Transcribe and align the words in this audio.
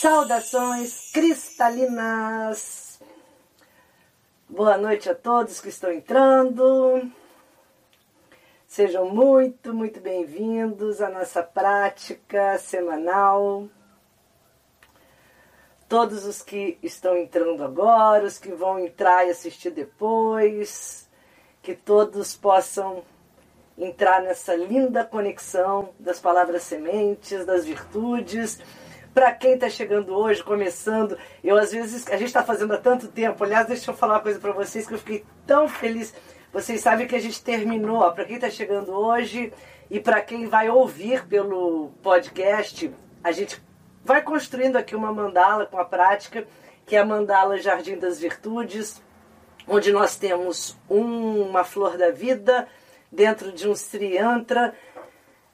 Saudações 0.00 1.10
cristalinas! 1.12 2.98
Boa 4.48 4.78
noite 4.78 5.10
a 5.10 5.14
todos 5.14 5.60
que 5.60 5.68
estão 5.68 5.92
entrando. 5.92 7.12
Sejam 8.66 9.10
muito, 9.10 9.74
muito 9.74 10.00
bem-vindos 10.00 11.02
à 11.02 11.10
nossa 11.10 11.42
prática 11.42 12.56
semanal. 12.56 13.68
Todos 15.86 16.24
os 16.24 16.40
que 16.40 16.78
estão 16.82 17.14
entrando 17.14 17.62
agora, 17.62 18.24
os 18.24 18.38
que 18.38 18.52
vão 18.52 18.78
entrar 18.78 19.26
e 19.26 19.30
assistir 19.32 19.70
depois, 19.70 21.10
que 21.62 21.74
todos 21.74 22.34
possam 22.34 23.04
entrar 23.76 24.22
nessa 24.22 24.54
linda 24.54 25.04
conexão 25.04 25.90
das 25.98 26.18
palavras 26.18 26.62
sementes, 26.62 27.44
das 27.44 27.66
virtudes 27.66 28.58
para 29.12 29.32
quem 29.32 29.54
está 29.54 29.68
chegando 29.68 30.14
hoje, 30.14 30.42
começando, 30.42 31.18
eu 31.42 31.56
às 31.56 31.72
vezes, 31.72 32.06
a 32.08 32.16
gente 32.16 32.28
está 32.28 32.42
fazendo 32.42 32.72
há 32.74 32.78
tanto 32.78 33.08
tempo, 33.08 33.42
aliás, 33.42 33.66
deixa 33.66 33.90
eu 33.90 33.94
falar 33.94 34.14
uma 34.14 34.20
coisa 34.20 34.38
para 34.38 34.52
vocês 34.52 34.86
que 34.86 34.94
eu 34.94 34.98
fiquei 34.98 35.24
tão 35.46 35.68
feliz. 35.68 36.14
Vocês 36.52 36.80
sabem 36.80 37.06
que 37.06 37.14
a 37.14 37.20
gente 37.20 37.42
terminou, 37.42 38.10
para 38.12 38.24
quem 38.24 38.36
está 38.36 38.50
chegando 38.50 38.92
hoje 38.92 39.52
e 39.90 40.00
para 40.00 40.20
quem 40.20 40.46
vai 40.46 40.68
ouvir 40.68 41.26
pelo 41.26 41.90
podcast, 42.02 42.92
a 43.22 43.32
gente 43.32 43.62
vai 44.04 44.22
construindo 44.22 44.76
aqui 44.76 44.96
uma 44.96 45.12
mandala 45.12 45.66
com 45.66 45.78
a 45.78 45.84
prática, 45.84 46.46
que 46.86 46.96
é 46.96 46.98
a 46.98 47.04
mandala 47.04 47.58
Jardim 47.58 47.98
das 47.98 48.18
Virtudes, 48.18 49.00
onde 49.66 49.92
nós 49.92 50.16
temos 50.16 50.76
uma 50.88 51.62
flor 51.62 51.96
da 51.96 52.10
vida 52.10 52.66
dentro 53.12 53.52
de 53.52 53.68
um 53.68 53.74
Sri 53.74 54.14
Yantra, 54.14 54.74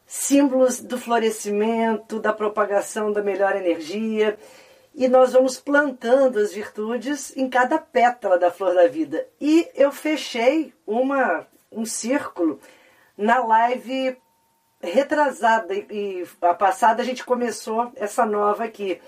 símbolos 0.07 0.81
do 0.81 0.97
florescimento, 0.99 2.21
da 2.21 2.33
propagação 2.33 3.13
da 3.13 3.23
melhor 3.23 3.57
energia. 3.57 4.39
E 4.95 5.09
nós 5.09 5.33
vamos 5.33 5.59
plantando 5.59 6.39
as 6.39 6.53
virtudes 6.53 7.37
em 7.37 7.51
cada 7.51 7.79
pétala 7.79 8.39
da 8.39 8.51
flor 8.51 8.75
da 8.75 8.87
vida. 8.87 9.27
E 9.41 9.69
eu 9.75 9.93
fechei 9.93 10.73
uma, 10.87 11.47
um 11.71 11.85
círculo 11.85 12.61
na 13.19 13.45
live 13.45 14.17
retrasada 14.81 15.75
e 15.75 16.25
a 16.41 16.55
passada 16.55 17.03
a 17.03 17.05
gente 17.05 17.25
começou 17.25 17.93
essa 17.97 18.25
nova 18.25 18.65
aqui. 18.65 19.01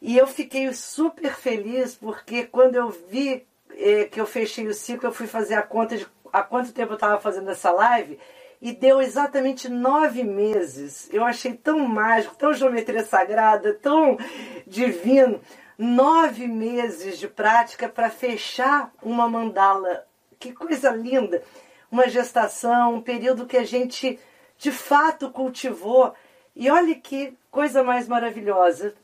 E 0.00 0.16
eu 0.16 0.26
fiquei 0.26 0.72
super 0.72 1.34
feliz 1.34 1.94
porque 1.94 2.44
quando 2.44 2.74
eu 2.74 2.88
vi 2.90 3.46
eh, 3.70 4.04
que 4.06 4.20
eu 4.20 4.26
fechei 4.26 4.66
o 4.66 4.74
ciclo, 4.74 5.08
eu 5.08 5.12
fui 5.12 5.26
fazer 5.26 5.54
a 5.54 5.62
conta 5.62 5.96
de 5.96 6.06
há 6.32 6.42
quanto 6.42 6.72
tempo 6.72 6.92
eu 6.92 6.96
estava 6.96 7.20
fazendo 7.20 7.50
essa 7.50 7.70
live 7.70 8.18
e 8.62 8.72
deu 8.72 9.02
exatamente 9.02 9.68
nove 9.68 10.22
meses. 10.22 11.08
Eu 11.12 11.24
achei 11.24 11.52
tão 11.52 11.80
mágico, 11.80 12.36
tão 12.36 12.54
geometria 12.54 13.04
sagrada, 13.04 13.74
tão 13.74 14.16
divino. 14.64 15.40
Nove 15.76 16.46
meses 16.46 17.18
de 17.18 17.26
prática 17.26 17.88
para 17.88 18.08
fechar 18.08 18.94
uma 19.02 19.28
mandala. 19.28 20.06
Que 20.38 20.52
coisa 20.52 20.90
linda! 20.90 21.42
Uma 21.90 22.08
gestação, 22.08 22.94
um 22.94 23.02
período 23.02 23.46
que 23.46 23.56
a 23.56 23.64
gente 23.64 24.16
de 24.56 24.70
fato 24.70 25.32
cultivou. 25.32 26.14
E 26.54 26.70
olha 26.70 26.94
que 26.94 27.36
coisa 27.50 27.82
mais 27.82 28.06
maravilhosa. 28.06 28.94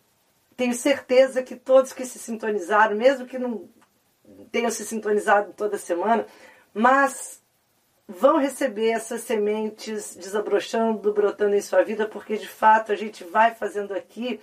Tenho 0.56 0.72
certeza 0.72 1.42
que 1.42 1.56
todos 1.56 1.92
que 1.92 2.06
se 2.06 2.20
sintonizaram, 2.20 2.94
mesmo 2.94 3.26
que 3.26 3.38
não 3.38 3.68
tenham 4.52 4.70
se 4.70 4.86
sintonizado 4.86 5.52
toda 5.52 5.76
semana, 5.76 6.24
mas 6.72 7.38
vão 8.08 8.38
receber 8.38 8.88
essas 8.88 9.20
sementes 9.20 10.16
desabrochando, 10.16 11.12
brotando 11.12 11.54
em 11.54 11.60
sua 11.60 11.82
vida, 11.82 12.06
porque 12.06 12.38
de 12.38 12.48
fato 12.48 12.91
a 12.91 12.96
gente 12.96 13.22
vai 13.22 13.54
fazendo 13.54 13.92
aqui 13.92 14.41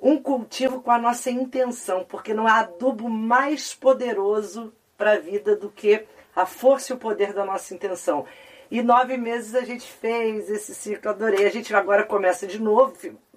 um 0.00 0.16
cultivo 0.16 0.80
com 0.80 0.92
a 0.92 0.98
nossa 0.98 1.30
intenção, 1.30 2.04
porque 2.08 2.32
não 2.32 2.46
há 2.46 2.60
adubo 2.60 3.08
mais 3.08 3.74
poderoso 3.74 4.72
para 4.96 5.12
a 5.12 5.18
vida 5.18 5.56
do 5.56 5.68
que 5.68 6.06
a 6.34 6.46
força 6.46 6.92
e 6.92 6.96
o 6.96 6.98
poder 6.98 7.32
da 7.32 7.44
nossa 7.44 7.74
intenção. 7.74 8.24
E 8.70 8.80
nove 8.82 9.16
meses 9.16 9.54
a 9.56 9.62
gente 9.62 9.90
fez 9.90 10.48
esse 10.48 10.74
ciclo, 10.74 11.10
adorei. 11.10 11.44
A 11.44 11.50
gente 11.50 11.74
agora 11.74 12.04
começa 12.04 12.46
de 12.46 12.62
novo, 12.62 12.94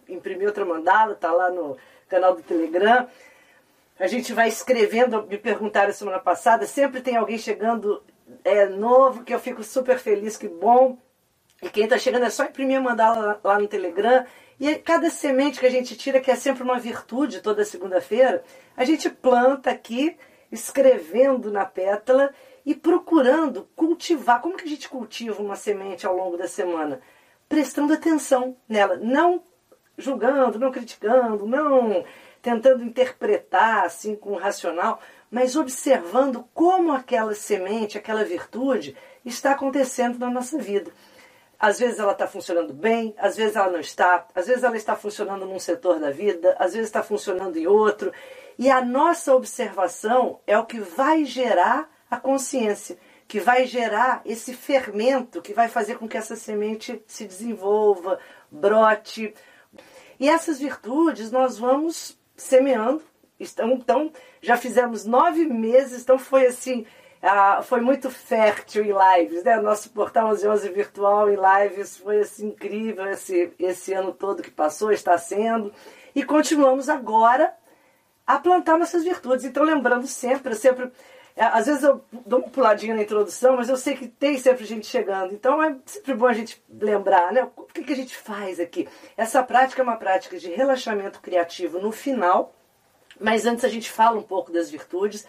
imprimi 0.08 0.46
outra 0.46 0.64
mandala, 0.64 1.16
tá 1.16 1.32
lá 1.32 1.50
no 1.50 1.76
canal 2.08 2.36
do 2.36 2.44
Telegram. 2.44 3.08
A 4.00 4.06
gente 4.06 4.32
vai 4.32 4.48
escrevendo, 4.48 5.26
me 5.26 5.38
perguntaram 5.38 5.92
semana 5.92 6.20
passada, 6.20 6.68
sempre 6.68 7.02
tem 7.02 7.18
alguém 7.18 7.38
chegando 7.38 8.04
é, 8.44 8.66
novo, 8.68 9.24
que 9.24 9.34
eu 9.34 9.40
fico 9.40 9.64
super 9.64 9.98
feliz, 9.98 10.38
que 10.38 10.48
bom. 10.48 10.98
E 11.62 11.70
quem 11.70 11.86
está 11.86 11.98
chegando 11.98 12.26
é 12.26 12.30
só 12.30 12.44
imprimir 12.44 12.78
e 12.78 12.80
mandar 12.80 13.18
lá, 13.18 13.40
lá 13.44 13.60
no 13.60 13.68
Telegram. 13.68 14.26
E 14.60 14.76
cada 14.76 15.10
semente 15.10 15.60
que 15.60 15.66
a 15.66 15.72
gente 15.72 15.96
tira, 15.96 16.20
que 16.20 16.32
é 16.32 16.36
sempre 16.36 16.64
uma 16.64 16.80
virtude 16.80 17.42
toda 17.42 17.66
segunda-feira, 17.66 18.44
a 18.76 18.84
gente 18.84 19.10
planta 19.10 19.72
aqui, 19.72 20.16
escrevendo 20.52 21.52
na 21.52 21.66
pétala 21.66 22.34
e 22.66 22.76
procurando 22.76 23.68
cultivar. 23.76 24.42
Como 24.42 24.58
que 24.58 24.66
a 24.66 24.70
gente 24.70 24.90
cultiva 24.90 25.42
uma 25.42 25.56
semente 25.56 26.06
ao 26.06 26.16
longo 26.16 26.38
da 26.38 26.48
semana? 26.48 27.02
Prestando 27.50 27.94
atenção 27.94 28.56
nela, 28.68 28.98
não 28.98 29.44
julgando, 29.98 30.60
não 30.60 30.72
criticando, 30.72 31.46
não 31.46 32.04
tentando 32.42 32.84
interpretar 32.84 33.86
assim 33.86 34.16
com 34.16 34.32
o 34.32 34.38
racional, 34.38 35.00
mas 35.34 35.56
observando 35.56 36.48
como 36.54 36.92
aquela 36.94 37.34
semente, 37.34 37.98
aquela 37.98 38.24
virtude 38.24 38.96
está 39.26 39.54
acontecendo 39.54 40.20
na 40.20 40.30
nossa 40.30 40.60
vida. 40.60 40.92
Às 41.60 41.80
vezes 41.80 41.98
ela 41.98 42.12
está 42.12 42.28
funcionando 42.28 42.72
bem, 42.72 43.16
às 43.18 43.36
vezes 43.36 43.56
ela 43.56 43.72
não 43.72 43.80
está, 43.80 44.28
às 44.36 44.46
vezes 44.46 44.64
ela 44.64 44.78
está 44.78 44.96
funcionando 44.96 45.44
num 45.44 45.58
setor 45.58 46.00
da 46.00 46.12
vida, 46.12 46.56
às 46.60 46.74
vezes 46.74 46.88
está 46.88 47.02
funcionando 47.02 47.58
em 47.58 47.66
outro. 47.66 48.14
E 48.60 48.70
a 48.70 48.86
nossa 48.86 49.34
observação 49.34 50.40
é 50.46 50.56
o 50.56 50.68
que 50.68 50.80
vai 50.80 51.26
gerar 51.26 51.90
a 52.12 52.18
consciência, 52.18 52.96
que 53.28 53.40
vai 53.40 53.66
gerar 53.66 54.22
esse 54.26 54.54
fermento 54.54 55.42
que 55.42 55.52
vai 55.52 55.68
fazer 55.68 55.98
com 55.98 56.08
que 56.08 56.16
essa 56.16 56.36
semente 56.36 57.04
se 57.08 57.26
desenvolva, 57.26 58.20
brote. 58.52 59.34
E 60.20 60.30
essas 60.30 60.60
virtudes 60.60 61.32
nós 61.32 61.58
vamos 61.58 62.20
semeando 62.38 63.02
então, 63.40 64.12
já 64.42 64.58
fizemos 64.58 65.06
nove 65.06 65.46
meses, 65.46 66.04
então 66.04 66.18
foi 66.18 66.46
assim, 66.46 66.86
uh, 67.22 67.64
foi 67.64 67.82
muito 67.82 68.10
fértil 68.10 68.86
em 68.86 68.94
lives, 68.94 69.44
né? 69.44 69.60
Nosso 69.60 69.90
portal 69.90 70.28
1111 70.28 70.70
virtual 70.70 71.30
em 71.30 71.38
lives 71.38 71.98
foi 71.98 72.20
assim, 72.20 72.48
incrível 72.48 73.08
esse, 73.08 73.52
esse 73.60 73.94
ano 73.94 74.14
todo 74.14 74.44
que 74.44 74.52
passou, 74.52 74.92
está 74.92 75.18
sendo. 75.18 75.74
E 76.16 76.24
continuamos 76.24 76.90
agora 76.90 77.54
a 78.26 78.38
plantar 78.40 78.78
nossas 78.78 79.04
virtudes. 79.04 79.46
Então, 79.46 79.64
lembrando 79.64 80.08
sempre, 80.08 80.56
sempre. 80.56 80.92
É, 81.36 81.46
às 81.46 81.66
vezes 81.66 81.82
eu 81.82 82.06
dou 82.12 82.40
uma 82.40 82.50
puladinha 82.50 82.94
na 82.94 83.02
introdução, 83.02 83.56
mas 83.58 83.68
eu 83.68 83.76
sei 83.76 83.96
que 83.96 84.08
tem 84.08 84.38
sempre 84.38 84.66
gente 84.66 84.86
chegando. 84.86 85.34
Então 85.34 85.62
é 85.64 85.76
sempre 85.86 86.14
bom 86.14 86.28
a 86.28 86.34
gente 86.34 86.64
lembrar, 86.70 87.34
né? 87.34 87.50
O 87.58 87.64
que, 87.64 87.84
que 87.84 87.94
a 87.94 87.96
gente 87.96 88.16
faz 88.16 88.60
aqui? 88.60 88.88
Essa 89.18 89.42
prática 89.42 89.82
é 89.82 89.84
uma 89.84 89.98
prática 89.98 90.38
de 90.38 90.52
relaxamento 90.52 91.20
criativo 91.20 91.80
no 91.80 91.92
final 91.92 92.54
mas 93.20 93.46
antes 93.46 93.64
a 93.64 93.70
gente 93.70 93.92
fala 93.92 94.18
um 94.18 94.24
pouco 94.24 94.52
das 94.52 94.70
virtudes. 94.70 95.26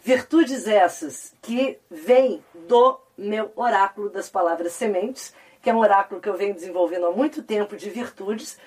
Virtudes 0.00 0.66
essas 0.66 1.32
que 1.40 1.78
vêm 1.90 2.42
do 2.66 2.98
meu 3.16 3.52
oráculo 3.54 4.10
das 4.10 4.28
palavras 4.28 4.72
sementes, 4.72 5.32
que 5.60 5.70
é 5.70 5.74
um 5.74 5.78
oráculo 5.78 6.20
que 6.20 6.28
eu 6.28 6.36
venho 6.36 6.54
desenvolvendo 6.54 7.06
há 7.06 7.12
muito 7.12 7.42
tempo 7.42 7.76
de 7.76 7.88
virtudes, 7.88 8.58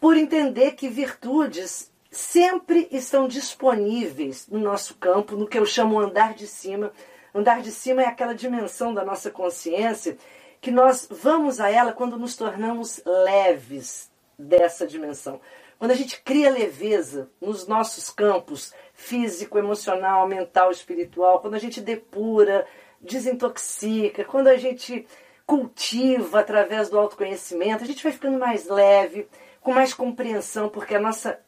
por 0.00 0.16
entender 0.16 0.72
que 0.72 0.88
virtudes 0.88 1.90
sempre 2.10 2.88
estão 2.90 3.28
disponíveis 3.28 4.48
no 4.48 4.58
nosso 4.58 4.94
campo, 4.96 5.36
no 5.36 5.46
que 5.46 5.58
eu 5.58 5.66
chamo 5.66 5.98
andar 6.00 6.34
de 6.34 6.46
cima. 6.46 6.92
Andar 7.34 7.60
de 7.60 7.70
cima 7.70 8.02
é 8.02 8.06
aquela 8.06 8.34
dimensão 8.34 8.94
da 8.94 9.04
nossa 9.04 9.30
consciência 9.30 10.16
que 10.60 10.70
nós 10.70 11.06
vamos 11.10 11.60
a 11.60 11.70
ela 11.70 11.92
quando 11.92 12.18
nos 12.18 12.34
tornamos 12.34 13.00
leves 13.04 14.10
dessa 14.38 14.86
dimensão. 14.86 15.40
Quando 15.78 15.90
a 15.90 15.94
gente 15.94 16.20
cria 16.22 16.50
leveza 16.50 17.30
nos 17.40 17.66
nossos 17.66 18.08
campos 18.10 18.72
físico, 18.94 19.58
emocional, 19.58 20.26
mental, 20.26 20.70
espiritual, 20.70 21.40
quando 21.40 21.54
a 21.54 21.58
gente 21.58 21.80
depura, 21.80 22.66
desintoxica, 23.00 24.24
quando 24.24 24.48
a 24.48 24.56
gente 24.56 25.06
cultiva 25.46 26.40
através 26.40 26.88
do 26.88 26.98
autoconhecimento, 26.98 27.84
a 27.84 27.86
gente 27.86 28.02
vai 28.02 28.12
ficando 28.12 28.38
mais 28.38 28.66
leve, 28.68 29.28
com 29.60 29.72
mais 29.72 29.92
compreensão, 29.92 30.68
porque 30.68 30.94
a 30.94 31.00
nossa 31.00 31.38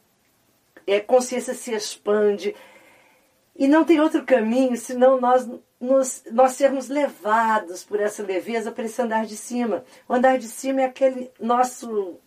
é, 0.86 1.00
consciência 1.00 1.54
se 1.54 1.72
expande. 1.72 2.54
E 3.56 3.66
não 3.66 3.84
tem 3.84 3.98
outro 3.98 4.24
caminho 4.24 4.76
senão 4.76 5.20
nós, 5.20 5.48
nos, 5.80 6.22
nós 6.30 6.52
sermos 6.52 6.88
levados 6.88 7.82
por 7.82 7.98
essa 7.98 8.22
leveza 8.22 8.70
para 8.70 8.84
esse 8.84 9.00
andar 9.00 9.26
de 9.26 9.36
cima. 9.36 9.84
O 10.08 10.14
andar 10.14 10.38
de 10.38 10.46
cima 10.46 10.82
é 10.82 10.84
aquele 10.84 11.30
nosso 11.40 12.20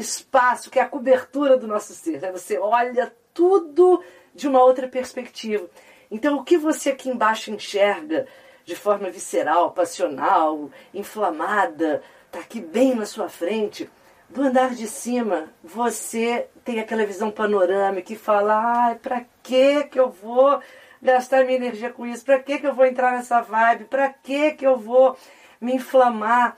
espaço, 0.00 0.70
que 0.70 0.78
é 0.78 0.82
a 0.82 0.88
cobertura 0.88 1.56
do 1.56 1.66
nosso 1.66 1.94
ser. 1.94 2.20
Né? 2.20 2.32
Você 2.32 2.58
olha 2.58 3.12
tudo 3.34 4.02
de 4.34 4.48
uma 4.48 4.62
outra 4.62 4.88
perspectiva. 4.88 5.68
Então, 6.10 6.36
o 6.36 6.44
que 6.44 6.56
você 6.56 6.90
aqui 6.90 7.08
embaixo 7.08 7.50
enxerga 7.50 8.26
de 8.64 8.74
forma 8.74 9.10
visceral, 9.10 9.72
passional, 9.72 10.70
inflamada, 10.92 12.02
está 12.26 12.40
aqui 12.40 12.60
bem 12.60 12.94
na 12.94 13.06
sua 13.06 13.28
frente. 13.28 13.88
Do 14.28 14.42
andar 14.42 14.74
de 14.74 14.86
cima, 14.86 15.48
você 15.62 16.46
tem 16.64 16.78
aquela 16.78 17.04
visão 17.04 17.30
panorâmica 17.30 18.12
e 18.12 18.16
fala: 18.16 18.86
ai, 18.86 18.94
para 18.96 19.24
que 19.42 19.84
que 19.84 19.98
eu 19.98 20.08
vou 20.08 20.60
gastar 21.02 21.44
minha 21.44 21.56
energia 21.56 21.90
com 21.90 22.06
isso? 22.06 22.24
Para 22.24 22.38
que 22.38 22.58
que 22.58 22.66
eu 22.66 22.74
vou 22.74 22.86
entrar 22.86 23.12
nessa 23.12 23.40
vibe? 23.40 23.86
Para 23.86 24.08
que 24.08 24.52
que 24.52 24.66
eu 24.66 24.76
vou 24.76 25.16
me 25.60 25.74
inflamar? 25.74 26.56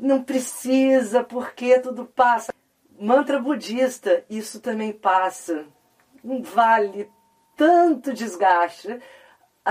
Não 0.00 0.22
precisa, 0.22 1.22
porque 1.22 1.78
tudo 1.78 2.06
passa. 2.06 2.54
Mantra 2.98 3.38
budista, 3.38 4.24
isso 4.30 4.58
também 4.58 4.92
passa. 4.92 5.66
Não 6.24 6.42
vale 6.42 7.10
tanto 7.54 8.14
desgaste. 8.14 8.98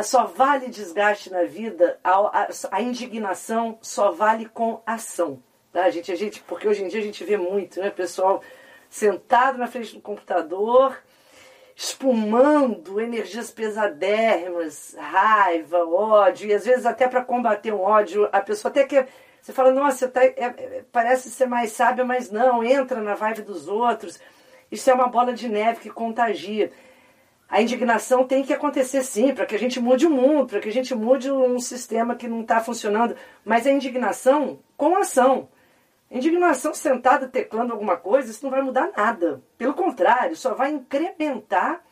Só 0.04 0.26
vale 0.26 0.70
desgaste 0.70 1.32
na 1.32 1.44
vida, 1.44 2.00
a, 2.04 2.44
a, 2.44 2.48
a 2.72 2.82
indignação 2.82 3.80
só 3.82 4.12
vale 4.12 4.46
com 4.46 4.82
ação. 4.86 5.42
Tá, 5.74 5.90
gente? 5.90 6.12
A 6.12 6.16
gente? 6.16 6.42
Porque 6.44 6.68
hoje 6.68 6.84
em 6.84 6.88
dia 6.88 7.00
a 7.00 7.04
gente 7.04 7.24
vê 7.24 7.36
muito, 7.36 7.82
né? 7.82 7.90
Pessoal 7.90 8.42
sentado 8.88 9.58
na 9.58 9.68
frente 9.68 9.96
do 9.96 10.02
computador, 10.02 10.98
espumando 11.76 13.02
energias 13.02 13.52
pesadérrimas, 13.52 14.96
raiva, 14.98 15.86
ódio, 15.86 16.50
e 16.50 16.54
às 16.54 16.66
vezes 16.66 16.86
até 16.86 17.08
para 17.08 17.26
combater 17.26 17.74
um 17.74 17.82
ódio, 17.82 18.30
a 18.32 18.42
pessoa 18.42 18.70
até 18.70 18.86
quer. 18.86 19.10
Você 19.50 19.54
fala, 19.54 19.72
nossa, 19.72 20.08
tá, 20.08 20.24
é, 20.24 20.36
é, 20.38 20.86
parece 20.92 21.32
ser 21.32 21.48
mais 21.48 21.72
sábia, 21.72 22.06
mas 22.06 22.30
não, 22.30 22.64
entra 22.64 23.02
na 23.02 23.16
vibe 23.16 23.42
dos 23.42 23.68
outros. 23.68 24.20
Isso 24.72 24.88
é 24.92 24.94
uma 24.94 25.08
bola 25.08 25.34
de 25.34 25.50
neve 25.50 25.80
que 25.80 25.90
contagia. 25.90 26.72
A 27.50 27.60
indignação 27.60 28.28
tem 28.28 28.44
que 28.44 28.54
acontecer 28.54 29.02
sim, 29.02 29.34
para 29.34 29.48
que 29.48 29.56
a 29.56 29.58
gente 29.58 29.80
mude 29.80 30.06
o 30.06 30.12
mundo, 30.12 30.50
para 30.50 30.60
que 30.60 30.70
a 30.70 30.72
gente 30.72 30.94
mude 30.94 31.32
um 31.32 31.60
sistema 31.60 32.16
que 32.16 32.28
não 32.28 32.42
está 32.42 32.60
funcionando. 32.60 33.16
Mas 33.44 33.66
a 33.66 33.72
indignação 33.72 34.60
com 34.78 34.96
ação. 34.96 35.50
Indignação 36.12 36.72
sentada 36.76 37.28
teclando 37.28 37.74
alguma 37.74 37.98
coisa, 37.98 38.30
isso 38.30 38.44
não 38.44 38.52
vai 38.52 38.62
mudar 38.62 38.92
nada. 38.96 39.42
Pelo 39.58 39.74
contrário, 39.74 40.36
só 40.36 40.54
vai 40.54 40.70
incrementar 40.70 41.84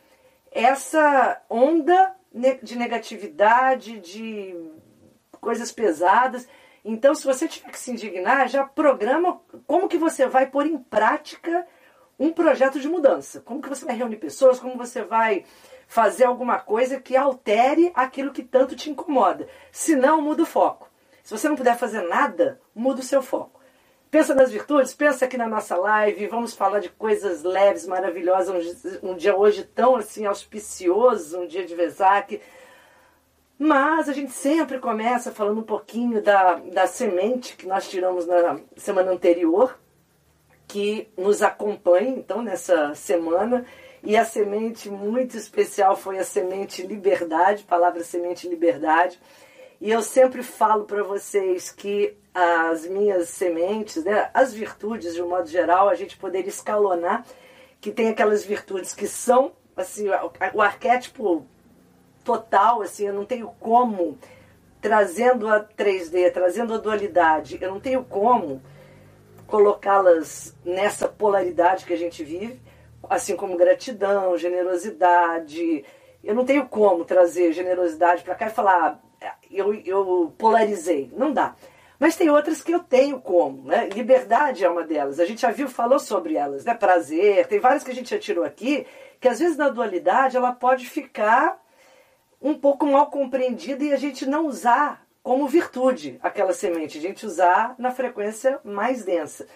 essa 0.51 1.41
onda 1.49 2.15
de 2.61 2.77
negatividade, 2.77 3.99
de 3.99 4.55
coisas 5.41 5.71
pesadas. 5.71 6.47
Então, 6.89 7.13
se 7.13 7.25
você 7.25 7.49
tiver 7.49 7.69
que 7.69 7.77
se 7.77 7.91
indignar, 7.91 8.47
já 8.47 8.63
programa 8.63 9.41
como 9.65 9.89
que 9.89 9.97
você 9.97 10.25
vai 10.25 10.45
pôr 10.47 10.65
em 10.65 10.77
prática 10.77 11.67
um 12.17 12.31
projeto 12.31 12.79
de 12.79 12.87
mudança. 12.87 13.41
Como 13.41 13.61
que 13.61 13.67
você 13.67 13.83
vai 13.83 13.93
reunir 13.93 14.15
pessoas, 14.15 14.57
como 14.57 14.77
você 14.77 15.03
vai 15.03 15.43
fazer 15.85 16.23
alguma 16.23 16.59
coisa 16.59 16.97
que 16.97 17.17
altere 17.17 17.91
aquilo 17.93 18.31
que 18.31 18.41
tanto 18.41 18.73
te 18.73 18.89
incomoda. 18.89 19.49
Se 19.69 19.97
não, 19.97 20.21
muda 20.21 20.43
o 20.43 20.45
foco. 20.45 20.89
Se 21.23 21.37
você 21.37 21.49
não 21.49 21.57
puder 21.57 21.77
fazer 21.77 22.03
nada, 22.03 22.57
muda 22.73 23.01
o 23.01 23.03
seu 23.03 23.21
foco. 23.21 23.59
Pensa 24.09 24.33
nas 24.33 24.49
virtudes, 24.49 24.93
pensa 24.93 25.25
aqui 25.25 25.35
na 25.35 25.45
nossa 25.45 25.75
live, 25.75 26.27
vamos 26.27 26.53
falar 26.53 26.79
de 26.79 26.87
coisas 26.87 27.43
leves, 27.43 27.85
maravilhosas, 27.85 28.97
um, 29.03 29.13
dia 29.13 29.35
hoje 29.35 29.65
tão 29.65 29.97
assim 29.97 30.25
auspicioso, 30.25 31.41
um 31.41 31.47
dia 31.47 31.65
de 31.65 31.75
Vesak. 31.75 32.39
Mas 33.59 34.07
a 34.07 34.13
gente 34.13 34.31
sempre 34.31 34.77
começa 34.77 35.31
falando 35.31 35.59
um 35.59 35.63
pouquinho 35.63 36.21
da, 36.21 36.55
da 36.55 36.85
semente 36.85 37.55
que 37.55 37.65
nós 37.65 37.89
tiramos 37.89 38.27
na 38.27 38.59
semana 38.75 39.11
anterior, 39.11 39.79
que 40.67 41.07
nos 41.17 41.41
acompanha 41.41 42.09
então 42.09 42.41
nessa 42.41 42.93
semana. 42.93 43.65
E 44.03 44.15
a 44.15 44.23
semente 44.23 44.89
muito 44.91 45.35
especial 45.35 45.95
foi 45.95 46.19
a 46.19 46.23
semente 46.23 46.85
liberdade, 46.85 47.63
palavra 47.63 48.03
semente 48.03 48.47
liberdade. 48.47 49.19
E 49.81 49.89
eu 49.91 50.03
sempre 50.03 50.43
falo 50.43 50.85
para 50.85 51.01
vocês 51.03 51.71
que 51.71 52.15
as 52.33 52.85
minhas 52.85 53.29
sementes, 53.29 54.03
né, 54.03 54.29
as 54.33 54.53
virtudes 54.53 55.15
de 55.15 55.21
um 55.21 55.29
modo 55.29 55.47
geral, 55.47 55.89
a 55.89 55.95
gente 55.95 56.15
poderia 56.15 56.49
escalonar, 56.49 57.25
que 57.81 57.91
tem 57.91 58.09
aquelas 58.09 58.43
virtudes 58.43 58.93
que 58.93 59.07
são 59.07 59.51
assim, 59.75 60.07
o 60.53 60.61
arquétipo 60.61 61.45
total, 62.27 62.81
assim, 62.81 63.07
eu 63.07 63.13
não 63.13 63.23
tenho 63.23 63.47
como 63.57 64.17
trazendo 64.81 65.47
a 65.47 65.63
3D, 65.63 66.29
trazendo 66.33 66.73
a 66.73 66.77
dualidade, 66.77 67.57
eu 67.61 67.71
não 67.71 67.79
tenho 67.79 68.03
como 68.03 68.61
colocá-las 69.47 70.53
nessa 70.65 71.07
polaridade 71.07 71.85
que 71.85 71.93
a 71.93 71.97
gente 71.97 72.25
vive, 72.25 72.59
assim 73.09 73.33
como 73.33 73.55
gratidão, 73.55 74.37
generosidade. 74.37 75.85
Eu 76.21 76.35
não 76.35 76.43
tenho 76.43 76.67
como 76.67 77.05
trazer 77.05 77.53
generosidade 77.53 78.23
para 78.23 78.35
cá 78.35 78.47
e 78.47 78.49
falar, 78.49 79.01
ah, 79.23 79.35
eu, 79.49 79.73
eu 79.73 80.33
polarizei. 80.37 81.09
Não 81.15 81.31
dá. 81.31 81.55
Mas 81.97 82.17
tem 82.17 82.29
outras 82.29 82.61
que 82.61 82.73
eu 82.73 82.79
tenho 82.79 83.21
como, 83.21 83.63
né? 83.63 83.87
Liberdade 83.87 84.65
é 84.65 84.69
uma 84.69 84.83
delas. 84.83 85.21
A 85.21 85.25
gente 85.25 85.41
já 85.41 85.49
viu, 85.49 85.69
falou 85.69 85.97
sobre 85.97 86.35
elas, 86.35 86.65
né? 86.65 86.73
Prazer, 86.73 87.47
tem 87.47 87.59
várias 87.59 87.85
que 87.85 87.91
a 87.91 87.95
gente 87.95 88.09
já 88.09 88.19
tirou 88.19 88.43
aqui, 88.43 88.85
que 89.21 89.29
às 89.29 89.39
vezes 89.39 89.55
na 89.55 89.69
dualidade 89.69 90.35
ela 90.35 90.51
pode 90.51 90.85
ficar 90.85 91.57
um 92.41 92.53
pouco 92.53 92.85
mal 92.85 93.07
compreendida 93.07 93.83
e 93.83 93.93
a 93.93 93.97
gente 93.97 94.25
não 94.25 94.47
usar 94.47 95.05
como 95.23 95.47
virtude 95.47 96.17
aquela 96.23 96.53
semente, 96.53 96.97
a 96.97 97.01
gente 97.01 97.25
usar 97.25 97.75
na 97.77 97.91
frequência 97.91 98.59
mais 98.63 99.03
densa. 99.03 99.47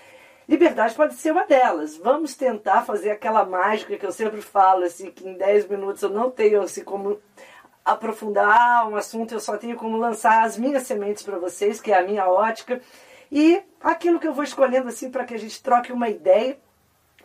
Liberdade 0.48 0.96
pode 0.96 1.14
ser 1.14 1.32
uma 1.32 1.46
delas. 1.46 1.96
Vamos 1.96 2.36
tentar 2.36 2.82
fazer 2.82 3.12
aquela 3.12 3.46
mágica 3.46 3.96
que 3.98 4.06
eu 4.06 4.12
sempre 4.12 4.42
falo, 4.42 4.84
assim, 4.84 5.10
que 5.10 5.26
em 5.26 5.38
10 5.38 5.70
minutos 5.70 6.02
eu 6.02 6.10
não 6.10 6.30
tenho 6.30 6.62
assim, 6.62 6.84
como 6.84 7.22
aprofundar 7.86 8.88
um 8.90 8.96
assunto, 8.96 9.34
eu 9.34 9.40
só 9.40 9.58
tenho 9.58 9.78
como 9.78 9.98
lançar 9.98 10.44
as 10.44 10.58
minhas 10.58 10.84
sementes 10.84 11.24
para 11.24 11.40
vocês, 11.40 11.80
que 11.80 11.92
é 11.92 11.98
a 11.98 12.04
minha 12.04 12.28
ótica, 12.28 12.82
e 13.32 13.62
aquilo 13.80 14.20
que 14.20 14.28
eu 14.28 14.34
vou 14.34 14.44
escolhendo 14.44 14.90
assim 14.90 15.10
para 15.10 15.24
que 15.24 15.34
a 15.34 15.40
gente 15.40 15.64
troque 15.64 15.92
uma 15.92 16.10
ideia, 16.10 16.60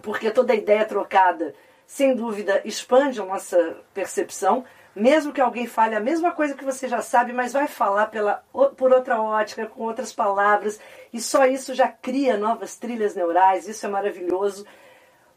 porque 0.02 0.30
toda 0.30 0.54
ideia 0.54 0.84
trocada, 0.84 1.52
sem 1.86 2.14
dúvida, 2.14 2.62
expande 2.64 3.20
a 3.20 3.24
nossa 3.24 3.76
percepção, 3.92 4.64
mesmo 4.96 5.30
que 5.30 5.42
alguém 5.42 5.66
fale 5.66 5.94
a 5.94 6.00
mesma 6.00 6.32
coisa 6.32 6.54
que 6.54 6.64
você 6.64 6.88
já 6.88 7.02
sabe, 7.02 7.30
mas 7.30 7.52
vai 7.52 7.68
falar 7.68 8.06
pela, 8.06 8.42
por 8.78 8.90
outra 8.90 9.20
ótica, 9.20 9.66
com 9.66 9.82
outras 9.82 10.10
palavras, 10.10 10.80
e 11.12 11.20
só 11.20 11.44
isso 11.44 11.74
já 11.74 11.86
cria 11.86 12.38
novas 12.38 12.76
trilhas 12.76 13.14
neurais, 13.14 13.68
isso 13.68 13.84
é 13.84 13.90
maravilhoso. 13.90 14.64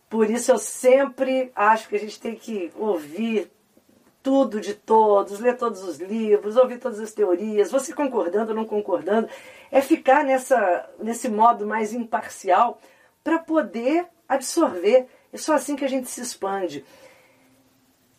Por 0.09 0.29
isso 0.29 0.49
eu 0.49 0.57
sempre 0.57 1.51
acho 1.53 1.89
que 1.89 1.97
a 1.97 1.99
gente 1.99 2.21
tem 2.21 2.35
que 2.35 2.71
ouvir 2.77 3.51
tudo 4.23 4.61
de 4.61 4.73
todos, 4.73 5.41
ler 5.41 5.57
todos 5.57 5.83
os 5.83 5.97
livros, 5.97 6.55
ouvir 6.55 6.79
todas 6.79 7.01
as 7.01 7.11
teorias, 7.11 7.69
você 7.69 7.93
concordando 7.93 8.51
ou 8.51 8.55
não 8.55 8.65
concordando, 8.65 9.27
é 9.69 9.81
ficar 9.81 10.23
nessa, 10.23 10.89
nesse 10.99 11.27
modo 11.27 11.67
mais 11.67 11.93
imparcial 11.93 12.79
para 13.21 13.37
poder 13.39 14.07
absorver. 14.27 15.07
É 15.33 15.37
só 15.37 15.53
assim 15.53 15.75
que 15.75 15.83
a 15.83 15.89
gente 15.89 16.09
se 16.09 16.21
expande. 16.21 16.85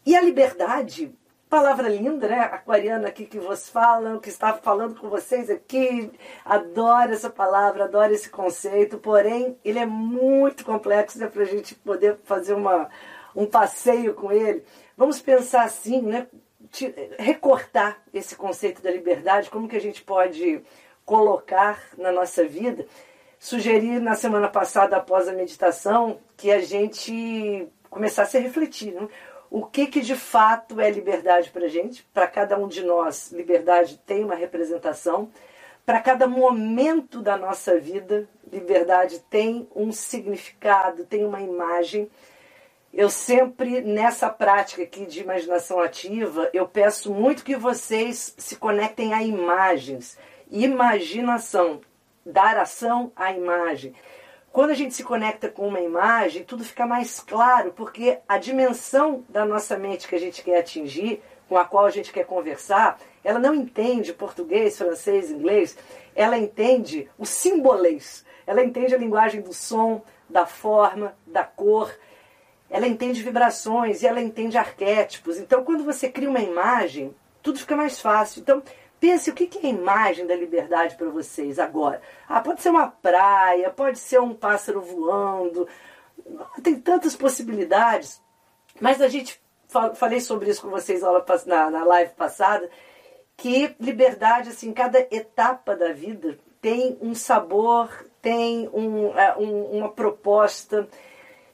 E 0.05 0.15
a 0.15 0.21
liberdade 0.21 1.15
Palavra 1.51 1.89
linda, 1.89 2.29
né? 2.29 2.43
Aquariana 2.43 3.09
aqui 3.09 3.27
que 3.27 3.41
vos 3.41 3.69
falam, 3.69 4.21
que 4.21 4.29
está 4.29 4.53
falando 4.53 4.95
com 5.01 5.11
vocês 5.11 5.51
aqui. 5.51 6.13
Adoro 6.45 7.13
essa 7.13 7.29
palavra, 7.29 7.85
adoro 7.85 8.15
esse 8.15 8.31
conceito, 8.31 8.99
porém 8.99 9.59
ele 9.65 9.81
é 9.81 9.85
muito 9.85 10.65
complexo 10.65 11.19
né, 11.19 11.27
para 11.27 11.43
a 11.43 11.47
gente 11.47 11.75
poder 11.75 12.19
fazer 12.23 12.55
uma, 12.55 12.89
um 13.35 13.47
passeio 13.47 14.15
com 14.15 14.31
ele. 14.31 14.63
Vamos 14.97 15.21
pensar 15.21 15.65
assim, 15.65 16.01
né? 16.01 16.29
recortar 17.19 18.01
esse 18.15 18.37
conceito 18.37 18.81
da 18.81 18.93
liberdade, 18.93 19.51
como 19.51 19.67
que 19.67 19.77
a 19.77 19.81
gente 19.81 20.03
pode 20.03 20.63
colocar 21.05 21.83
na 21.99 22.13
nossa 22.13 22.45
vida. 22.45 22.87
Sugeri 23.41 23.99
na 23.99 24.15
semana 24.15 24.49
passada, 24.49 24.99
após 24.99 25.27
a 25.27 25.33
meditação, 25.33 26.21
que 26.37 26.53
a 26.53 26.61
gente 26.61 27.67
começasse 27.91 28.37
a 28.37 28.41
refletir. 28.41 28.93
Né? 28.93 29.09
O 29.51 29.67
que, 29.67 29.89
que 29.89 30.01
de 30.01 30.15
fato 30.15 30.81
é 30.81 30.89
liberdade 30.89 31.51
para 31.51 31.65
a 31.65 31.69
gente. 31.69 32.05
Para 32.15 32.29
cada 32.29 32.57
um 32.57 32.69
de 32.69 32.85
nós, 32.85 33.33
liberdade 33.33 34.01
tem 34.07 34.25
uma 34.25 34.37
representação. 34.37 35.29
Para 35.85 36.01
cada 36.01 36.29
momento 36.29 37.21
da 37.21 37.37
nossa 37.37 37.77
vida, 37.81 38.29
liberdade 38.53 39.19
tem 39.29 39.69
um 39.75 39.91
significado, 39.91 41.05
tem 41.05 41.25
uma 41.25 41.41
imagem. 41.41 42.09
Eu 42.95 43.11
sempre, 43.11 43.81
nessa 43.81 44.29
prática 44.29 44.85
aqui 44.85 45.05
de 45.05 45.21
imaginação 45.21 45.81
ativa, 45.81 46.49
eu 46.53 46.69
peço 46.69 47.13
muito 47.13 47.45
que 47.45 47.57
vocês 47.57 48.35
se 48.39 48.55
conectem 48.55 49.13
a 49.13 49.23
imagens. 49.23 50.17
Imaginação, 50.49 51.81
dar 52.25 52.57
ação 52.57 53.11
à 53.17 53.33
imagem. 53.33 53.95
Quando 54.53 54.71
a 54.71 54.75
gente 54.75 54.95
se 54.95 55.05
conecta 55.05 55.49
com 55.49 55.69
uma 55.69 55.81
imagem, 55.81 56.43
tudo 56.43 56.65
fica 56.65 56.87
mais 56.87 57.21
claro, 57.21 57.73
porque 57.73 58.19
a 58.29 58.37
dimensão 58.37 59.25
da 59.29 59.45
nossa 59.45 59.79
mente 59.79 60.09
que 60.09 60.15
a 60.15 60.21
gente 60.21 60.43
quer 60.43 60.59
atingir, 60.59 61.23
com 61.49 61.57
a 61.57 61.65
qual 61.65 61.87
a 61.87 61.91
gente 61.91 62.13
quer 62.13 62.25
conversar, 62.25 62.99
ela 63.23 63.39
não 63.39 63.55
entende 63.55 64.13
português, 64.13 64.77
francês, 64.77 65.31
inglês, 65.31 65.77
ela 66.15 66.37
entende 66.37 67.09
o 67.19 67.25
simbolês. 67.25 68.25
Ela 68.47 68.65
entende 68.65 68.95
a 68.95 68.99
linguagem 68.99 69.41
do 69.41 69.53
som, 69.53 70.03
da 70.29 70.47
forma, 70.47 71.15
da 71.27 71.45
cor. 71.45 71.95
Ela 72.69 72.87
entende 72.87 73.23
vibrações 73.23 74.03
e 74.03 74.07
ela 74.07 74.21
entende 74.21 74.59
arquétipos. 74.59 75.39
Então, 75.39 75.65
quando 75.65 75.85
você 75.85 76.09
cria 76.09 76.29
uma 76.29 76.41
imagem, 76.41 77.15
tudo 77.43 77.59
fica 77.59 77.77
mais 77.77 78.01
fácil. 78.01 78.41
Então, 78.41 78.63
pense 79.01 79.31
o 79.31 79.35
que 79.35 79.59
é 79.59 79.67
a 79.67 79.71
imagem 79.71 80.27
da 80.27 80.37
liberdade 80.37 80.95
para 80.95 81.09
vocês 81.09 81.59
agora. 81.59 82.01
Ah, 82.29 82.41
pode 82.41 82.63
ser 82.63 82.69
uma 82.69 82.89
praia, 82.89 83.71
pode 83.71 83.99
ser 83.99 84.21
um 84.21 84.35
pássaro 84.35 84.81
voando. 84.81 85.67
Tem 86.63 86.79
tantas 86.79 87.17
possibilidades. 87.17 88.23
Mas 88.81 89.01
a 89.01 89.09
gente 89.09 89.41
falei 89.95 90.21
sobre 90.21 90.51
isso 90.51 90.63
com 90.63 90.69
vocês 90.69 91.03
na, 91.47 91.85
live 91.85 92.13
passada 92.15 92.69
que 93.41 93.75
liberdade, 93.81 94.51
assim, 94.51 94.71
cada 94.71 94.99
etapa 95.11 95.75
da 95.75 95.93
vida 95.95 96.39
tem 96.61 96.99
um 97.01 97.15
sabor, 97.15 97.89
tem 98.21 98.69
um, 98.69 99.19
é, 99.19 99.35
um, 99.39 99.79
uma 99.79 99.89
proposta. 99.89 100.87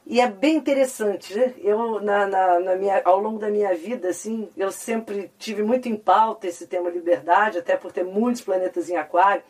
E 0.08 0.20
é 0.20 0.28
bem 0.28 0.54
interessante, 0.56 1.36
né? 1.36 1.52
Eu, 1.58 2.00
na, 2.00 2.28
na, 2.28 2.60
na, 2.60 2.76
minha, 2.76 3.02
ao 3.04 3.18
longo 3.18 3.40
da 3.40 3.50
minha 3.50 3.74
vida, 3.74 4.08
assim, 4.10 4.48
eu 4.56 4.70
sempre 4.70 5.32
tive 5.36 5.64
muito 5.64 5.88
em 5.88 5.96
pauta 5.96 6.46
esse 6.46 6.68
tema 6.68 6.88
liberdade, 6.88 7.58
até 7.58 7.76
por 7.76 7.90
ter 7.90 8.04
muitos 8.04 8.40
planetas 8.40 8.88
em 8.88 8.96
aquário. 8.96 9.42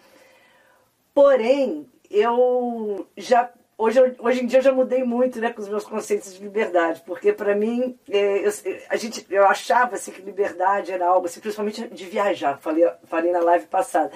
Porém, 1.13 1.87
eu 2.11 3.07
já 3.19 3.53
hoje, 3.77 3.99
hoje 4.19 4.43
em 4.43 4.47
dia 4.47 4.61
eu 4.61 4.63
já 4.63 4.73
mudei 4.73 5.05
muito 5.05 5.39
né, 5.41 5.53
com 5.53 5.61
os 5.61 5.69
meus 5.69 5.85
conceitos 5.85 6.35
de 6.35 6.43
liberdade, 6.43 7.03
porque 7.05 7.35
para 7.35 7.55
mim 7.55 7.99
é, 8.09 8.47
eu, 8.47 8.51
a 8.89 8.97
gente, 8.97 9.27
eu 9.29 9.47
achava 9.47 9.97
assim, 9.97 10.11
que 10.11 10.23
liberdade 10.23 10.91
era 10.91 11.07
algo, 11.07 11.27
assim, 11.27 11.41
principalmente 11.41 11.87
de 11.89 12.05
viajar, 12.07 12.59
falei, 12.61 12.91
falei 13.05 13.31
na 13.31 13.41
live 13.41 13.67
passada. 13.67 14.11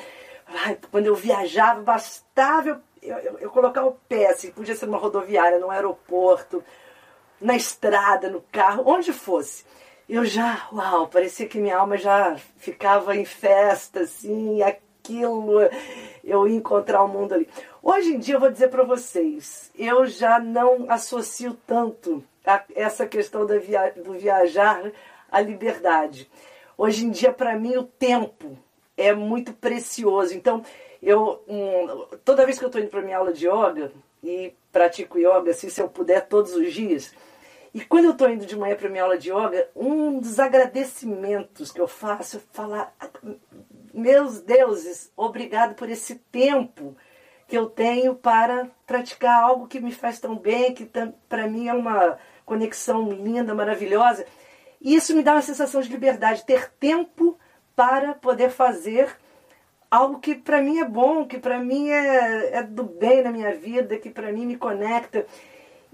Ai, 0.46 0.78
quando 0.90 1.06
eu 1.06 1.14
viajava, 1.14 1.82
bastava 1.82 2.70
eu, 2.70 2.80
eu, 3.02 3.38
eu, 3.38 3.50
colocar 3.50 3.84
o 3.84 3.92
pé, 4.08 4.26
assim, 4.28 4.50
podia 4.50 4.74
ser 4.74 4.86
numa 4.86 4.98
rodoviária, 4.98 5.58
num 5.58 5.70
aeroporto, 5.70 6.62
na 7.40 7.56
estrada, 7.56 8.28
no 8.28 8.42
carro, 8.52 8.84
onde 8.86 9.12
fosse. 9.12 9.64
Eu 10.08 10.24
já, 10.24 10.68
uau, 10.72 11.08
parecia 11.08 11.46
que 11.46 11.58
minha 11.58 11.78
alma 11.78 11.96
já 11.96 12.36
ficava 12.56 13.16
em 13.16 13.24
festa, 13.24 14.00
assim, 14.00 14.62
aquilo, 14.62 15.60
eu 16.24 16.48
ia 16.48 16.56
encontrar 16.56 17.02
o 17.02 17.08
mundo 17.08 17.34
ali. 17.34 17.48
Hoje 17.82 18.14
em 18.14 18.18
dia 18.18 18.34
eu 18.34 18.40
vou 18.40 18.50
dizer 18.50 18.68
para 18.68 18.82
vocês, 18.82 19.70
eu 19.74 20.06
já 20.06 20.38
não 20.38 20.90
associo 20.90 21.56
tanto 21.66 22.22
a 22.44 22.64
essa 22.74 23.06
questão 23.06 23.46
da 23.46 23.58
via 23.58 23.92
do 23.92 24.12
viajar 24.14 24.90
à 25.30 25.40
liberdade. 25.40 26.28
Hoje 26.76 27.04
em 27.04 27.10
dia, 27.10 27.32
para 27.32 27.56
mim, 27.56 27.76
o 27.76 27.84
tempo 27.84 28.58
é 28.96 29.12
muito 29.12 29.52
precioso. 29.52 30.34
Então, 30.34 30.62
eu 31.02 31.42
um, 31.48 32.16
toda 32.24 32.44
vez 32.44 32.58
que 32.58 32.64
eu 32.64 32.68
estou 32.68 32.80
indo 32.80 32.90
para 32.90 33.02
minha 33.02 33.18
aula 33.18 33.32
de 33.32 33.48
yoga 33.48 33.92
e 34.22 34.54
pratico 34.70 35.18
yoga, 35.18 35.50
assim, 35.50 35.68
se 35.68 35.80
eu 35.80 35.88
puder, 35.88 36.26
todos 36.26 36.54
os 36.54 36.72
dias. 36.72 37.12
E 37.72 37.80
quando 37.80 38.06
eu 38.06 38.10
estou 38.12 38.28
indo 38.28 38.44
de 38.44 38.56
manhã 38.56 38.74
para 38.74 38.88
minha 38.88 39.04
aula 39.04 39.16
de 39.16 39.30
yoga, 39.30 39.68
um 39.74 40.18
dos 40.18 40.38
agradecimentos 40.40 41.70
que 41.70 41.80
eu 41.80 41.86
faço 41.86 42.38
é 42.38 42.40
falar: 42.52 42.94
meus 43.94 44.40
deuses, 44.40 45.12
obrigado 45.16 45.74
por 45.74 45.88
esse 45.88 46.16
tempo 46.32 46.96
que 47.46 47.56
eu 47.56 47.68
tenho 47.68 48.14
para 48.14 48.68
praticar 48.86 49.42
algo 49.42 49.66
que 49.66 49.80
me 49.80 49.92
faz 49.92 50.20
tão 50.20 50.36
bem, 50.36 50.72
que 50.74 50.88
para 51.28 51.48
mim 51.48 51.68
é 51.68 51.74
uma 51.74 52.18
conexão 52.44 53.10
linda, 53.10 53.54
maravilhosa. 53.54 54.24
E 54.80 54.94
isso 54.94 55.14
me 55.14 55.22
dá 55.22 55.32
uma 55.32 55.42
sensação 55.42 55.80
de 55.80 55.88
liberdade, 55.88 56.46
ter 56.46 56.70
tempo 56.72 57.38
para 57.74 58.14
poder 58.14 58.50
fazer 58.50 59.16
algo 59.90 60.20
que 60.20 60.34
para 60.34 60.62
mim 60.62 60.78
é 60.78 60.84
bom, 60.84 61.26
que 61.26 61.38
para 61.38 61.58
mim 61.58 61.90
é, 61.90 62.58
é, 62.58 62.62
do 62.62 62.84
bem 62.84 63.22
na 63.22 63.32
minha 63.32 63.54
vida, 63.54 63.98
que 63.98 64.10
para 64.10 64.32
mim 64.32 64.46
me 64.46 64.56
conecta. 64.56 65.26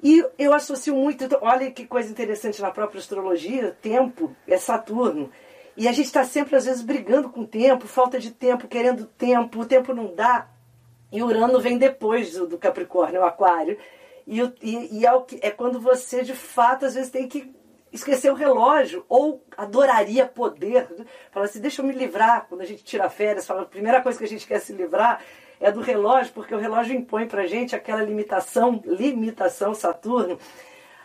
E 0.03 0.23
eu 0.39 0.53
associo 0.53 0.95
muito, 0.95 1.25
então, 1.25 1.39
olha 1.41 1.71
que 1.71 1.87
coisa 1.87 2.11
interessante 2.11 2.61
na 2.61 2.71
própria 2.71 2.99
astrologia, 2.99 3.77
tempo 3.81 4.37
é 4.47 4.59
Saturno. 4.59 5.31
E 5.77 5.89
a 5.89 5.93
gente 5.93 6.07
está 6.07 6.25
sempre, 6.25 6.57
às 6.57 6.65
vezes, 6.67 6.83
brigando 6.83 7.31
com 7.31 7.41
o 7.43 7.47
tempo, 7.47 7.87
falta 7.87 8.19
de 8.19 8.31
tempo, 8.31 8.69
querendo 8.69 9.07
tempo, 9.07 9.61
o 9.61 9.67
tempo 9.67 9.95
não 9.95 10.15
dá. 10.15 10.49
E 11.11 11.23
Urano 11.23 11.61
vem 11.61 11.79
depois 11.79 12.33
do, 12.35 12.47
do 12.47 12.59
Capricórnio, 12.59 13.21
o 13.21 13.25
Aquário. 13.25 13.79
E, 14.27 14.41
e, 14.63 15.01
e 15.01 15.07
é, 15.07 15.21
que, 15.21 15.39
é 15.43 15.51
quando 15.51 15.81
você, 15.81 16.23
de 16.23 16.35
fato, 16.35 16.85
às 16.85 16.95
vezes 16.95 17.11
tem 17.11 17.29
que 17.29 17.55
esquecer 17.93 18.31
o 18.31 18.35
relógio, 18.35 19.05
ou 19.09 19.45
adoraria 19.57 20.27
poder. 20.27 20.89
Fala 21.31 21.47
assim, 21.47 21.61
deixa 21.61 21.83
eu 21.83 21.87
me 21.87 21.93
livrar. 21.93 22.47
Quando 22.49 22.61
a 22.61 22.67
gente 22.67 22.85
tira 22.85 23.09
férias, 23.09 23.47
fala, 23.47 23.63
a 23.63 23.67
primeira 23.67 24.01
coisa 24.03 24.19
que 24.19 24.25
a 24.25 24.29
gente 24.29 24.47
quer 24.47 24.61
se 24.61 24.73
livrar 24.73 25.23
é 25.61 25.71
do 25.71 25.81
relógio, 25.81 26.33
porque 26.33 26.55
o 26.55 26.59
relógio 26.59 26.95
impõe 26.95 27.27
pra 27.27 27.47
gente 27.47 27.75
aquela 27.75 28.03
limitação, 28.03 28.83
limitação 28.85 29.75
Saturno, 29.75 30.39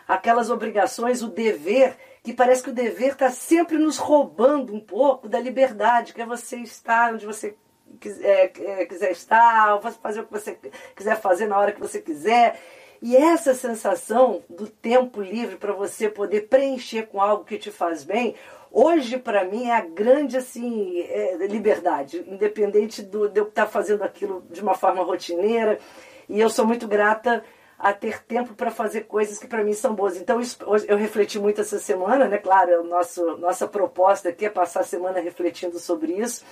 aquelas 0.07 0.50
obrigações, 0.50 1.23
o 1.23 1.29
dever, 1.29 1.95
que 2.23 2.33
parece 2.33 2.63
que 2.63 2.69
o 2.69 2.73
dever 2.73 3.13
está 3.13 3.31
sempre 3.31 3.77
nos 3.77 3.97
roubando 3.97 4.73
um 4.73 4.79
pouco 4.79 5.29
da 5.29 5.39
liberdade, 5.39 6.13
que 6.13 6.21
é 6.21 6.25
você 6.25 6.57
estar 6.57 7.13
onde 7.13 7.25
você 7.25 7.55
quiser, 8.00 8.51
é, 8.59 8.85
quiser 8.85 9.11
estar, 9.11 9.79
fazer 10.01 10.21
o 10.21 10.25
que 10.25 10.31
você 10.31 10.57
quiser 10.95 11.19
fazer 11.19 11.47
na 11.47 11.57
hora 11.57 11.71
que 11.71 11.79
você 11.79 12.01
quiser. 12.01 12.59
E 13.01 13.15
essa 13.17 13.55
sensação 13.55 14.43
do 14.48 14.67
tempo 14.67 15.22
livre 15.22 15.55
para 15.55 15.74
você 15.74 16.08
poder 16.08 16.41
preencher 16.41 17.08
com 17.08 17.20
algo 17.20 17.43
que 17.43 17.58
te 17.58 17.72
faz 17.72 18.03
bem, 18.03 18.36
hoje 18.72 19.17
para 19.17 19.43
mim 19.43 19.70
é 19.70 19.75
a 19.75 19.81
grande 19.81 20.38
assim 20.38 21.00
é, 21.01 21.48
liberdade, 21.48 22.24
independente 22.27 23.01
do, 23.01 23.27
de 23.27 23.39
eu 23.39 23.48
estar 23.48 23.65
tá 23.65 23.72
fazendo 23.72 24.03
aquilo 24.03 24.43
de 24.51 24.62
uma 24.62 24.75
forma 24.75 25.03
rotineira. 25.03 25.79
E 26.29 26.39
eu 26.39 26.48
sou 26.48 26.65
muito 26.65 26.88
grata 26.88 27.43
a 27.77 27.91
ter 27.91 28.22
tempo 28.24 28.53
para 28.53 28.70
fazer 28.70 29.01
coisas 29.05 29.39
que 29.39 29.48
para 29.48 29.63
mim 29.63 29.74
são 29.74 29.96
boas. 29.96 30.15
Então 30.15 30.39
isso, 30.39 30.60
eu 30.88 30.96
refleti 30.96 31.39
muito 31.39 31.60
essa 31.60 31.79
semana, 31.79 32.27
né? 32.27 32.38
Claro, 32.38 32.84
nosso, 32.84 33.36
nossa 33.38 33.67
proposta 33.67 34.29
aqui 34.29 34.46
é 34.46 34.50
passar 34.50 34.81
a 34.81 34.84
semana 34.84 35.20
refletindo 35.20 35.79
sobre 35.79 36.13
isso. 36.13 36.46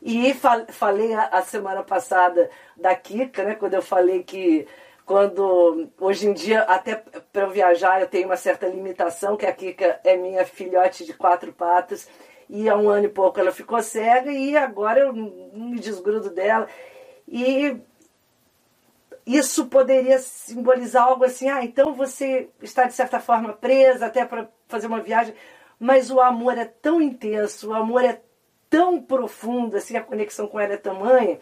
E 0.00 0.32
falei 0.68 1.12
a, 1.14 1.24
a 1.24 1.42
semana 1.42 1.82
passada 1.82 2.48
da 2.76 2.94
Kika, 2.94 3.42
né? 3.42 3.56
Quando 3.56 3.74
eu 3.74 3.82
falei 3.82 4.22
que 4.22 4.68
quando 5.10 5.90
hoje 5.98 6.28
em 6.28 6.32
dia 6.32 6.62
até 6.62 6.94
para 6.94 7.42
eu 7.42 7.50
viajar 7.50 8.00
eu 8.00 8.06
tenho 8.06 8.26
uma 8.26 8.36
certa 8.36 8.68
limitação 8.68 9.36
que 9.36 9.44
a 9.44 9.52
Kika 9.52 9.98
é 10.04 10.16
minha 10.16 10.46
filhote 10.46 11.04
de 11.04 11.12
quatro 11.12 11.52
patas 11.52 12.08
e 12.48 12.68
há 12.68 12.76
um 12.76 12.88
ano 12.88 13.06
e 13.06 13.08
pouco 13.08 13.40
ela 13.40 13.50
ficou 13.50 13.82
cega 13.82 14.30
e 14.30 14.56
agora 14.56 15.00
eu 15.00 15.12
me 15.12 15.80
desgrudo 15.80 16.30
dela. 16.30 16.68
E 17.26 17.76
isso 19.26 19.66
poderia 19.66 20.20
simbolizar 20.20 21.02
algo 21.02 21.24
assim 21.24 21.48
ah 21.48 21.64
então 21.64 21.92
você 21.92 22.48
está 22.62 22.84
de 22.84 22.94
certa 22.94 23.18
forma 23.18 23.52
presa 23.52 24.06
até 24.06 24.24
para 24.24 24.48
fazer 24.68 24.86
uma 24.86 25.00
viagem. 25.00 25.34
Mas 25.76 26.08
o 26.08 26.20
amor 26.20 26.56
é 26.56 26.66
tão 26.66 27.02
intenso 27.02 27.70
o 27.70 27.74
amor 27.74 28.04
é 28.04 28.22
tão 28.68 29.02
profundo 29.02 29.76
assim 29.76 29.96
a 29.96 30.04
conexão 30.04 30.46
com 30.46 30.60
ela 30.60 30.74
é 30.74 30.76
tamanha 30.76 31.40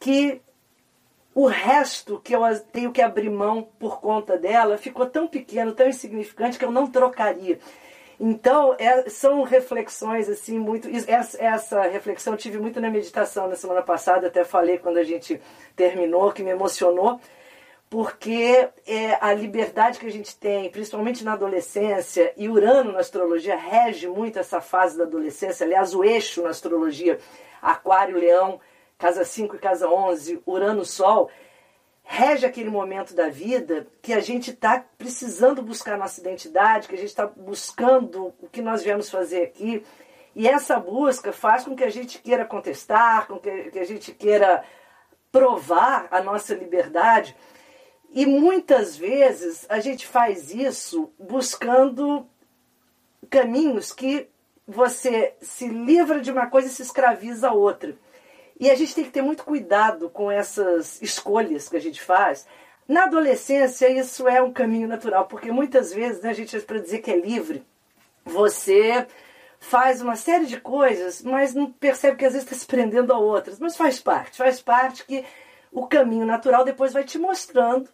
que 0.00 0.42
o 1.34 1.46
resto 1.46 2.20
que 2.22 2.34
eu 2.34 2.42
tenho 2.72 2.92
que 2.92 3.02
abrir 3.02 3.28
mão 3.28 3.68
por 3.78 4.00
conta 4.00 4.38
dela 4.38 4.78
ficou 4.78 5.06
tão 5.06 5.26
pequeno, 5.26 5.72
tão 5.72 5.88
insignificante 5.88 6.58
que 6.58 6.64
eu 6.64 6.70
não 6.70 6.86
trocaria. 6.86 7.58
Então, 8.20 8.76
é, 8.78 9.08
são 9.10 9.42
reflexões 9.42 10.28
assim 10.28 10.58
muito. 10.58 10.88
Essa, 11.08 11.42
essa, 11.42 11.82
reflexão 11.82 12.34
eu 12.34 12.38
tive 12.38 12.58
muito 12.58 12.80
na 12.80 12.88
meditação 12.88 13.48
na 13.48 13.56
semana 13.56 13.82
passada, 13.82 14.28
até 14.28 14.44
falei 14.44 14.78
quando 14.78 14.98
a 14.98 15.04
gente 15.04 15.40
terminou, 15.74 16.32
que 16.32 16.44
me 16.44 16.50
emocionou, 16.50 17.20
porque 17.90 18.68
é, 18.86 19.18
a 19.20 19.34
liberdade 19.34 19.98
que 19.98 20.06
a 20.06 20.12
gente 20.12 20.36
tem, 20.36 20.70
principalmente 20.70 21.24
na 21.24 21.32
adolescência, 21.32 22.32
e 22.36 22.48
Urano 22.48 22.92
na 22.92 23.00
astrologia 23.00 23.56
rege 23.56 24.06
muito 24.06 24.38
essa 24.38 24.60
fase 24.60 24.96
da 24.96 25.02
adolescência. 25.02 25.66
Aliás, 25.66 25.94
o 25.94 26.04
eixo 26.04 26.42
na 26.42 26.50
astrologia, 26.50 27.18
Aquário-Leão 27.60 28.60
casa 28.98 29.24
5 29.24 29.56
e 29.56 29.58
casa 29.58 29.88
11, 29.88 30.42
Urano-Sol, 30.46 31.30
rege 32.02 32.44
aquele 32.44 32.70
momento 32.70 33.14
da 33.14 33.28
vida 33.28 33.86
que 34.02 34.12
a 34.12 34.20
gente 34.20 34.50
está 34.50 34.84
precisando 34.98 35.62
buscar 35.62 35.96
nossa 35.96 36.20
identidade, 36.20 36.86
que 36.86 36.94
a 36.94 36.98
gente 36.98 37.08
está 37.08 37.26
buscando 37.26 38.34
o 38.40 38.48
que 38.48 38.60
nós 38.60 38.82
viemos 38.82 39.10
fazer 39.10 39.42
aqui. 39.42 39.84
E 40.34 40.46
essa 40.46 40.78
busca 40.78 41.32
faz 41.32 41.64
com 41.64 41.74
que 41.74 41.84
a 41.84 41.90
gente 41.90 42.18
queira 42.18 42.44
contestar, 42.44 43.26
com 43.26 43.38
que, 43.38 43.70
que 43.70 43.78
a 43.78 43.84
gente 43.84 44.12
queira 44.12 44.64
provar 45.32 46.06
a 46.10 46.22
nossa 46.22 46.54
liberdade. 46.54 47.34
E 48.10 48.26
muitas 48.26 48.96
vezes 48.96 49.66
a 49.68 49.80
gente 49.80 50.06
faz 50.06 50.52
isso 50.54 51.10
buscando 51.18 52.28
caminhos 53.28 53.92
que 53.92 54.28
você 54.66 55.34
se 55.40 55.68
livra 55.68 56.20
de 56.20 56.30
uma 56.30 56.46
coisa 56.46 56.68
e 56.68 56.70
se 56.70 56.82
escraviza 56.82 57.48
a 57.48 57.52
outra. 57.52 57.96
E 58.58 58.70
a 58.70 58.74
gente 58.74 58.94
tem 58.94 59.04
que 59.04 59.10
ter 59.10 59.22
muito 59.22 59.44
cuidado 59.44 60.08
com 60.08 60.30
essas 60.30 61.00
escolhas 61.02 61.68
que 61.68 61.76
a 61.76 61.80
gente 61.80 62.00
faz. 62.00 62.46
Na 62.86 63.04
adolescência, 63.04 63.88
isso 63.90 64.28
é 64.28 64.42
um 64.42 64.52
caminho 64.52 64.86
natural, 64.86 65.26
porque 65.26 65.50
muitas 65.50 65.92
vezes, 65.92 66.22
né, 66.22 66.30
a 66.30 66.34
gente, 66.34 66.58
para 66.60 66.78
dizer 66.78 66.98
que 66.98 67.10
é 67.10 67.18
livre, 67.18 67.64
você 68.24 69.06
faz 69.58 70.02
uma 70.02 70.16
série 70.16 70.46
de 70.46 70.60
coisas, 70.60 71.22
mas 71.22 71.54
não 71.54 71.70
percebe 71.72 72.16
que 72.16 72.24
às 72.24 72.34
vezes 72.34 72.46
está 72.46 72.56
se 72.58 72.66
prendendo 72.66 73.12
a 73.12 73.18
outras. 73.18 73.58
Mas 73.58 73.76
faz 73.76 73.98
parte, 73.98 74.36
faz 74.36 74.60
parte 74.60 75.04
que 75.04 75.24
o 75.72 75.86
caminho 75.86 76.26
natural 76.26 76.64
depois 76.64 76.92
vai 76.92 77.04
te 77.04 77.18
mostrando 77.18 77.88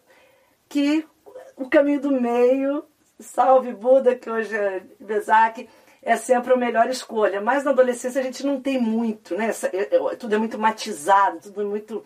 que 0.67 1.07
o 1.55 1.69
caminho 1.69 2.01
do 2.01 2.11
meio, 2.11 2.83
salve 3.19 3.73
Buda, 3.73 4.15
que 4.15 4.29
hoje 4.29 4.55
é 4.55 4.83
Bezak, 4.99 5.67
é 6.01 6.15
sempre 6.15 6.53
a 6.53 6.57
melhor 6.57 6.89
escolha. 6.89 7.41
Mas 7.41 7.63
na 7.63 7.71
adolescência 7.71 8.19
a 8.19 8.23
gente 8.23 8.45
não 8.45 8.59
tem 8.59 8.79
muito, 8.79 9.35
né? 9.35 9.51
É, 9.71 9.95
é, 9.95 10.15
tudo 10.15 10.33
é 10.33 10.37
muito 10.37 10.57
matizado, 10.57 11.39
tudo 11.41 11.61
é 11.61 11.65
muito 11.65 12.03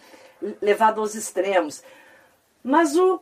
levado 0.61 0.99
aos 0.99 1.15
extremos. 1.15 1.83
Mas 2.63 2.95
o 2.95 3.21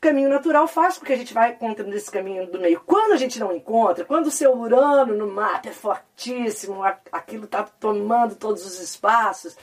caminho 0.00 0.28
natural 0.28 0.68
faz 0.68 0.98
com 0.98 1.06
que 1.06 1.12
a 1.12 1.16
gente 1.16 1.32
vai 1.32 1.52
encontrando 1.52 1.94
esse 1.94 2.10
caminho 2.10 2.46
do 2.46 2.60
meio. 2.60 2.80
Quando 2.80 3.12
a 3.12 3.16
gente 3.16 3.40
não 3.40 3.52
encontra, 3.52 4.04
quando 4.04 4.26
o 4.26 4.30
seu 4.30 4.54
Urano 4.54 5.14
no 5.14 5.26
mapa 5.26 5.68
é 5.68 5.72
fortíssimo, 5.72 6.82
aquilo 7.10 7.44
está 7.44 7.62
tomando 7.62 8.34
todos 8.34 8.66
os 8.66 8.80
espaços, 8.80 9.56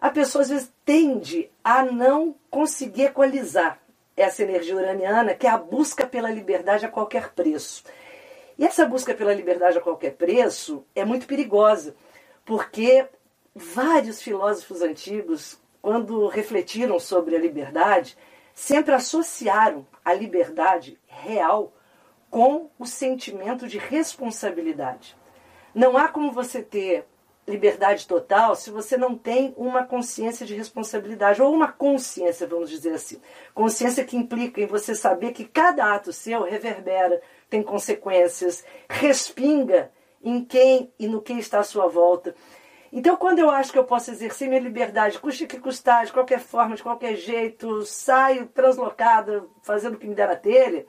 a 0.00 0.10
pessoa 0.10 0.42
às 0.42 0.48
vezes 0.48 0.72
tende 0.84 1.50
a 1.62 1.84
não 1.84 2.34
conseguir 2.50 3.04
equalizar 3.04 3.78
essa 4.16 4.42
energia 4.42 4.76
uraniana, 4.76 5.34
que 5.34 5.46
é 5.46 5.50
a 5.50 5.58
busca 5.58 6.06
pela 6.06 6.30
liberdade 6.30 6.84
a 6.84 6.90
qualquer 6.90 7.30
preço. 7.30 7.84
E 8.60 8.64
essa 8.66 8.84
busca 8.84 9.14
pela 9.14 9.32
liberdade 9.32 9.78
a 9.78 9.80
qualquer 9.80 10.16
preço 10.16 10.84
é 10.94 11.02
muito 11.02 11.26
perigosa, 11.26 11.96
porque 12.44 13.06
vários 13.54 14.20
filósofos 14.20 14.82
antigos, 14.82 15.58
quando 15.80 16.28
refletiram 16.28 17.00
sobre 17.00 17.34
a 17.34 17.38
liberdade, 17.38 18.18
sempre 18.52 18.92
associaram 18.92 19.86
a 20.04 20.12
liberdade 20.12 21.00
real 21.06 21.72
com 22.28 22.68
o 22.78 22.84
sentimento 22.84 23.66
de 23.66 23.78
responsabilidade. 23.78 25.16
Não 25.74 25.96
há 25.96 26.08
como 26.08 26.30
você 26.30 26.62
ter 26.62 27.06
liberdade 27.48 28.06
total 28.06 28.54
se 28.54 28.70
você 28.70 28.94
não 28.94 29.16
tem 29.16 29.54
uma 29.56 29.86
consciência 29.86 30.44
de 30.44 30.54
responsabilidade, 30.54 31.40
ou 31.40 31.50
uma 31.50 31.72
consciência, 31.72 32.46
vamos 32.46 32.68
dizer 32.68 32.92
assim. 32.92 33.22
Consciência 33.54 34.04
que 34.04 34.18
implica 34.18 34.60
em 34.60 34.66
você 34.66 34.94
saber 34.94 35.32
que 35.32 35.46
cada 35.46 35.94
ato 35.94 36.12
seu 36.12 36.42
reverbera 36.42 37.22
tem 37.50 37.62
consequências, 37.62 38.64
respinga 38.88 39.90
em 40.22 40.44
quem 40.44 40.92
e 40.98 41.08
no 41.08 41.20
que 41.20 41.32
está 41.32 41.58
à 41.58 41.64
sua 41.64 41.88
volta. 41.88 42.34
Então, 42.92 43.16
quando 43.16 43.38
eu 43.38 43.50
acho 43.50 43.72
que 43.72 43.78
eu 43.78 43.84
posso 43.84 44.10
exercer 44.10 44.48
minha 44.48 44.60
liberdade, 44.60 45.18
custe 45.18 45.46
que 45.46 45.60
custar, 45.60 46.06
de 46.06 46.12
qualquer 46.12 46.40
forma, 46.40 46.74
de 46.74 46.82
qualquer 46.82 47.16
jeito, 47.16 47.84
saio 47.84 48.46
translocada, 48.46 49.44
fazendo 49.62 49.94
o 49.94 49.98
que 49.98 50.06
me 50.06 50.14
der 50.14 50.28
na 50.28 50.36
telha, 50.36 50.86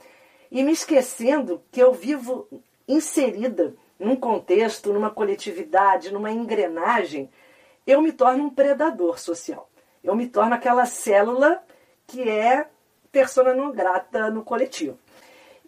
e 0.50 0.64
me 0.64 0.72
esquecendo 0.72 1.62
que 1.72 1.82
eu 1.82 1.94
vivo 1.94 2.48
inserida 2.88 3.76
num 4.00 4.16
contexto, 4.16 4.92
numa 4.92 5.12
coletividade, 5.12 6.12
numa 6.12 6.32
engrenagem, 6.32 7.30
eu 7.86 8.02
me 8.02 8.12
torno 8.12 8.46
um 8.46 8.50
predador 8.50 9.20
social. 9.20 9.70
Eu 10.04 10.16
me 10.16 10.28
torno 10.28 10.56
aquela 10.56 10.86
célula 10.86 11.64
que 12.08 12.28
é 12.28 12.68
persona 13.12 13.54
não 13.54 13.72
grata 13.72 14.32
no 14.32 14.44
coletivo. 14.44 14.98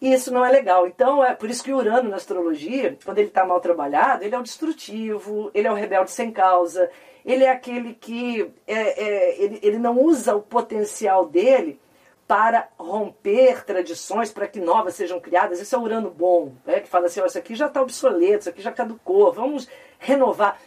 E 0.03 0.11
isso 0.13 0.33
não 0.33 0.43
é 0.43 0.51
legal. 0.51 0.85
Então, 0.85 1.23
é 1.23 1.33
por 1.33 1.49
isso 1.49 1.63
que 1.63 1.71
o 1.71 1.77
Urano 1.77 2.09
na 2.09 2.17
astrologia, 2.17 2.97
quando 3.05 3.19
ele 3.19 3.29
está 3.29 3.45
mal 3.45 3.61
trabalhado, 3.61 4.25
ele 4.25 4.35
é 4.35 4.37
o 4.37 4.43
destrutivo, 4.43 5.49
ele 5.53 5.65
é 5.65 5.71
o 5.71 5.75
rebelde 5.75 6.11
sem 6.11 6.29
causa, 6.29 6.91
ele 7.25 7.45
é 7.45 7.49
aquele 7.49 7.93
que 7.93 8.51
é, 8.67 9.01
é, 9.01 9.41
ele, 9.41 9.59
ele 9.63 9.77
não 9.77 9.97
usa 9.97 10.35
o 10.35 10.41
potencial 10.41 11.25
dele 11.25 11.79
para 12.27 12.67
romper 12.77 13.63
tradições, 13.63 14.29
para 14.29 14.45
que 14.45 14.59
novas 14.59 14.95
sejam 14.95 15.21
criadas. 15.21 15.61
Esse 15.61 15.73
é 15.73 15.77
o 15.77 15.83
Urano 15.83 16.09
bom, 16.09 16.51
né? 16.65 16.81
que 16.81 16.89
fala 16.89 17.05
assim: 17.05 17.21
oh, 17.21 17.25
isso 17.25 17.37
aqui 17.37 17.55
já 17.55 17.67
está 17.67 17.81
obsoleto, 17.81 18.39
isso 18.39 18.49
aqui 18.49 18.61
já 18.61 18.73
caducou, 18.73 19.31
vamos 19.31 19.69
renovar. 19.99 20.59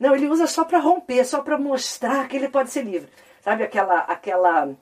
Não, 0.00 0.16
ele 0.16 0.26
usa 0.26 0.48
só 0.48 0.64
para 0.64 0.80
romper, 0.80 1.24
só 1.24 1.42
para 1.42 1.56
mostrar 1.56 2.26
que 2.26 2.34
ele 2.36 2.48
pode 2.48 2.70
ser 2.70 2.82
livre. 2.82 3.08
Sabe 3.40 3.62
aquela, 3.62 4.00
aquela 4.00 4.74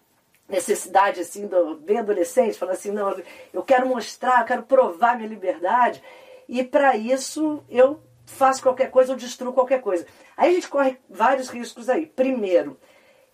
necessidade 0.48 1.20
assim 1.20 1.46
do 1.46 1.76
bem 1.76 1.98
adolescente, 1.98 2.58
falando 2.58 2.74
assim, 2.74 2.90
não, 2.90 3.14
eu 3.52 3.62
quero 3.62 3.86
mostrar, 3.86 4.40
eu 4.40 4.46
quero 4.46 4.62
provar 4.62 5.16
minha 5.16 5.28
liberdade, 5.28 6.02
e 6.48 6.64
para 6.64 6.96
isso 6.96 7.62
eu 7.68 8.00
faço 8.24 8.62
qualquer 8.62 8.90
coisa, 8.90 9.12
eu 9.12 9.16
destruo 9.16 9.52
qualquer 9.52 9.80
coisa. 9.80 10.06
Aí 10.36 10.50
a 10.50 10.54
gente 10.54 10.68
corre 10.68 10.98
vários 11.08 11.48
riscos 11.48 11.88
aí. 11.88 12.06
Primeiro, 12.06 12.78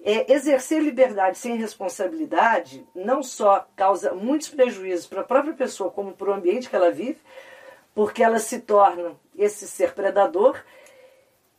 é, 0.02 0.32
exercer 0.32 0.82
liberdade 0.82 1.38
sem 1.38 1.56
responsabilidade 1.56 2.86
não 2.94 3.22
só 3.22 3.66
causa 3.74 4.12
muitos 4.12 4.48
prejuízos 4.48 5.06
para 5.06 5.22
a 5.22 5.24
própria 5.24 5.54
pessoa, 5.54 5.90
como 5.90 6.12
para 6.12 6.30
o 6.30 6.34
ambiente 6.34 6.68
que 6.68 6.76
ela 6.76 6.90
vive, 6.90 7.18
porque 7.94 8.22
ela 8.22 8.38
se 8.38 8.60
torna 8.60 9.12
esse 9.36 9.66
ser 9.66 9.94
predador 9.94 10.60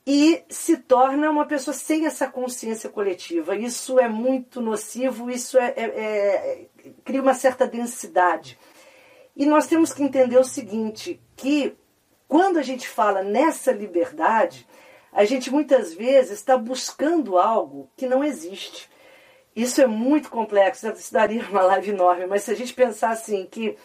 e 0.06 0.44
se 0.48 0.78
torna 0.78 1.32
uma 1.32 1.46
pessoa 1.46 1.74
sem 1.74 2.06
essa 2.06 2.28
consciência 2.28 2.90
coletiva. 2.90 3.56
Isso 3.56 4.00
é 4.00 4.08
muito 4.08 4.62
nocivo, 4.62 5.32
isso 5.32 5.58
é, 5.58 5.74
é, 5.76 5.84
é, 5.84 6.68
cria 7.04 7.22
uma 7.22 7.34
certa 7.34 7.66
densidade. 7.66 8.60
E 9.36 9.46
nós 9.46 9.66
temos 9.66 9.92
que 9.92 10.04
entender 10.04 10.38
o 10.38 10.44
seguinte, 10.44 11.20
que 11.36 11.76
quando 12.28 12.58
a 12.58 12.62
gente 12.62 12.88
fala 12.88 13.24
nessa 13.24 13.72
liberdade, 13.72 14.68
a 15.12 15.26
gente 15.26 15.50
muitas 15.50 15.94
vezes 15.94 16.34
está 16.34 16.58
buscando 16.58 17.38
algo 17.38 17.90
que 17.98 18.08
não 18.08 18.24
existe. 18.24 18.90
Isso 19.56 19.82
é 19.82 19.88
muito 19.88 20.30
complexo, 20.30 20.88
isso 20.90 21.14
daria 21.14 21.48
uma 21.50 21.62
live 21.64 21.92
enorme, 21.92 22.28
mas 22.28 22.44
se 22.44 22.52
a 22.52 22.56
gente 22.56 22.74
pensar 22.74 23.12
assim 23.12 23.48
que 23.50 23.78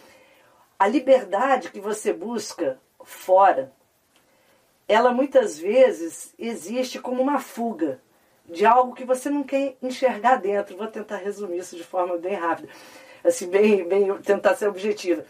a 0.77 0.87
liberdade 0.87 1.71
que 1.71 1.79
você 1.79 2.11
busca 2.11 2.79
fora, 3.03 3.71
ela 4.91 5.13
muitas 5.13 5.57
vezes 5.57 6.33
existe 6.37 6.99
como 6.99 7.21
uma 7.21 7.39
fuga 7.39 8.01
de 8.45 8.65
algo 8.65 8.93
que 8.93 9.05
você 9.05 9.29
não 9.29 9.41
quer 9.41 9.77
enxergar 9.81 10.35
dentro. 10.35 10.75
Vou 10.75 10.87
tentar 10.87 11.15
resumir 11.15 11.59
isso 11.59 11.77
de 11.77 11.83
forma 11.83 12.17
bem 12.17 12.35
rápida, 12.35 12.67
assim, 13.23 13.47
bem, 13.47 13.87
bem 13.87 14.17
tentar 14.17 14.53
ser 14.55 14.67
objetiva. 14.67 15.23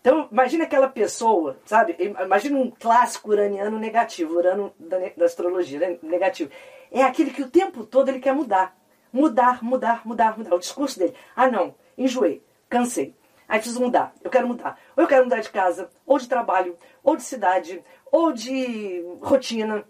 Então, 0.00 0.28
imagine 0.30 0.62
aquela 0.62 0.88
pessoa, 0.88 1.56
sabe? 1.64 1.96
Imagina 1.98 2.56
um 2.56 2.70
clássico 2.70 3.30
uraniano 3.30 3.76
negativo, 3.76 4.36
urano 4.36 4.72
da, 4.78 4.98
da 5.16 5.24
astrologia, 5.24 5.80
né? 5.80 5.98
negativo. 6.00 6.50
É 6.92 7.02
aquele 7.02 7.32
que 7.32 7.42
o 7.42 7.50
tempo 7.50 7.84
todo 7.84 8.08
ele 8.08 8.20
quer 8.20 8.32
mudar. 8.32 8.76
Mudar, 9.12 9.64
mudar, 9.64 10.06
mudar, 10.06 10.38
mudar. 10.38 10.54
O 10.54 10.60
discurso 10.60 10.98
dele. 10.98 11.14
Ah, 11.34 11.50
não, 11.50 11.74
enjoei, 11.98 12.40
cansei. 12.68 13.16
Aí 13.52 13.58
preciso 13.58 13.82
mudar, 13.82 14.14
eu 14.24 14.30
quero 14.30 14.48
mudar. 14.48 14.78
Ou 14.96 15.04
eu 15.04 15.06
quero 15.06 15.24
mudar 15.24 15.40
de 15.40 15.50
casa, 15.50 15.90
ou 16.06 16.18
de 16.18 16.26
trabalho, 16.26 16.74
ou 17.04 17.18
de 17.18 17.22
cidade, 17.22 17.84
ou 18.10 18.32
de 18.32 19.04
rotina. 19.20 19.84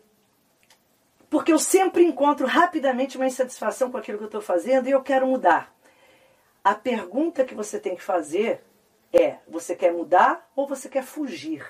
Porque 1.30 1.52
eu 1.52 1.60
sempre 1.60 2.02
encontro 2.02 2.44
rapidamente 2.44 3.16
uma 3.16 3.28
insatisfação 3.28 3.88
com 3.88 3.96
aquilo 3.96 4.18
que 4.18 4.24
eu 4.24 4.26
estou 4.26 4.40
fazendo 4.40 4.88
e 4.88 4.90
eu 4.90 5.00
quero 5.00 5.28
mudar. 5.28 5.72
A 6.64 6.74
pergunta 6.74 7.44
que 7.44 7.54
você 7.54 7.78
tem 7.78 7.94
que 7.94 8.02
fazer 8.02 8.64
é: 9.12 9.36
você 9.46 9.76
quer 9.76 9.92
mudar 9.92 10.50
ou 10.56 10.66
você 10.66 10.88
quer 10.88 11.04
fugir? 11.04 11.64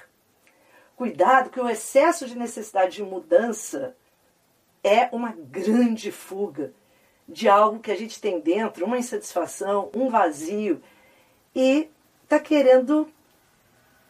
Cuidado, 0.97 1.51
que 1.51 1.61
o 1.61 1.69
excesso 1.69 2.27
de 2.27 2.39
necessidade 2.39 2.97
de 2.97 3.03
mudança 3.03 3.95
é 4.83 5.11
uma 5.13 5.35
grande 5.37 6.11
fuga 6.11 6.73
de 7.29 7.51
algo 7.51 7.81
que 7.81 7.93
a 7.93 7.97
gente 7.97 8.19
tem 8.19 8.41
dentro, 8.41 8.87
uma 8.87 8.97
insatisfação, 8.97 9.91
um 9.95 10.09
vazio, 10.09 10.83
e 11.55 11.89
está 12.25 12.39
querendo 12.39 13.09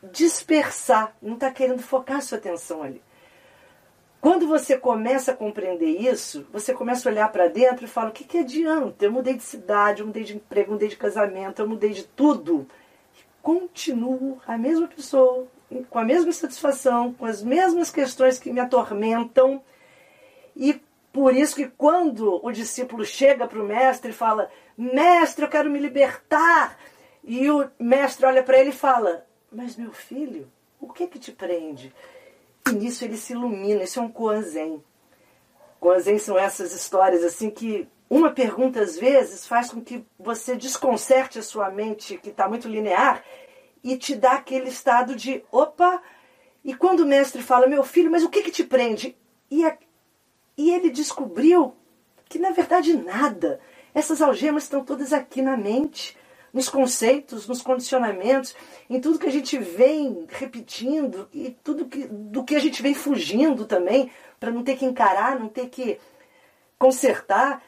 dispersar, 0.02 1.14
não 1.22 1.34
está 1.34 1.50
querendo 1.50 1.82
focar 1.82 2.22
sua 2.22 2.38
atenção 2.38 2.82
ali. 2.82 3.02
Quando 4.20 4.46
você 4.46 4.78
começa 4.78 5.32
a 5.32 5.36
compreender 5.36 6.00
isso, 6.00 6.46
você 6.52 6.72
começa 6.72 7.08
a 7.08 7.12
olhar 7.12 7.32
para 7.32 7.48
dentro 7.48 7.84
e 7.84 7.88
fala: 7.88 8.10
o 8.10 8.12
que, 8.12 8.22
que 8.22 8.38
adianta? 8.38 9.04
Eu 9.04 9.10
mudei 9.10 9.34
de 9.34 9.42
cidade, 9.42 10.00
eu 10.00 10.06
mudei 10.06 10.22
de 10.22 10.36
emprego, 10.36 10.68
eu 10.68 10.72
mudei 10.74 10.88
de 10.88 10.96
casamento, 10.96 11.60
eu 11.60 11.68
mudei 11.68 11.90
de 11.90 12.04
tudo. 12.04 12.64
E 13.18 13.24
continuo 13.42 14.40
a 14.46 14.56
mesma 14.56 14.86
pessoa, 14.86 15.48
com 15.90 15.98
a 15.98 16.04
mesma 16.04 16.30
satisfação, 16.30 17.12
com 17.14 17.26
as 17.26 17.42
mesmas 17.42 17.90
questões 17.90 18.38
que 18.38 18.52
me 18.52 18.60
atormentam. 18.60 19.60
E 20.54 20.80
por 21.12 21.34
isso 21.34 21.56
que 21.56 21.66
quando 21.66 22.40
o 22.46 22.52
discípulo 22.52 23.04
chega 23.04 23.48
para 23.48 23.60
o 23.60 23.66
mestre 23.66 24.12
e 24.12 24.14
fala: 24.14 24.48
Mestre, 24.78 25.44
eu 25.44 25.50
quero 25.50 25.68
me 25.68 25.80
libertar. 25.80 26.78
E 27.24 27.50
o 27.50 27.70
mestre 27.78 28.26
olha 28.26 28.42
para 28.42 28.58
ele 28.58 28.70
e 28.70 28.74
fala: 28.74 29.26
mas 29.50 29.76
meu 29.76 29.92
filho, 29.92 30.50
o 30.80 30.92
que 30.92 31.06
que 31.06 31.18
te 31.18 31.30
prende? 31.30 31.94
E 32.66 32.72
nisso 32.72 33.04
ele 33.04 33.16
se 33.16 33.32
ilumina, 33.32 33.82
isso 33.82 33.98
é 33.98 34.02
um 34.02 34.10
Koanzen. 34.10 34.82
Koanzen 35.78 36.18
são 36.18 36.38
essas 36.38 36.72
histórias 36.72 37.22
assim 37.22 37.50
que 37.50 37.88
uma 38.08 38.30
pergunta 38.30 38.80
às 38.80 38.98
vezes 38.98 39.46
faz 39.46 39.70
com 39.70 39.80
que 39.80 40.04
você 40.18 40.56
desconcerte 40.56 41.38
a 41.38 41.42
sua 41.42 41.70
mente 41.70 42.18
que 42.18 42.30
está 42.30 42.48
muito 42.48 42.68
linear 42.68 43.24
e 43.82 43.96
te 43.96 44.14
dá 44.14 44.32
aquele 44.32 44.68
estado 44.68 45.16
de 45.16 45.44
opa. 45.50 46.02
E 46.64 46.74
quando 46.74 47.00
o 47.00 47.06
mestre 47.06 47.42
fala, 47.42 47.66
meu 47.66 47.82
filho, 47.82 48.10
mas 48.10 48.22
o 48.22 48.28
que 48.28 48.42
que 48.42 48.50
te 48.50 48.64
prende? 48.64 49.16
E, 49.50 49.64
a, 49.64 49.76
e 50.56 50.70
ele 50.70 50.90
descobriu 50.90 51.74
que 52.28 52.38
na 52.38 52.50
verdade 52.50 52.96
nada. 52.96 53.60
Essas 53.94 54.22
algemas 54.22 54.62
estão 54.62 54.84
todas 54.84 55.12
aqui 55.12 55.42
na 55.42 55.56
mente, 55.56 56.16
nos 56.52 56.68
conceitos, 56.68 57.46
nos 57.48 57.62
condicionamentos, 57.62 58.54
em 58.88 59.00
tudo 59.00 59.18
que 59.18 59.26
a 59.26 59.32
gente 59.32 59.58
vem 59.58 60.26
repetindo 60.28 61.28
e 61.32 61.56
tudo 61.64 61.86
que, 61.86 62.06
do 62.06 62.44
que 62.44 62.54
a 62.54 62.60
gente 62.60 62.82
vem 62.82 62.94
fugindo 62.94 63.64
também, 63.64 64.10
para 64.38 64.50
não 64.50 64.62
ter 64.62 64.76
que 64.76 64.84
encarar, 64.84 65.38
não 65.38 65.48
ter 65.48 65.68
que 65.68 65.98
consertar. 66.78 67.62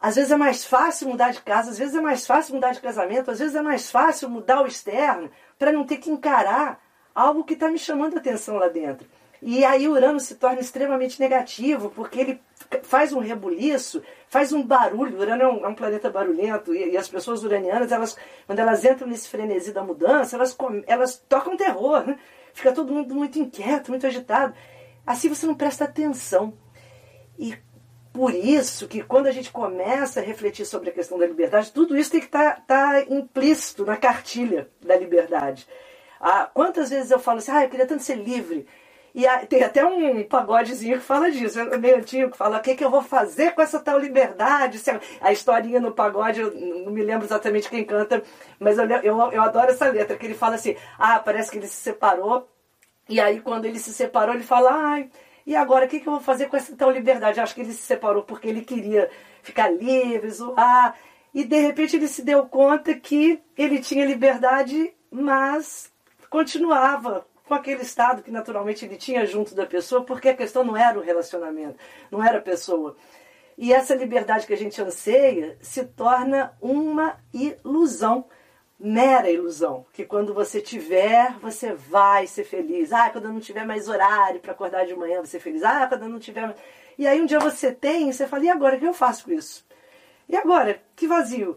Às 0.00 0.14
vezes 0.14 0.30
é 0.30 0.36
mais 0.36 0.64
fácil 0.64 1.08
mudar 1.08 1.32
de 1.32 1.42
casa, 1.42 1.70
às 1.70 1.78
vezes 1.78 1.94
é 1.94 2.00
mais 2.00 2.24
fácil 2.24 2.54
mudar 2.54 2.72
de 2.72 2.80
casamento, 2.80 3.30
às 3.30 3.40
vezes 3.40 3.56
é 3.56 3.62
mais 3.62 3.90
fácil 3.90 4.30
mudar 4.30 4.62
o 4.62 4.66
externo 4.66 5.30
para 5.58 5.72
não 5.72 5.84
ter 5.84 5.96
que 5.96 6.10
encarar 6.10 6.80
algo 7.12 7.42
que 7.42 7.54
está 7.54 7.68
me 7.68 7.78
chamando 7.78 8.14
a 8.14 8.18
atenção 8.20 8.56
lá 8.56 8.68
dentro. 8.68 9.08
E 9.40 9.64
aí 9.64 9.86
Urano 9.86 10.18
se 10.18 10.34
torna 10.34 10.60
extremamente 10.60 11.20
negativo, 11.20 11.90
porque 11.90 12.20
ele 12.20 12.40
faz 12.82 13.12
um 13.12 13.20
rebuliço, 13.20 14.02
faz 14.28 14.52
um 14.52 14.62
barulho. 14.62 15.18
Urano 15.18 15.42
é 15.42 15.48
um, 15.48 15.64
é 15.64 15.68
um 15.68 15.74
planeta 15.74 16.10
barulhento 16.10 16.74
e, 16.74 16.92
e, 16.92 16.96
as 16.96 17.08
pessoas 17.08 17.44
uranianas, 17.44 17.92
elas, 17.92 18.16
quando 18.46 18.58
elas 18.58 18.84
entram 18.84 19.06
nesse 19.06 19.28
frenesi 19.28 19.72
da 19.72 19.82
mudança, 19.82 20.36
elas, 20.36 20.56
elas 20.86 21.22
tocam 21.28 21.56
terror. 21.56 22.06
Né? 22.06 22.18
Fica 22.52 22.72
todo 22.72 22.92
mundo 22.92 23.14
muito 23.14 23.38
inquieto, 23.38 23.90
muito 23.90 24.06
agitado. 24.06 24.54
Assim 25.06 25.28
você 25.28 25.46
não 25.46 25.54
presta 25.54 25.84
atenção. 25.84 26.52
E 27.38 27.56
por 28.12 28.34
isso 28.34 28.88
que 28.88 29.02
quando 29.02 29.28
a 29.28 29.30
gente 29.30 29.52
começa 29.52 30.18
a 30.18 30.22
refletir 30.22 30.66
sobre 30.66 30.90
a 30.90 30.92
questão 30.92 31.18
da 31.18 31.26
liberdade, 31.26 31.72
tudo 31.72 31.96
isso 31.96 32.10
tem 32.10 32.20
que 32.20 32.26
estar 32.26 32.62
tá, 32.66 32.94
tá 32.94 33.02
implícito 33.08 33.84
na 33.86 33.96
cartilha 33.96 34.68
da 34.84 34.96
liberdade. 34.96 35.68
Ah, 36.20 36.50
quantas 36.52 36.90
vezes 36.90 37.12
eu 37.12 37.20
falo 37.20 37.38
assim, 37.38 37.52
ah, 37.52 37.62
eu 37.62 37.70
queria 37.70 37.86
tanto 37.86 38.02
ser 38.02 38.16
livre. 38.16 38.66
E 39.18 39.46
tem 39.46 39.64
até 39.64 39.84
um 39.84 40.22
pagodezinho 40.22 41.00
que 41.00 41.04
fala 41.04 41.28
disso, 41.28 41.58
meio 41.80 41.96
antigo, 41.96 42.30
que 42.30 42.36
fala 42.36 42.58
o 42.58 42.62
que, 42.62 42.76
que 42.76 42.84
eu 42.84 42.90
vou 42.90 43.02
fazer 43.02 43.50
com 43.50 43.60
essa 43.60 43.80
tal 43.80 43.98
liberdade. 43.98 44.80
A 45.20 45.32
historinha 45.32 45.80
no 45.80 45.90
pagode, 45.90 46.40
eu 46.40 46.54
não 46.84 46.92
me 46.92 47.02
lembro 47.02 47.26
exatamente 47.26 47.68
quem 47.68 47.84
canta, 47.84 48.22
mas 48.60 48.78
eu, 48.78 48.84
eu, 48.88 49.32
eu 49.32 49.42
adoro 49.42 49.72
essa 49.72 49.90
letra, 49.90 50.16
que 50.16 50.24
ele 50.24 50.34
fala 50.34 50.54
assim, 50.54 50.76
ah, 50.96 51.18
parece 51.18 51.50
que 51.50 51.58
ele 51.58 51.66
se 51.66 51.74
separou, 51.74 52.48
e 53.08 53.20
aí 53.20 53.40
quando 53.40 53.64
ele 53.64 53.80
se 53.80 53.92
separou, 53.92 54.36
ele 54.36 54.44
fala, 54.44 54.70
ai, 54.70 55.10
e 55.44 55.56
agora 55.56 55.86
o 55.86 55.88
que, 55.88 55.98
que 55.98 56.08
eu 56.08 56.12
vou 56.12 56.22
fazer 56.22 56.46
com 56.46 56.56
essa 56.56 56.76
tal 56.76 56.92
liberdade? 56.92 57.38
Eu 57.38 57.42
acho 57.42 57.56
que 57.56 57.62
ele 57.62 57.72
se 57.72 57.82
separou 57.82 58.22
porque 58.22 58.46
ele 58.46 58.60
queria 58.60 59.10
ficar 59.42 59.68
livre, 59.68 60.30
zoar, 60.30 60.94
e 61.34 61.42
de 61.42 61.58
repente 61.58 61.96
ele 61.96 62.06
se 62.06 62.22
deu 62.22 62.46
conta 62.46 62.94
que 62.94 63.42
ele 63.56 63.80
tinha 63.80 64.06
liberdade, 64.06 64.94
mas 65.10 65.90
continuava 66.30 67.26
com 67.48 67.54
aquele 67.54 67.82
estado 67.82 68.22
que 68.22 68.30
naturalmente 68.30 68.84
ele 68.84 68.96
tinha 68.96 69.24
junto 69.24 69.54
da 69.54 69.64
pessoa, 69.64 70.04
porque 70.04 70.28
a 70.28 70.36
questão 70.36 70.62
não 70.62 70.76
era 70.76 70.98
o 70.98 71.02
relacionamento, 71.02 71.78
não 72.10 72.22
era 72.22 72.38
a 72.38 72.42
pessoa. 72.42 72.94
E 73.56 73.72
essa 73.72 73.94
liberdade 73.94 74.46
que 74.46 74.52
a 74.52 74.56
gente 74.56 74.80
anseia 74.80 75.56
se 75.60 75.84
torna 75.84 76.52
uma 76.60 77.16
ilusão, 77.32 78.26
mera 78.78 79.30
ilusão, 79.30 79.84
que 79.92 80.04
quando 80.04 80.32
você 80.34 80.60
tiver, 80.60 81.32
você 81.40 81.72
vai 81.72 82.26
ser 82.26 82.44
feliz. 82.44 82.92
Ah, 82.92 83.10
quando 83.10 83.24
eu 83.24 83.32
não 83.32 83.40
tiver 83.40 83.64
mais 83.64 83.88
horário 83.88 84.40
para 84.40 84.52
acordar 84.52 84.86
de 84.86 84.94
manhã, 84.94 85.20
você 85.20 85.32
ser 85.32 85.40
feliz. 85.40 85.64
Ah, 85.64 85.86
quando 85.88 86.02
eu 86.02 86.08
não 86.08 86.20
tiver. 86.20 86.54
E 86.96 87.06
aí 87.06 87.20
um 87.20 87.26
dia 87.26 87.40
você 87.40 87.72
tem, 87.72 88.10
e 88.10 88.12
você 88.12 88.28
fala: 88.28 88.44
"E 88.44 88.50
agora 88.50 88.76
o 88.76 88.78
que 88.78 88.86
eu 88.86 88.94
faço 88.94 89.24
com 89.24 89.32
isso?" 89.32 89.66
E 90.28 90.36
agora, 90.36 90.80
que 90.94 91.08
vazio. 91.08 91.56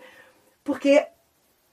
Porque 0.63 1.05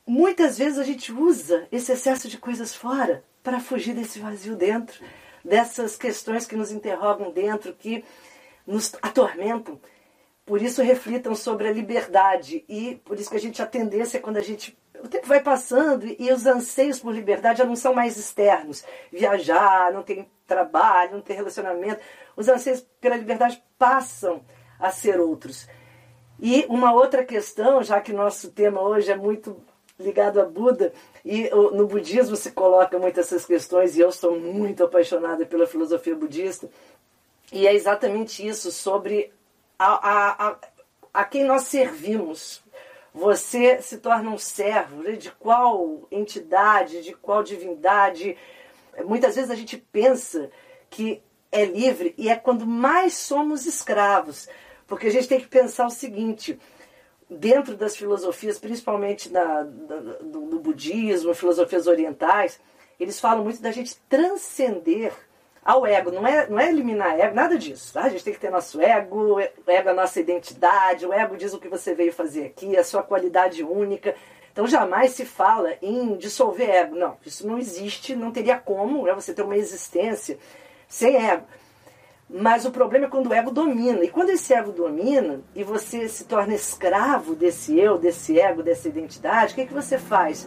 muitas 0.06 0.58
vezes 0.58 0.78
a 0.78 0.84
gente 0.84 1.12
usa 1.12 1.68
esse 1.70 1.92
excesso 1.92 2.28
de 2.28 2.36
coisas 2.36 2.74
fora 2.74 3.24
para 3.48 3.60
fugir 3.60 3.94
desse 3.94 4.18
vazio 4.18 4.54
dentro, 4.54 5.02
dessas 5.42 5.96
questões 5.96 6.46
que 6.46 6.54
nos 6.54 6.70
interrogam 6.70 7.32
dentro, 7.32 7.72
que 7.72 8.04
nos 8.66 8.94
atormentam. 9.00 9.80
Por 10.44 10.60
isso 10.60 10.82
reflitam 10.82 11.34
sobre 11.34 11.66
a 11.66 11.72
liberdade 11.72 12.62
e 12.68 12.96
por 13.06 13.18
isso 13.18 13.30
que 13.30 13.36
a 13.38 13.40
gente 13.40 13.62
a 13.62 13.66
tendência 13.66 14.20
quando 14.20 14.36
a 14.36 14.42
gente 14.42 14.78
o 15.02 15.08
tempo 15.08 15.26
vai 15.26 15.40
passando 15.40 16.04
e 16.18 16.30
os 16.30 16.44
anseios 16.44 16.98
por 16.98 17.14
liberdade 17.14 17.60
já 17.60 17.64
não 17.64 17.74
são 17.74 17.94
mais 17.94 18.18
externos. 18.18 18.84
Viajar, 19.10 19.94
não 19.94 20.02
ter 20.02 20.28
trabalho, 20.46 21.12
não 21.12 21.22
ter 21.22 21.32
relacionamento. 21.32 22.02
Os 22.36 22.48
anseios 22.48 22.86
pela 23.00 23.16
liberdade 23.16 23.62
passam 23.78 24.44
a 24.78 24.90
ser 24.90 25.18
outros. 25.20 25.66
E 26.38 26.66
uma 26.68 26.92
outra 26.92 27.24
questão, 27.24 27.82
já 27.82 27.98
que 27.98 28.12
nosso 28.12 28.50
tema 28.50 28.82
hoje 28.82 29.10
é 29.10 29.16
muito 29.16 29.56
ligado 29.98 30.40
a 30.40 30.44
Buda, 30.44 30.92
e 31.24 31.50
no 31.50 31.86
budismo 31.86 32.36
se 32.36 32.52
coloca 32.52 32.98
muitas 32.98 33.26
essas 33.26 33.44
questões, 33.44 33.96
e 33.96 34.00
eu 34.00 34.12
sou 34.12 34.38
muito 34.38 34.84
apaixonada 34.84 35.44
pela 35.44 35.66
filosofia 35.66 36.14
budista, 36.14 36.68
e 37.52 37.66
é 37.66 37.74
exatamente 37.74 38.46
isso, 38.46 38.70
sobre 38.70 39.32
a, 39.78 39.86
a, 39.86 40.48
a, 40.48 40.56
a 41.14 41.24
quem 41.24 41.44
nós 41.44 41.62
servimos. 41.64 42.62
Você 43.14 43.80
se 43.80 43.98
torna 43.98 44.30
um 44.30 44.38
servo 44.38 45.02
né? 45.02 45.12
de 45.12 45.30
qual 45.32 46.06
entidade, 46.10 47.02
de 47.02 47.14
qual 47.14 47.42
divindade. 47.42 48.36
Muitas 49.04 49.34
vezes 49.34 49.50
a 49.50 49.54
gente 49.54 49.76
pensa 49.76 50.50
que 50.90 51.22
é 51.50 51.64
livre 51.64 52.14
e 52.18 52.28
é 52.28 52.36
quando 52.36 52.66
mais 52.66 53.14
somos 53.14 53.66
escravos. 53.66 54.48
Porque 54.86 55.06
a 55.06 55.10
gente 55.10 55.26
tem 55.26 55.40
que 55.40 55.48
pensar 55.48 55.86
o 55.86 55.90
seguinte: 55.90 56.58
dentro 57.28 57.76
das 57.76 57.96
filosofias, 57.96 58.58
principalmente 58.58 59.28
da, 59.28 59.62
da, 59.62 59.96
do, 60.22 60.46
do, 60.46 60.60
budismo, 60.60 61.34
filosofias 61.34 61.86
orientais, 61.86 62.58
eles 62.98 63.20
falam 63.20 63.44
muito 63.44 63.60
da 63.60 63.70
gente 63.70 63.96
transcender 64.08 65.12
ao 65.62 65.86
ego. 65.86 66.10
Não 66.10 66.26
é, 66.26 66.48
não 66.48 66.58
é 66.58 66.68
eliminar 66.68 67.20
ego, 67.20 67.34
nada 67.34 67.58
disso. 67.58 67.92
Tá? 67.92 68.04
A 68.04 68.08
gente 68.08 68.24
tem 68.24 68.32
que 68.32 68.40
ter 68.40 68.50
nosso 68.50 68.80
ego, 68.80 69.34
o 69.34 69.40
ego 69.40 69.88
é 69.88 69.90
a 69.90 69.94
nossa 69.94 70.18
identidade, 70.18 71.06
o 71.06 71.12
ego 71.12 71.36
diz 71.36 71.52
o 71.52 71.58
que 71.58 71.68
você 71.68 71.94
veio 71.94 72.12
fazer 72.12 72.46
aqui, 72.46 72.76
a 72.76 72.84
sua 72.84 73.02
qualidade 73.02 73.62
única. 73.62 74.14
Então 74.50 74.66
jamais 74.66 75.12
se 75.12 75.24
fala 75.24 75.74
em 75.82 76.16
dissolver 76.16 76.70
ego. 76.70 76.96
Não, 76.96 77.16
isso 77.24 77.46
não 77.46 77.58
existe, 77.58 78.16
não 78.16 78.32
teria 78.32 78.58
como 78.58 79.04
né, 79.04 79.12
você 79.12 79.34
ter 79.34 79.42
uma 79.42 79.56
existência 79.56 80.38
sem 80.88 81.14
ego. 81.14 81.44
Mas 82.28 82.66
o 82.66 82.70
problema 82.70 83.06
é 83.06 83.08
quando 83.08 83.28
o 83.28 83.34
ego 83.34 83.50
domina. 83.50 84.04
E 84.04 84.08
quando 84.08 84.30
esse 84.30 84.52
ego 84.52 84.70
domina 84.70 85.40
e 85.54 85.64
você 85.64 86.08
se 86.08 86.24
torna 86.24 86.54
escravo 86.54 87.34
desse 87.34 87.78
eu, 87.78 87.96
desse 87.96 88.38
ego, 88.38 88.62
dessa 88.62 88.88
identidade, 88.88 89.52
o 89.52 89.56
que, 89.56 89.66
que 89.66 89.72
você 89.72 89.98
faz? 89.98 90.46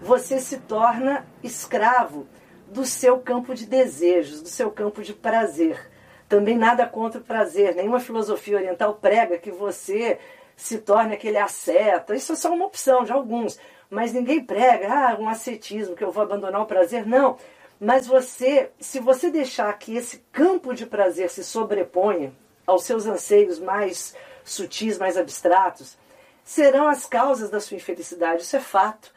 Você 0.00 0.40
se 0.40 0.58
torna 0.58 1.26
escravo 1.42 2.26
do 2.68 2.84
seu 2.84 3.18
campo 3.18 3.54
de 3.54 3.66
desejos, 3.66 4.40
do 4.40 4.48
seu 4.48 4.70
campo 4.70 5.02
de 5.02 5.12
prazer. 5.12 5.90
Também 6.28 6.56
nada 6.56 6.86
contra 6.86 7.20
o 7.20 7.24
prazer. 7.24 7.74
Nenhuma 7.74 8.00
filosofia 8.00 8.56
oriental 8.56 8.94
prega 8.94 9.38
que 9.38 9.50
você 9.50 10.18
se 10.56 10.78
torne 10.78 11.14
aquele 11.14 11.38
asceta. 11.38 12.14
Isso 12.14 12.32
é 12.32 12.36
só 12.36 12.52
uma 12.52 12.66
opção 12.66 13.04
de 13.04 13.12
alguns. 13.12 13.58
Mas 13.90 14.12
ninguém 14.12 14.44
prega, 14.44 14.88
ah, 14.92 15.16
um 15.18 15.28
ascetismo, 15.28 15.94
que 15.94 16.04
eu 16.04 16.10
vou 16.10 16.22
abandonar 16.22 16.60
o 16.60 16.66
prazer. 16.66 17.06
Não. 17.06 17.36
Mas 17.80 18.06
você, 18.06 18.70
se 18.80 18.98
você 18.98 19.30
deixar 19.30 19.72
que 19.78 19.96
esse 19.96 20.18
campo 20.32 20.74
de 20.74 20.84
prazer 20.84 21.30
se 21.30 21.44
sobreponha 21.44 22.32
aos 22.66 22.84
seus 22.84 23.06
anseios 23.06 23.58
mais 23.58 24.14
sutis, 24.44 24.98
mais 24.98 25.16
abstratos, 25.16 25.96
serão 26.42 26.88
as 26.88 27.06
causas 27.06 27.50
da 27.50 27.60
sua 27.60 27.76
infelicidade. 27.76 28.42
Isso 28.42 28.56
é 28.56 28.60
fato. 28.60 29.12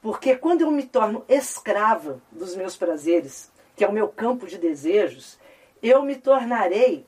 Porque 0.00 0.36
quando 0.36 0.60
eu 0.60 0.70
me 0.70 0.84
torno 0.84 1.24
escrava 1.28 2.20
dos 2.30 2.54
meus 2.54 2.76
prazeres, 2.76 3.50
que 3.74 3.82
é 3.82 3.88
o 3.88 3.92
meu 3.92 4.08
campo 4.08 4.46
de 4.46 4.58
desejos, 4.58 5.38
eu 5.82 6.02
me 6.02 6.14
tornarei 6.14 7.06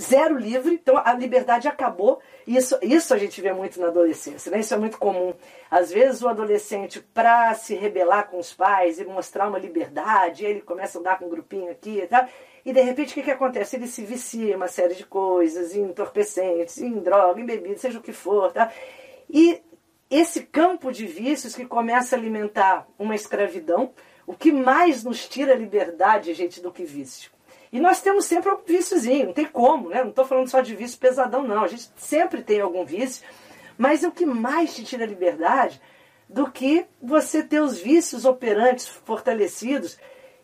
zero 0.00 0.36
livre, 0.36 0.74
então 0.74 1.00
a 1.02 1.12
liberdade 1.14 1.66
acabou. 1.66 2.20
Isso, 2.46 2.78
isso 2.82 3.14
a 3.14 3.18
gente 3.18 3.40
vê 3.40 3.52
muito 3.52 3.80
na 3.80 3.88
adolescência, 3.88 4.50
né? 4.50 4.60
Isso 4.60 4.74
é 4.74 4.76
muito 4.76 4.98
comum. 4.98 5.32
Às 5.70 5.90
vezes 5.90 6.22
o 6.22 6.28
adolescente, 6.28 7.00
para 7.14 7.54
se 7.54 7.74
rebelar 7.74 8.28
com 8.28 8.38
os 8.38 8.52
pais 8.52 8.98
e 8.98 9.04
mostrar 9.04 9.48
uma 9.48 9.58
liberdade, 9.58 10.44
ele 10.44 10.60
começa 10.60 10.98
a 10.98 11.00
andar 11.00 11.18
com 11.18 11.26
um 11.26 11.30
grupinho 11.30 11.70
aqui 11.70 11.98
e 11.98 12.06
tal. 12.06 12.26
E 12.64 12.72
de 12.72 12.80
repente 12.82 13.12
o 13.12 13.14
que, 13.14 13.22
que 13.22 13.30
acontece? 13.30 13.76
Ele 13.76 13.86
se 13.86 14.04
vicia 14.04 14.52
em 14.52 14.56
uma 14.56 14.68
série 14.68 14.94
de 14.94 15.06
coisas, 15.06 15.74
em 15.74 15.82
entorpecentes, 15.82 16.78
em 16.78 16.98
droga, 16.98 17.40
em 17.40 17.46
bebida, 17.46 17.78
seja 17.78 17.98
o 17.98 18.02
que 18.02 18.12
for. 18.12 18.52
Tá? 18.52 18.70
E 19.28 19.62
esse 20.10 20.42
campo 20.42 20.92
de 20.92 21.06
vícios 21.06 21.54
que 21.54 21.64
começa 21.64 22.14
a 22.14 22.18
alimentar 22.18 22.86
uma 22.98 23.14
escravidão, 23.14 23.92
o 24.26 24.34
que 24.34 24.52
mais 24.52 25.02
nos 25.04 25.26
tira 25.26 25.54
liberdade, 25.54 26.34
gente, 26.34 26.60
do 26.60 26.70
que 26.70 26.84
vício? 26.84 27.30
E 27.72 27.78
nós 27.78 28.00
temos 28.00 28.24
sempre 28.24 28.50
um 28.50 28.58
víciozinho, 28.66 29.26
não 29.26 29.32
tem 29.32 29.46
como, 29.46 29.90
né? 29.90 30.02
Não 30.02 30.10
estou 30.10 30.24
falando 30.24 30.48
só 30.48 30.60
de 30.60 30.74
vício 30.74 30.98
pesadão, 30.98 31.46
não. 31.46 31.62
A 31.62 31.68
gente 31.68 31.90
sempre 31.96 32.42
tem 32.42 32.60
algum 32.60 32.84
vício, 32.84 33.24
mas 33.78 34.02
o 34.02 34.10
que 34.10 34.26
mais 34.26 34.74
te 34.74 34.84
tira 34.84 35.04
a 35.04 35.06
liberdade 35.06 35.80
do 36.28 36.50
que 36.50 36.86
você 37.00 37.42
ter 37.42 37.60
os 37.60 37.78
vícios 37.78 38.24
operantes 38.24 38.86
fortalecidos. 38.86 39.98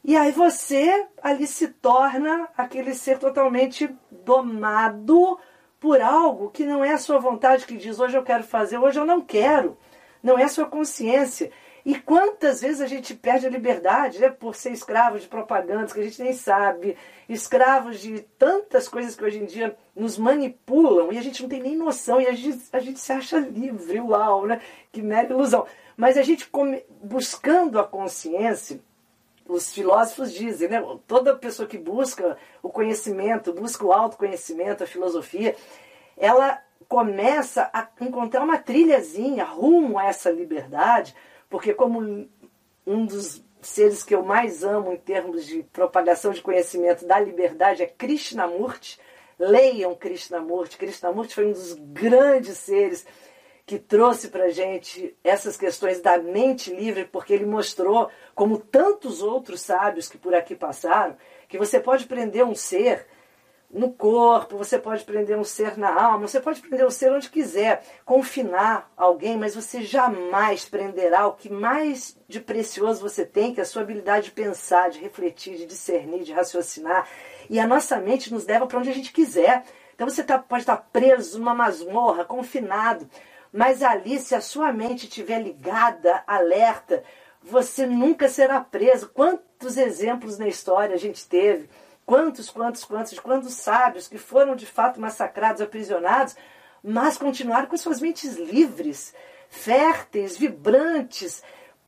E 0.04 0.16
aí 0.16 0.30
você 0.30 1.06
ali 1.20 1.46
se 1.46 1.68
torna 1.68 2.48
aquele 2.56 2.94
ser 2.94 3.18
totalmente 3.18 3.88
domado 4.10 5.38
por 5.80 6.00
algo 6.00 6.50
que 6.50 6.64
não 6.64 6.84
é 6.84 6.92
a 6.92 6.98
sua 6.98 7.18
vontade 7.18 7.66
que 7.66 7.76
diz 7.76 7.98
hoje 7.98 8.16
eu 8.16 8.22
quero 8.22 8.44
fazer, 8.44 8.78
hoje 8.78 8.98
eu 8.98 9.04
não 9.04 9.20
quero. 9.20 9.76
Não 10.22 10.38
é 10.38 10.44
a 10.44 10.48
sua 10.48 10.66
consciência. 10.66 11.50
E 11.86 11.94
quantas 11.94 12.60
vezes 12.60 12.80
a 12.80 12.88
gente 12.88 13.14
perde 13.14 13.46
a 13.46 13.50
liberdade 13.50 14.18
né, 14.18 14.28
por 14.28 14.56
ser 14.56 14.72
escravo 14.72 15.20
de 15.20 15.28
propagandas 15.28 15.92
que 15.92 16.00
a 16.00 16.02
gente 16.02 16.20
nem 16.20 16.32
sabe, 16.32 16.96
escravos 17.28 18.00
de 18.00 18.22
tantas 18.36 18.88
coisas 18.88 19.14
que 19.14 19.22
hoje 19.22 19.38
em 19.38 19.46
dia 19.46 19.76
nos 19.94 20.18
manipulam 20.18 21.12
e 21.12 21.18
a 21.18 21.22
gente 21.22 21.40
não 21.40 21.48
tem 21.48 21.62
nem 21.62 21.76
noção 21.76 22.20
e 22.20 22.26
a 22.26 22.32
gente, 22.32 22.64
a 22.72 22.80
gente 22.80 22.98
se 22.98 23.12
acha 23.12 23.38
livre, 23.38 24.00
uau, 24.00 24.48
né? 24.48 24.60
Que 24.90 25.00
mera 25.00 25.32
ilusão. 25.32 25.64
Mas 25.96 26.16
a 26.16 26.22
gente 26.22 26.48
come, 26.48 26.84
buscando 27.00 27.78
a 27.78 27.84
consciência, 27.84 28.80
os 29.48 29.72
filósofos 29.72 30.32
dizem, 30.32 30.68
né? 30.68 30.84
Toda 31.06 31.36
pessoa 31.36 31.68
que 31.68 31.78
busca 31.78 32.36
o 32.64 32.68
conhecimento, 32.68 33.52
busca 33.52 33.86
o 33.86 33.92
autoconhecimento, 33.92 34.82
a 34.82 34.88
filosofia, 34.88 35.54
ela 36.16 36.60
começa 36.88 37.70
a 37.72 37.86
encontrar 38.00 38.42
uma 38.42 38.58
trilhazinha 38.58 39.44
rumo 39.44 40.00
a 40.00 40.06
essa 40.06 40.32
liberdade 40.32 41.14
porque 41.48 41.74
como 41.74 42.28
um 42.86 43.06
dos 43.06 43.44
seres 43.60 44.04
que 44.04 44.14
eu 44.14 44.22
mais 44.22 44.62
amo 44.62 44.92
em 44.92 44.96
termos 44.96 45.44
de 45.44 45.62
propagação 45.64 46.32
de 46.32 46.42
conhecimento 46.42 47.06
da 47.06 47.18
liberdade 47.18 47.82
é 47.82 47.86
Krishnamurti, 47.86 48.98
leiam 49.38 49.94
Krishnamurti. 49.94 50.76
Krishnamurti 50.76 51.34
foi 51.34 51.46
um 51.46 51.52
dos 51.52 51.74
grandes 51.74 52.58
seres 52.58 53.06
que 53.66 53.78
trouxe 53.78 54.28
para 54.28 54.50
gente 54.50 55.16
essas 55.24 55.56
questões 55.56 56.00
da 56.00 56.16
mente 56.18 56.72
livre, 56.72 57.04
porque 57.04 57.32
ele 57.32 57.44
mostrou, 57.44 58.08
como 58.32 58.58
tantos 58.58 59.20
outros 59.22 59.60
sábios 59.60 60.08
que 60.08 60.16
por 60.16 60.32
aqui 60.32 60.54
passaram, 60.54 61.16
que 61.48 61.58
você 61.58 61.80
pode 61.80 62.06
prender 62.06 62.44
um 62.44 62.54
ser 62.54 63.06
no 63.70 63.92
corpo, 63.92 64.56
você 64.56 64.78
pode 64.78 65.04
prender 65.04 65.36
um 65.36 65.44
ser 65.44 65.76
na 65.76 65.92
alma, 65.92 66.26
você 66.26 66.40
pode 66.40 66.60
prender 66.60 66.86
um 66.86 66.90
ser 66.90 67.12
onde 67.12 67.28
quiser, 67.28 67.82
confinar 68.04 68.90
alguém, 68.96 69.36
mas 69.36 69.54
você 69.54 69.82
jamais 69.82 70.64
prenderá 70.64 71.26
o 71.26 71.34
que 71.34 71.50
mais 71.50 72.16
de 72.28 72.40
precioso 72.40 73.00
você 73.00 73.24
tem, 73.24 73.52
que 73.52 73.60
é 73.60 73.62
a 73.62 73.66
sua 73.66 73.82
habilidade 73.82 74.26
de 74.26 74.32
pensar, 74.32 74.90
de 74.90 75.00
refletir, 75.00 75.56
de 75.56 75.66
discernir, 75.66 76.22
de 76.22 76.32
raciocinar. 76.32 77.08
E 77.50 77.58
a 77.58 77.66
nossa 77.66 77.98
mente 77.98 78.32
nos 78.32 78.46
leva 78.46 78.66
para 78.66 78.78
onde 78.78 78.90
a 78.90 78.94
gente 78.94 79.12
quiser. 79.12 79.64
Então 79.94 80.08
você 80.08 80.22
tá, 80.22 80.38
pode 80.38 80.62
estar 80.62 80.76
preso 80.92 81.38
numa 81.38 81.54
masmorra, 81.54 82.24
confinado, 82.24 83.08
mas 83.52 83.82
ali, 83.82 84.18
se 84.18 84.34
a 84.34 84.40
sua 84.40 84.72
mente 84.72 85.06
estiver 85.06 85.40
ligada, 85.42 86.22
alerta, 86.26 87.02
você 87.42 87.86
nunca 87.86 88.28
será 88.28 88.60
preso. 88.60 89.08
Quantos 89.08 89.76
exemplos 89.76 90.38
na 90.38 90.46
história 90.46 90.94
a 90.94 90.98
gente 90.98 91.26
teve? 91.26 91.68
Quantos, 92.06 92.48
quantos, 92.48 92.84
quantos, 92.84 93.18
quantos 93.18 93.54
sábios 93.54 94.06
que 94.06 94.16
foram 94.16 94.54
de 94.54 94.64
fato 94.64 95.00
massacrados, 95.00 95.60
aprisionados, 95.60 96.36
mas 96.82 97.18
continuaram 97.18 97.66
com 97.66 97.76
suas 97.76 98.00
mentes 98.00 98.36
livres, 98.36 99.12
férteis, 99.48 100.38
vibrantes, 100.38 101.42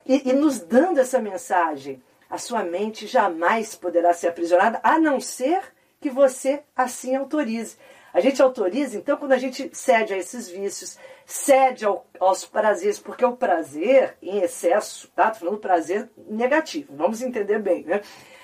e, 0.05 0.31
e 0.31 0.33
nos 0.33 0.59
dando 0.59 0.99
essa 0.99 1.21
mensagem. 1.21 2.03
A 2.29 2.39
sua 2.39 2.65
mente 2.65 3.07
jamais 3.07 3.75
poderá 3.75 4.13
ser 4.13 4.29
aprisionada, 4.29 4.81
a 4.83 4.99
não 4.99 5.21
ser 5.21 5.63
que 6.01 6.11
você 6.11 6.63
assim 6.75 7.15
autorize. 7.15 7.77
A 8.13 8.21
gente 8.21 8.43
autoriza, 8.43 8.97
então, 8.97 9.17
quando 9.17 9.33
a 9.33 9.39
gente 9.39 9.71
cede 9.73 10.15
a 10.15 10.17
esses 10.17 10.49
vícios, 10.49 10.99
cede 11.27 11.85
ao, 11.85 12.07
aos 12.19 12.45
prazeres, 12.45 12.99
porque 12.99 13.25
o 13.25 13.37
prazer 13.37 14.17
em 14.23 14.41
excesso, 14.41 15.09
tá? 15.15 15.25
Estou 15.25 15.41
falando 15.41 15.61
prazer 15.61 16.11
negativo, 16.29 16.95
vamos 16.97 17.21
entender 17.21 17.59
bem, 17.61 17.85
né? 17.85 18.01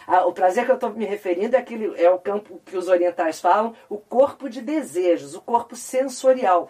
O 0.07 0.33
prazer 0.33 0.65
que 0.65 0.71
eu 0.71 0.75
estou 0.75 0.91
me 0.91 1.05
referindo 1.05 1.57
é, 1.57 1.59
aquele, 1.59 2.01
é 2.01 2.11
o 2.11 2.19
campo 2.19 2.61
que 2.65 2.77
os 2.77 2.89
orientais 2.89 3.41
falam, 3.41 3.75
o 3.89 3.97
corpo 3.97 4.49
de 4.49 4.61
desejos, 4.61 5.35
o 5.35 5.41
corpo 5.41 5.75
sensorial. 5.75 6.69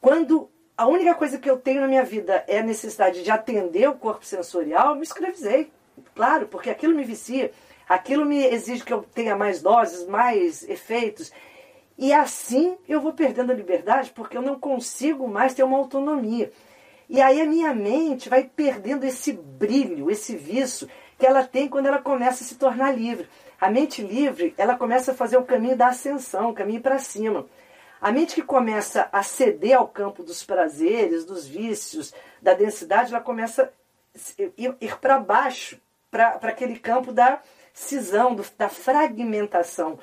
Quando 0.00 0.50
a 0.76 0.86
única 0.86 1.14
coisa 1.14 1.38
que 1.38 1.48
eu 1.48 1.58
tenho 1.58 1.82
na 1.82 1.88
minha 1.88 2.04
vida 2.04 2.44
é 2.48 2.58
a 2.58 2.62
necessidade 2.62 3.22
de 3.22 3.30
atender 3.30 3.88
o 3.88 3.94
corpo 3.94 4.24
sensorial, 4.24 4.90
eu 4.90 4.96
me 4.96 5.02
escravizei. 5.02 5.70
Claro, 6.14 6.48
porque 6.48 6.70
aquilo 6.70 6.94
me 6.94 7.04
vicia, 7.04 7.52
aquilo 7.88 8.24
me 8.24 8.44
exige 8.44 8.82
que 8.82 8.92
eu 8.92 9.02
tenha 9.02 9.36
mais 9.36 9.62
doses, 9.62 10.06
mais 10.06 10.68
efeitos. 10.68 11.30
E 11.96 12.12
assim 12.12 12.76
eu 12.88 13.00
vou 13.00 13.12
perdendo 13.12 13.52
a 13.52 13.54
liberdade 13.54 14.10
porque 14.10 14.36
eu 14.36 14.42
não 14.42 14.58
consigo 14.58 15.28
mais 15.28 15.54
ter 15.54 15.62
uma 15.62 15.78
autonomia. 15.78 16.50
E 17.08 17.20
aí 17.20 17.40
a 17.40 17.46
minha 17.46 17.72
mente 17.74 18.28
vai 18.28 18.42
perdendo 18.44 19.04
esse 19.04 19.32
brilho, 19.32 20.10
esse 20.10 20.34
vício 20.34 20.88
que 21.18 21.26
ela 21.26 21.44
tem 21.44 21.68
quando 21.68 21.86
ela 21.86 21.98
começa 21.98 22.42
a 22.42 22.46
se 22.46 22.56
tornar 22.56 22.96
livre. 22.96 23.28
A 23.60 23.70
mente 23.70 24.02
livre, 24.02 24.54
ela 24.58 24.76
começa 24.76 25.12
a 25.12 25.14
fazer 25.14 25.36
o 25.36 25.44
caminho 25.44 25.76
da 25.76 25.88
ascensão, 25.88 26.50
o 26.50 26.54
caminho 26.54 26.80
para 26.80 26.98
cima. 26.98 27.46
A 28.00 28.12
mente 28.12 28.34
que 28.34 28.42
começa 28.42 29.08
a 29.10 29.22
ceder 29.22 29.78
ao 29.78 29.88
campo 29.88 30.22
dos 30.22 30.44
prazeres, 30.44 31.24
dos 31.24 31.46
vícios, 31.46 32.12
da 32.42 32.52
densidade, 32.52 33.14
ela 33.14 33.22
começa 33.22 33.62
a 33.62 34.42
ir, 34.58 34.96
para 35.00 35.18
baixo, 35.18 35.80
para 36.10 36.38
aquele 36.42 36.78
campo 36.78 37.12
da 37.12 37.40
cisão, 37.72 38.34
do, 38.34 38.44
da 38.58 38.68
fragmentação. 38.68 39.98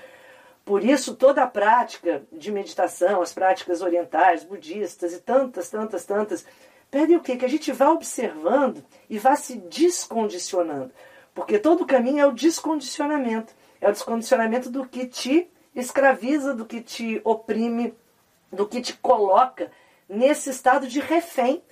Por 0.66 0.84
isso, 0.84 1.16
toda 1.16 1.44
a 1.44 1.48
prática 1.48 2.24
de 2.32 2.52
meditação, 2.52 3.22
as 3.22 3.34
práticas 3.34 3.82
orientais, 3.82 4.44
budistas 4.44 5.14
e 5.14 5.20
tantas, 5.22 5.70
tantas, 5.70 6.06
tantas, 6.06 6.46
pedem 6.92 7.16
o 7.16 7.22
quê? 7.22 7.38
Que 7.38 7.46
a 7.46 7.50
gente 7.50 7.72
vá 7.72 7.90
observando 7.90 8.84
e 9.10 9.18
vá 9.18 9.36
se 9.36 9.56
descondicionando. 9.56 10.92
Porque 11.34 11.58
todo 11.58 11.86
caminho 11.86 12.20
é 12.20 12.28
o 12.28 12.34
descondicionamento. 12.34 13.56
É 13.80 13.88
o 13.90 13.92
descondicionamento 13.92 14.70
do 14.70 14.86
que 14.86 15.08
te 15.08 15.50
escraviza, 15.74 16.54
do 16.54 16.66
que 16.66 16.82
te 16.82 17.22
oprime, 17.24 17.96
do 18.52 18.68
que 18.68 18.82
te 18.82 18.94
coloca 18.98 19.72
nesse 20.08 20.50
estado 20.50 20.88
de 20.88 21.00
refém. 21.00 21.64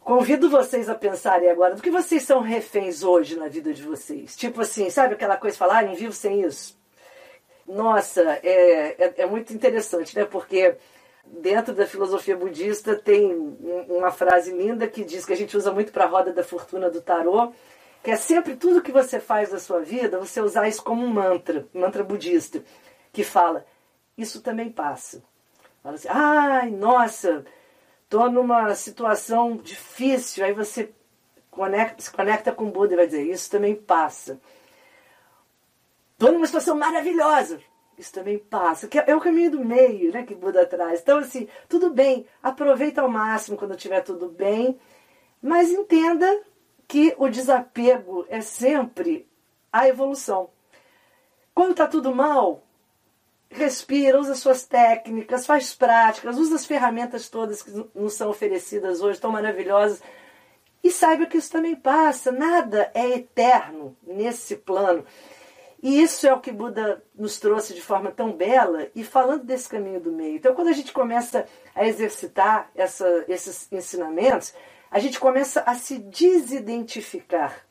Convido 0.00 0.48
vocês 0.48 0.88
a 0.88 0.94
pensarem 0.94 1.50
agora 1.50 1.74
do 1.74 1.82
que 1.82 1.90
vocês 1.90 2.22
são 2.22 2.40
reféns 2.40 3.02
hoje 3.02 3.36
na 3.36 3.46
vida 3.46 3.74
de 3.74 3.82
vocês. 3.82 4.34
Tipo 4.34 4.62
assim, 4.62 4.88
sabe 4.88 5.14
aquela 5.14 5.36
coisa 5.36 5.52
de 5.54 5.58
falar, 5.58 5.84
ah, 5.84 5.94
vivo 5.94 6.14
sem 6.14 6.40
isso? 6.42 6.78
Nossa, 7.66 8.22
é, 8.42 8.96
é, 8.98 9.14
é 9.18 9.26
muito 9.26 9.52
interessante, 9.52 10.16
né? 10.16 10.24
Porque 10.24 10.74
dentro 11.40 11.74
da 11.74 11.86
filosofia 11.86 12.36
budista 12.36 12.96
tem 12.96 13.32
uma 13.88 14.10
frase 14.10 14.52
linda 14.52 14.86
que 14.86 15.04
diz 15.04 15.24
que 15.24 15.32
a 15.32 15.36
gente 15.36 15.56
usa 15.56 15.72
muito 15.72 15.92
para 15.92 16.04
a 16.04 16.08
roda 16.08 16.32
da 16.32 16.42
fortuna 16.42 16.90
do 16.90 17.00
tarô, 17.00 17.52
que 18.02 18.10
é 18.10 18.16
sempre 18.16 18.56
tudo 18.56 18.82
que 18.82 18.92
você 18.92 19.20
faz 19.20 19.52
na 19.52 19.58
sua 19.58 19.80
vida, 19.80 20.18
você 20.18 20.40
usar 20.40 20.68
isso 20.68 20.82
como 20.82 21.04
um 21.04 21.08
mantra, 21.08 21.66
mantra 21.74 22.02
budista, 22.02 22.62
que 23.12 23.24
fala, 23.24 23.66
isso 24.16 24.40
também 24.40 24.70
passa. 24.70 25.22
Fala 25.82 25.94
assim, 25.94 26.08
ai, 26.10 26.70
nossa, 26.70 27.44
tô 28.08 28.28
numa 28.28 28.74
situação 28.74 29.56
difícil, 29.56 30.44
aí 30.44 30.52
você 30.52 30.90
conecta, 31.50 32.02
se 32.02 32.10
conecta 32.10 32.52
com 32.52 32.64
o 32.64 32.70
Buda 32.70 32.94
e 32.94 32.96
vai 32.96 33.06
dizer, 33.06 33.22
isso 33.22 33.50
também 33.50 33.74
passa. 33.74 34.40
Tô 36.16 36.32
numa 36.32 36.46
situação 36.46 36.76
maravilhosa, 36.76 37.60
isso 38.00 38.12
também 38.12 38.38
passa, 38.38 38.86
que 38.86 38.98
é 38.98 39.14
o 39.14 39.20
caminho 39.20 39.50
do 39.50 39.64
meio, 39.64 40.12
né, 40.12 40.22
que 40.22 40.34
Buda 40.34 40.64
traz. 40.66 41.00
Então, 41.00 41.18
assim, 41.18 41.48
tudo 41.68 41.90
bem, 41.90 42.26
aproveita 42.42 43.02
ao 43.02 43.08
máximo 43.08 43.56
quando 43.56 43.74
estiver 43.74 44.02
tudo 44.02 44.28
bem, 44.28 44.78
mas 45.42 45.70
entenda 45.70 46.42
que 46.86 47.14
o 47.18 47.28
desapego 47.28 48.24
é 48.28 48.40
sempre 48.40 49.28
a 49.72 49.88
evolução. 49.88 50.50
Quando 51.54 51.72
está 51.72 51.86
tudo 51.86 52.14
mal, 52.14 52.62
respira, 53.50 54.18
usa 54.20 54.34
suas 54.34 54.64
técnicas, 54.64 55.46
faz 55.46 55.74
práticas, 55.74 56.38
usa 56.38 56.56
as 56.56 56.66
ferramentas 56.66 57.28
todas 57.28 57.62
que 57.62 57.70
nos 57.94 58.14
são 58.14 58.30
oferecidas 58.30 59.00
hoje, 59.00 59.20
tão 59.20 59.32
maravilhosas, 59.32 60.02
e 60.82 60.90
saiba 60.90 61.26
que 61.26 61.36
isso 61.36 61.50
também 61.50 61.74
passa, 61.74 62.30
nada 62.30 62.90
é 62.94 63.08
eterno 63.10 63.96
nesse 64.02 64.56
plano. 64.56 65.04
E 65.82 66.02
isso 66.02 66.26
é 66.26 66.32
o 66.32 66.40
que 66.40 66.50
Buda 66.50 67.02
nos 67.14 67.38
trouxe 67.38 67.72
de 67.72 67.80
forma 67.80 68.10
tão 68.10 68.32
bela 68.32 68.88
e 68.94 69.04
falando 69.04 69.44
desse 69.44 69.68
caminho 69.68 70.00
do 70.00 70.10
meio. 70.10 70.36
Então, 70.36 70.54
quando 70.54 70.68
a 70.68 70.72
gente 70.72 70.92
começa 70.92 71.46
a 71.74 71.86
exercitar 71.86 72.70
essa, 72.74 73.24
esses 73.28 73.70
ensinamentos, 73.70 74.52
a 74.90 74.98
gente 74.98 75.20
começa 75.20 75.60
a 75.60 75.74
se 75.74 75.98
desidentificar 75.98 77.64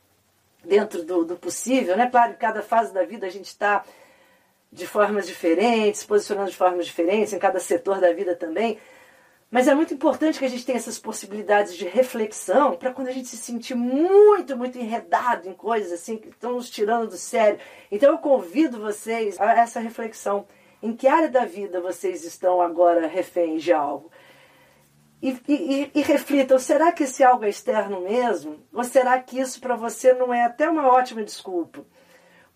dentro 0.64 1.04
do, 1.04 1.26
do 1.26 1.36
possível. 1.36 1.98
Né? 1.98 2.10
Claro, 2.10 2.34
em 2.34 2.36
cada 2.36 2.62
fase 2.62 2.94
da 2.94 3.04
vida 3.04 3.28
a 3.28 3.30
gente 3.30 3.48
está 3.48 3.84
de 4.72 4.88
formas 4.88 5.28
diferentes, 5.28 6.04
posicionando 6.04 6.50
de 6.50 6.56
formas 6.56 6.86
diferentes, 6.86 7.34
em 7.34 7.40
cada 7.40 7.60
setor 7.60 8.00
da 8.00 8.14
vida 8.14 8.36
também. 8.36 8.78
Mas 9.50 9.68
é 9.68 9.74
muito 9.74 9.94
importante 9.94 10.40
que 10.40 10.46
a 10.46 10.50
gente 10.50 10.66
tenha 10.66 10.78
essas 10.78 11.00
possibilidades 11.00 11.74
de 11.76 11.86
reflexão 11.86 12.76
para 12.76 12.92
quando 12.92 13.08
a 13.08 13.14
gente 13.14 13.30
se 13.30 13.38
sentir 13.38 13.76
muito, 13.76 14.58
muito 14.58 14.78
enredado 14.78 15.48
em 15.48 15.54
coisas 15.54 15.92
assim 15.94 16.18
que 16.18 16.28
estão 16.28 16.54
nos 16.54 16.70
tirando 16.70 17.10
do 17.10 17.18
sério. 17.18 17.60
Então 17.90 18.12
eu 18.12 18.18
convido 18.18 18.80
vocês 18.80 19.40
a 19.40 19.54
essa 19.54 19.80
reflexão. 19.80 20.46
Em 20.84 20.94
que 20.94 21.08
área 21.08 21.30
da 21.30 21.46
vida 21.46 21.80
vocês 21.80 22.26
estão 22.26 22.62
agora 22.62 23.08
reféns 23.08 23.64
de 23.64 23.72
algo? 23.72 24.12
E, 25.22 25.36
e, 25.48 25.92
e, 25.96 26.02
reflitam, 26.02 26.60
será 26.60 26.92
que 26.92 27.04
esse 27.04 27.24
algo 27.24 27.44
é 27.44 27.50
externo 27.50 28.02
mesmo? 28.02 28.60
Ou 28.72 28.84
será 28.84 29.20
que 29.20 29.40
isso 29.40 29.60
para 29.60 29.76
você 29.76 30.14
não 30.14 30.32
é 30.32 30.44
até 30.44 30.70
uma 30.70 30.88
ótima 30.88 31.24
desculpa? 31.24 31.84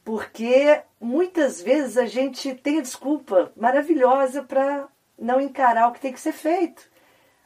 Porque 0.03 0.81
muitas 0.99 1.61
vezes 1.61 1.97
a 1.97 2.05
gente 2.05 2.53
tem 2.53 2.77
a 2.77 2.81
desculpa 2.81 3.51
maravilhosa 3.55 4.43
para 4.43 4.87
não 5.21 5.39
encarar 5.39 5.87
o 5.87 5.91
que 5.91 5.99
tem 5.99 6.11
que 6.11 6.19
ser 6.19 6.33
feito. 6.33 6.89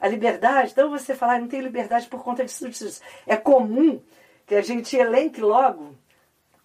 A 0.00 0.08
liberdade, 0.08 0.72
então 0.72 0.90
você 0.90 1.14
falar, 1.14 1.40
não 1.40 1.48
tem 1.48 1.60
liberdade 1.60 2.08
por 2.08 2.22
conta 2.22 2.44
disso, 2.44 2.68
disso. 2.68 3.00
É 3.26 3.36
comum 3.36 4.00
que 4.46 4.54
a 4.54 4.62
gente 4.62 4.96
elenque 4.96 5.40
logo 5.40 5.94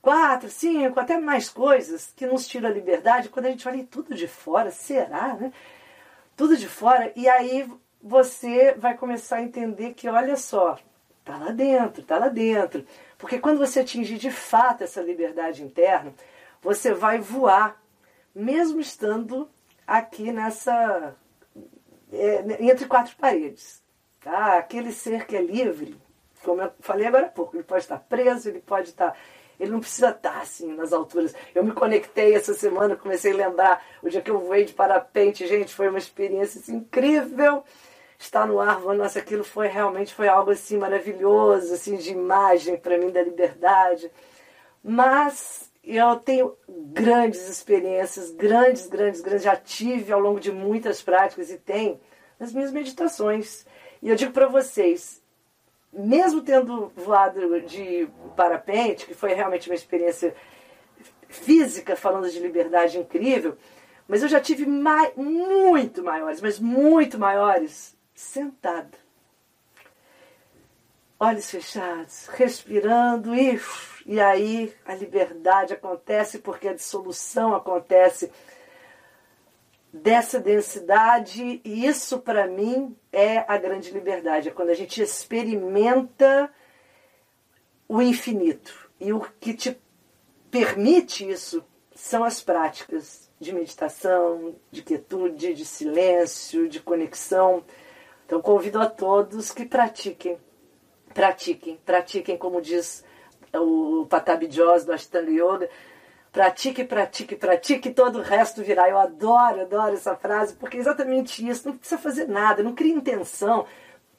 quatro, 0.02 0.50
cinco, 0.50 1.00
até 1.00 1.20
mais 1.20 1.48
coisas 1.50 2.12
que 2.16 2.26
nos 2.26 2.48
tiram 2.48 2.70
a 2.70 2.74
liberdade 2.74 3.30
quando 3.30 3.46
a 3.46 3.52
gente 3.52 3.68
olha 3.68 3.86
tudo 3.86 4.16
de 4.16 4.28
fora, 4.28 4.72
será, 4.72 5.36
né? 5.36 5.54
Tudo 6.36 6.58
de 6.58 6.68
fora, 6.68 7.12
e 7.16 7.30
aí 7.30 7.70
você 8.02 8.74
vai 8.74 8.98
começar 8.98 9.38
a 9.38 9.44
entender 9.44 9.94
que, 9.94 10.10
olha 10.10 10.36
só, 10.36 10.80
tá 11.24 11.38
lá 11.38 11.52
dentro, 11.52 12.04
tá 12.04 12.18
lá 12.18 12.30
dentro. 12.30 12.86
Porque 13.18 13.38
quando 13.38 13.60
você 13.60 13.82
atingir 13.82 14.18
de 14.18 14.32
fato 14.32 14.84
essa 14.84 15.02
liberdade 15.02 15.64
interna, 15.64 16.14
você 16.62 16.94
vai 16.94 17.20
voar, 17.20 17.80
mesmo 18.34 18.80
estando 18.80 19.48
aqui 19.92 20.32
nessa. 20.32 21.16
É, 22.12 22.64
entre 22.64 22.86
quatro 22.86 23.16
paredes. 23.18 23.82
Tá? 24.22 24.58
Aquele 24.58 24.92
ser 24.92 25.26
que 25.26 25.36
é 25.36 25.42
livre, 25.42 26.00
como 26.44 26.62
eu 26.62 26.72
falei 26.80 27.08
agora 27.08 27.26
há 27.26 27.30
pouco, 27.30 27.56
ele 27.56 27.64
pode 27.64 27.84
estar 27.84 28.00
preso, 28.00 28.50
ele 28.50 28.62
pode 28.62 28.90
estar. 28.90 29.18
Ele 29.60 29.72
não 29.72 29.80
precisa 29.80 30.10
estar 30.10 30.40
assim 30.40 30.74
nas 30.74 30.92
alturas. 30.94 31.36
Eu 31.54 31.64
me 31.64 31.72
conectei 31.72 32.34
essa 32.34 32.54
semana, 32.54 32.96
comecei 32.96 33.32
a 33.32 33.36
lembrar 33.36 33.84
o 34.02 34.10
dia 34.10 34.22
que 34.22 34.32
eu 34.32 34.40
voei 34.40 34.66
de 34.66 34.74
parapente, 34.74 35.48
gente, 35.48 35.74
foi 35.74 35.90
uma 35.90 36.00
experiência 36.00 36.60
assim, 36.60 36.76
incrível 36.78 37.64
estar 38.18 38.46
no 38.46 38.60
ar, 38.60 38.80
nossa, 38.96 39.20
aquilo 39.20 39.44
foi 39.44 39.68
realmente 39.68 40.14
foi 40.14 40.28
algo 40.28 40.52
assim 40.52 40.78
maravilhoso, 40.78 41.74
assim 41.74 41.96
de 41.96 42.12
imagem 42.12 42.78
para 42.78 42.98
mim 42.98 43.10
da 43.10 43.24
liberdade. 43.24 44.12
Mas 44.84 45.71
eu 45.84 46.16
tenho 46.18 46.56
grandes 46.68 47.50
experiências, 47.50 48.32
grandes, 48.32 48.88
grandes, 48.88 49.22
grandes, 49.22 49.44
já 49.44 49.56
tive 49.56 50.14
ao 50.14 50.20
longo 50.20 50.40
de 50.40 50.52
muitas 50.52 51.02
práticas 51.02 51.50
e 51.50 51.58
tenho 51.58 52.00
nas 52.40 52.54
minhas 52.54 52.72
meditações. 52.72 53.66
E 54.02 54.10
eu 54.10 54.16
digo 54.16 54.32
para 54.32 54.48
vocês, 54.48 55.22
mesmo 55.92 56.42
tendo 56.42 56.92
voado 56.96 57.62
de 57.62 58.08
parapente, 58.36 59.06
que 59.06 59.14
foi 59.14 59.34
realmente 59.34 59.70
uma 59.70 59.76
experiência 59.76 60.36
física, 61.28 61.96
falando 61.96 62.30
de 62.30 62.40
liberdade 62.40 63.00
incrível, 63.00 63.58
mas 64.08 64.22
eu 64.22 64.30
já 64.30 64.40
tive 64.40 64.66
mai, 64.66 65.14
muito 65.16 66.04
maiores, 66.04 66.42
mas 66.42 66.60
muito 66.60 67.18
maiores 67.18 67.98
sentado. 68.14 69.01
Olhos 71.24 71.52
fechados, 71.52 72.26
respirando 72.34 73.36
e, 73.36 73.62
e 74.08 74.20
aí 74.20 74.74
a 74.84 74.96
liberdade 74.96 75.72
acontece 75.72 76.40
porque 76.40 76.68
a 76.68 76.74
dissolução 76.74 77.54
acontece 77.54 78.32
dessa 79.94 80.40
densidade 80.40 81.62
e 81.64 81.86
isso 81.86 82.18
para 82.22 82.48
mim 82.48 82.98
é 83.12 83.46
a 83.48 83.56
grande 83.60 83.92
liberdade, 83.92 84.50
é 84.50 84.52
quando 84.52 84.72
a 84.72 84.74
gente 84.74 85.00
experimenta 85.00 86.52
o 87.88 88.02
infinito. 88.02 88.90
E 89.00 89.14
o 89.14 89.22
que 89.40 89.54
te 89.54 89.80
permite 90.50 91.30
isso 91.30 91.64
são 91.94 92.24
as 92.24 92.42
práticas 92.42 93.30
de 93.40 93.54
meditação, 93.54 94.56
de 94.72 94.82
quietude, 94.82 95.54
de 95.54 95.66
silêncio, 95.66 96.68
de 96.68 96.80
conexão. 96.80 97.64
Então 98.26 98.42
convido 98.42 98.80
a 98.80 98.90
todos 98.90 99.52
que 99.52 99.66
pratiquem, 99.66 100.40
pratiquem, 101.14 101.80
pratiquem, 101.86 102.38
como 102.38 102.62
diz 102.62 103.04
o 103.54 104.06
Patabi 104.10 104.50
Jos 104.50 104.86
do 104.86 104.94
Ashtanga 104.94 105.32
Yoga, 105.32 105.70
pratique, 106.32 106.84
pratique, 106.84 107.36
pratique, 107.36 107.92
todo 107.92 108.20
o 108.20 108.22
resto 108.22 108.64
virá. 108.64 108.90
Eu 108.90 108.98
adoro, 108.98 109.62
adoro 109.62 109.94
essa 109.94 110.16
frase, 110.16 110.56
porque 110.56 110.78
é 110.78 110.80
exatamente 110.80 111.48
isso, 111.48 111.68
não 111.68 111.78
precisa 111.78 112.00
fazer 112.00 112.28
nada, 112.28 112.64
não 112.64 112.74
cria 112.74 112.94
intenção, 112.94 113.66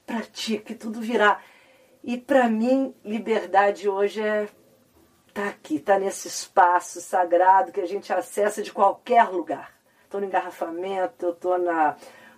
pratique, 0.07 0.75
tudo 0.75 1.01
virá. 1.01 1.41
E 2.05 2.19
para 2.19 2.49
mim, 2.49 2.95
liberdade 3.05 3.89
hoje 3.89 4.21
é 4.21 4.49
tá 5.33 5.49
aqui, 5.49 5.79
tá 5.79 5.99
nesse 5.99 6.29
espaço 6.29 7.01
sagrado 7.01 7.73
que 7.73 7.81
a 7.81 7.87
gente 7.87 8.13
acessa 8.13 8.63
de 8.63 8.73
qualquer 8.73 9.31
lugar. 9.31 9.73
Estou 10.05 10.21
no 10.21 10.27
engarrafamento, 10.27 11.25
eu 11.25 11.33
estou 11.33 11.57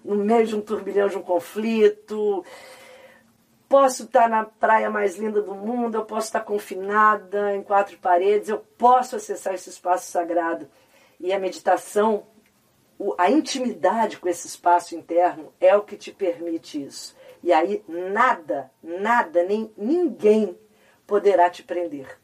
no 0.05 0.17
meio 0.17 0.47
de 0.47 0.55
um 0.55 0.61
turbilhão 0.61 1.09
de 1.09 1.19
um 1.19 1.23
conflito. 1.23 2.45
Posso 3.75 4.05
estar 4.05 4.29
na 4.29 4.45
praia 4.45 4.89
mais 4.89 5.17
linda 5.17 5.43
do 5.43 5.53
mundo, 5.53 5.97
eu 5.97 6.05
posso 6.05 6.29
estar 6.29 6.43
confinada 6.43 7.57
em 7.57 7.61
quatro 7.61 7.99
paredes, 7.99 8.49
eu 8.49 8.61
posso 8.79 9.17
acessar 9.17 9.53
esse 9.53 9.69
espaço 9.69 10.13
sagrado. 10.13 10.71
E 11.19 11.33
a 11.33 11.41
meditação, 11.41 12.25
a 13.19 13.29
intimidade 13.29 14.19
com 14.19 14.29
esse 14.29 14.47
espaço 14.47 14.95
interno 14.95 15.53
é 15.61 15.77
o 15.77 15.83
que 15.83 15.97
te 15.97 16.13
permite 16.13 16.85
isso. 16.85 17.17
E 17.43 17.53
aí 17.53 17.83
nada, 17.89 18.71
nada, 18.81 19.43
nem 19.43 19.69
ninguém 19.77 20.57
poderá 21.05 21.51
te 21.51 21.65
prender. 21.65 22.17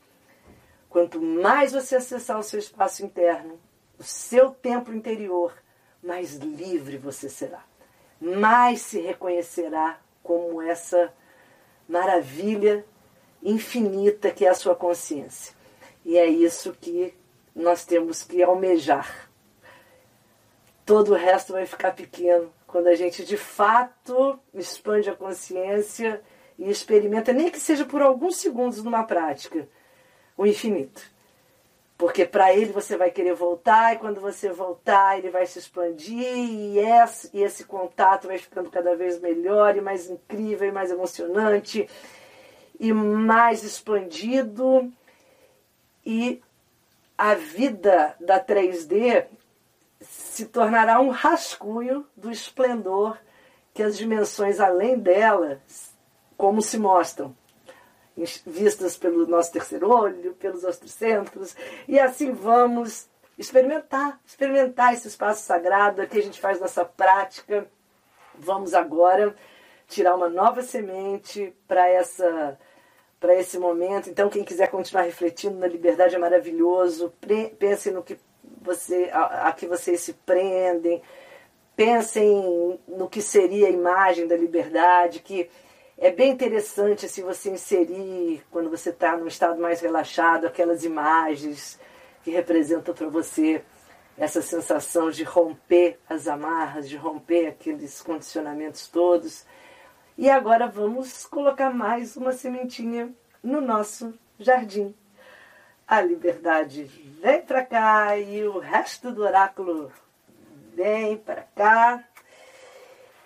Quanto 0.89 1.21
mais 1.21 1.73
você 1.73 1.97
acessar 1.97 2.39
o 2.39 2.45
seu 2.45 2.61
espaço 2.61 3.05
interno, 3.05 3.59
o 3.99 4.05
seu 4.05 4.51
templo 4.51 4.95
interior, 4.95 5.53
mais 6.01 6.37
livre 6.37 6.97
você 6.97 7.29
será 7.29 7.65
mais 8.21 8.83
se 8.83 9.01
reconhecerá 9.01 9.99
como 10.23 10.61
essa 10.61 11.13
maravilha 11.91 12.85
infinita 13.43 14.31
que 14.31 14.47
é 14.47 14.49
a 14.49 14.55
sua 14.55 14.75
consciência. 14.75 15.55
E 16.05 16.17
é 16.17 16.27
isso 16.27 16.73
que 16.81 17.13
nós 17.55 17.85
temos 17.85 18.23
que 18.23 18.43
almejar. 18.43 19.29
Todo 20.87 21.13
o 21.13 21.17
resto 21.17 21.53
vai 21.53 21.67
ficar 21.67 21.93
pequeno 21.93 22.53
quando 22.67 22.87
a 22.87 22.95
gente 22.95 23.25
de 23.25 23.37
fato 23.37 24.39
expande 24.55 25.11
a 25.11 25.17
consciência 25.17 26.23
e 26.59 26.71
experimenta, 26.71 27.33
nem 27.33 27.51
que 27.51 27.59
seja 27.59 27.85
por 27.85 28.03
alguns 28.03 28.37
segundos 28.37 28.83
numa 28.83 29.03
prática, 29.03 29.69
o 30.37 30.47
infinito. 30.47 31.10
Porque 32.01 32.25
para 32.25 32.51
ele 32.55 32.73
você 32.73 32.97
vai 32.97 33.11
querer 33.11 33.35
voltar, 33.35 33.93
e 33.95 33.99
quando 33.99 34.23
você 34.23 34.51
voltar, 34.51 35.19
ele 35.19 35.29
vai 35.29 35.45
se 35.45 35.59
expandir, 35.59 36.25
e 36.25 36.79
esse, 36.79 37.29
e 37.35 37.43
esse 37.43 37.63
contato 37.63 38.27
vai 38.27 38.39
ficando 38.39 38.71
cada 38.71 38.97
vez 38.97 39.21
melhor, 39.21 39.77
e 39.77 39.83
mais 39.83 40.09
incrível, 40.09 40.67
e 40.67 40.73
mais 40.73 40.91
emocionante, 40.91 41.87
e 42.81 42.91
mais 42.91 43.63
expandido. 43.65 44.91
E 46.03 46.41
a 47.19 47.35
vida 47.35 48.17
da 48.19 48.43
3D 48.43 49.27
se 50.01 50.47
tornará 50.47 51.03
um 51.03 51.11
rascunho 51.11 52.07
do 52.17 52.31
esplendor 52.31 53.19
que 53.75 53.83
as 53.83 53.99
dimensões 53.99 54.59
além 54.59 54.99
dela, 54.99 55.61
como 56.35 56.63
se 56.63 56.79
mostram 56.79 57.37
vistas 58.47 58.97
pelo 58.97 59.27
nosso 59.27 59.53
terceiro 59.53 59.91
olho, 59.91 60.35
pelos 60.35 60.63
centros 60.87 61.57
e 61.89 61.99
assim 61.99 62.33
vamos 62.33 63.09
experimentar, 63.39 64.21
experimentar 64.27 64.93
esse 64.93 65.09
espaço 65.09 65.43
sagrado 65.45 66.07
que 66.07 66.19
a 66.19 66.23
gente 66.23 66.41
faz 66.41 66.61
nossa 66.61 66.85
prática. 66.85 67.67
Vamos 68.35 68.75
agora 68.75 69.35
tirar 69.89 70.15
uma 70.15 70.29
nova 70.29 70.63
semente 70.63 71.55
para 71.67 71.89
essa 71.89 72.59
para 73.19 73.35
esse 73.35 73.59
momento. 73.59 74.09
Então, 74.09 74.31
quem 74.31 74.43
quiser 74.43 74.69
continuar 74.69 75.03
refletindo 75.03 75.59
na 75.59 75.67
liberdade 75.67 76.15
é 76.15 76.19
maravilhoso. 76.19 77.13
Pense 77.59 77.91
no 77.91 78.03
que 78.03 78.19
você 78.63 79.11
a, 79.13 79.49
a 79.49 79.53
que 79.53 79.67
vocês 79.67 80.01
se 80.01 80.15
prendem. 80.15 81.03
Pensem 81.77 82.79
no 82.89 83.09
que 83.09 83.21
seria 83.21 83.69
a 83.69 83.71
imagem 83.71 84.27
da 84.27 84.37
liberdade, 84.37 85.21
que 85.21 85.51
é 86.01 86.11
bem 86.11 86.31
interessante 86.31 87.07
se 87.07 87.21
você 87.21 87.51
inserir, 87.51 88.43
quando 88.51 88.71
você 88.71 88.89
está 88.89 89.15
num 89.19 89.27
estado 89.27 89.61
mais 89.61 89.83
relaxado, 89.83 90.47
aquelas 90.47 90.83
imagens 90.83 91.79
que 92.25 92.31
representam 92.31 92.95
para 92.95 93.07
você 93.09 93.63
essa 94.17 94.41
sensação 94.41 95.11
de 95.11 95.25
romper 95.25 95.99
as 96.09 96.27
amarras, 96.27 96.89
de 96.89 96.97
romper 96.97 97.49
aqueles 97.49 98.01
condicionamentos 98.01 98.89
todos. 98.89 99.45
E 100.17 100.31
agora 100.31 100.67
vamos 100.67 101.27
colocar 101.27 101.69
mais 101.69 102.17
uma 102.17 102.33
sementinha 102.33 103.13
no 103.43 103.61
nosso 103.61 104.15
jardim. 104.39 104.95
A 105.87 106.01
liberdade 106.01 106.85
vem 107.21 107.43
para 107.43 107.63
cá 107.63 108.17
e 108.17 108.43
o 108.45 108.59
resto 108.59 109.13
do 109.13 109.23
oráculo 109.23 109.93
vem 110.75 111.19
para 111.19 111.43
cá. 111.55 112.03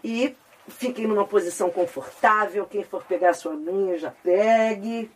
E 0.03 0.37
Fiquem 0.69 1.07
numa 1.07 1.27
posição 1.27 1.71
confortável. 1.71 2.67
Quem 2.67 2.83
for 2.85 3.05
pegar 3.05 3.35
sua 3.35 3.55
linha, 3.55 3.99
já 3.99 4.11
pegue. 4.11 5.11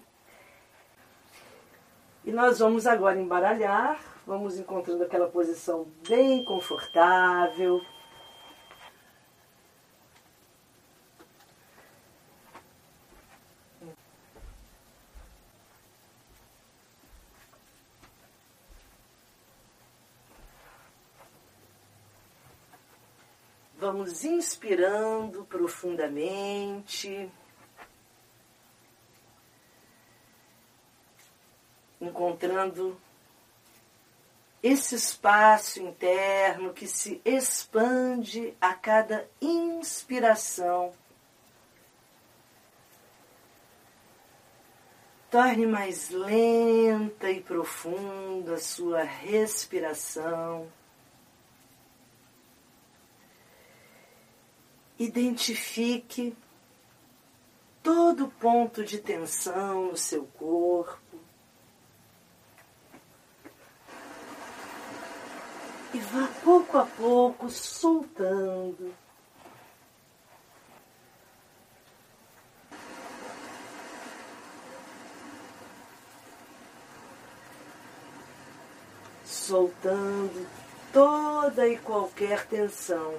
E 2.25 2.31
nós 2.31 2.59
vamos 2.59 2.87
agora 2.87 3.19
embaralhar. 3.19 3.99
Vamos 4.27 4.59
encontrando 4.59 5.05
aquela 5.05 5.29
posição 5.29 5.87
bem 6.07 6.45
confortável. 6.45 7.81
Vamos 23.91 24.23
inspirando 24.23 25.47
profundamente. 25.47 27.31
Encontrando 31.99 33.01
esse 34.63 34.95
espaço 34.95 35.81
interno 35.81 36.75
que 36.75 36.87
se 36.87 37.21
expande 37.25 38.55
a 38.61 38.75
cada 38.75 39.27
inspiração. 39.41 40.93
Torne 45.31 45.67
mais 45.67 46.11
lenta 46.11 47.31
e 47.31 47.41
profunda 47.41 48.55
a 48.55 48.59
sua 48.59 49.03
respiração. 49.03 50.71
Identifique 54.99 56.37
todo 57.83 58.29
ponto 58.29 58.85
de 58.85 58.99
tensão 58.99 59.89
no 59.89 59.97
seu 59.97 60.25
corpo. 60.37 61.19
E 65.95 65.99
vá 65.99 66.29
pouco 66.43 66.79
a 66.79 66.85
pouco 66.85 67.49
soltando. 67.49 68.95
soltando 79.49 80.47
toda 80.93 81.67
e 81.67 81.79
qualquer 81.79 82.47
tensão. 82.47 83.15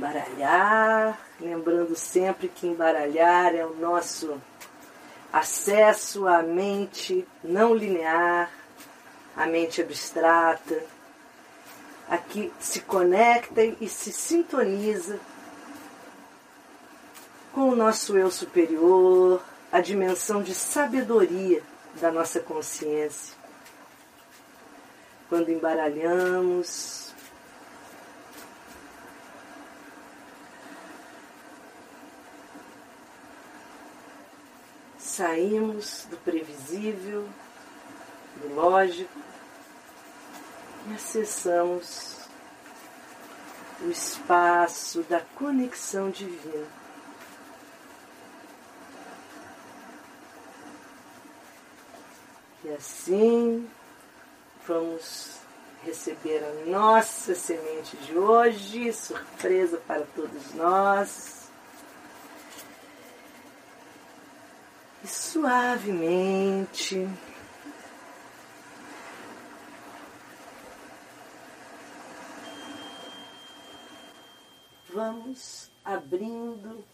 Embaralhar, 0.00 1.20
lembrando 1.38 1.94
sempre 1.94 2.48
que 2.48 2.66
embaralhar 2.66 3.54
é 3.54 3.66
o 3.66 3.76
nosso 3.76 4.40
acesso 5.30 6.26
à 6.26 6.42
mente 6.42 7.28
não 7.44 7.74
linear, 7.74 8.50
à 9.36 9.46
mente 9.46 9.82
abstrata, 9.82 10.82
a 12.08 12.16
que 12.16 12.50
se 12.58 12.80
conecta 12.80 13.62
e 13.62 13.88
se 13.88 14.10
sintoniza 14.10 15.20
com 17.52 17.68
o 17.68 17.76
nosso 17.76 18.16
eu 18.16 18.30
superior, 18.30 19.42
a 19.70 19.80
dimensão 19.80 20.42
de 20.42 20.54
sabedoria 20.54 21.62
da 22.00 22.10
nossa 22.10 22.40
consciência. 22.40 23.36
Quando 25.28 25.50
embaralhamos, 25.50 27.09
saímos 35.20 36.06
do 36.08 36.16
previsível, 36.16 37.28
do 38.36 38.54
lógico 38.54 39.20
e 40.88 40.94
acessamos 40.94 42.16
o 43.82 43.90
espaço 43.90 45.02
da 45.02 45.20
conexão 45.34 46.08
divina. 46.08 46.66
E 52.64 52.70
assim 52.70 53.68
vamos 54.66 55.38
receber 55.84 56.42
a 56.42 56.70
nossa 56.70 57.34
semente 57.34 57.94
de 57.98 58.16
hoje, 58.16 58.90
surpresa 58.94 59.82
para 59.86 60.06
todos 60.16 60.54
nós. 60.54 61.39
E 65.02 65.06
suavemente. 65.06 67.08
Vamos 74.92 75.70
abrindo 75.84 76.84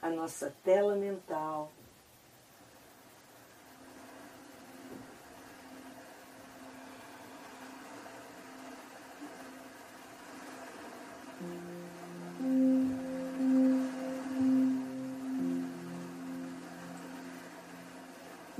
a 0.00 0.08
nossa 0.08 0.54
tela 0.64 0.94
mental 0.94 1.70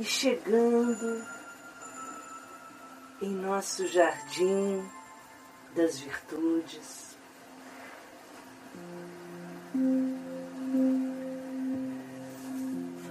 e 0.00 0.04
chegando 0.04 1.22
em 3.20 3.34
nosso 3.34 3.86
jardim 3.86 4.82
das 5.76 5.98
virtudes. 5.98 7.18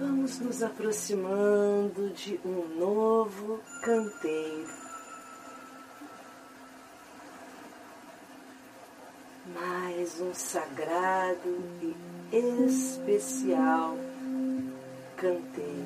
Vamos 0.00 0.40
nos 0.40 0.62
aproximando 0.64 2.10
de 2.10 2.40
um 2.44 2.66
novo 2.76 3.60
canteiro. 3.84 4.74
Mais 9.54 10.20
um 10.20 10.34
sagrado 10.34 11.62
e 11.80 11.94
especial 12.66 13.96
canteiro. 15.16 15.79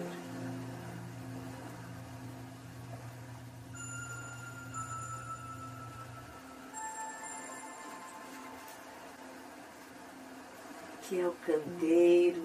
Que 11.15 11.21
é 11.21 11.29
o 11.29 11.33
canteiro. 11.47 12.43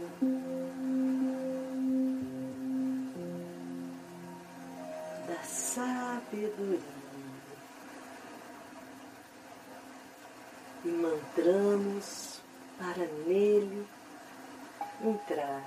Da 5.28 5.44
sabedoria. 5.44 6.80
E 10.86 10.88
mantramos 10.88 12.42
para 12.78 13.08
nele 13.26 13.88
entrar. 15.04 15.64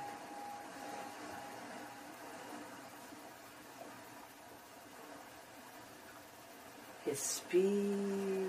Respire. 7.05 8.42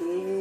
Amen. 0.00 0.37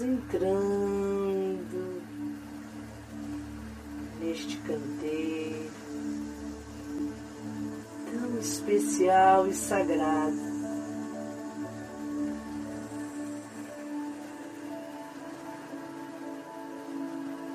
Entrando 0.00 2.02
neste 4.20 4.56
canteiro 4.58 5.70
tão 8.10 8.38
especial 8.38 9.46
e 9.46 9.54
sagrado. 9.54 10.56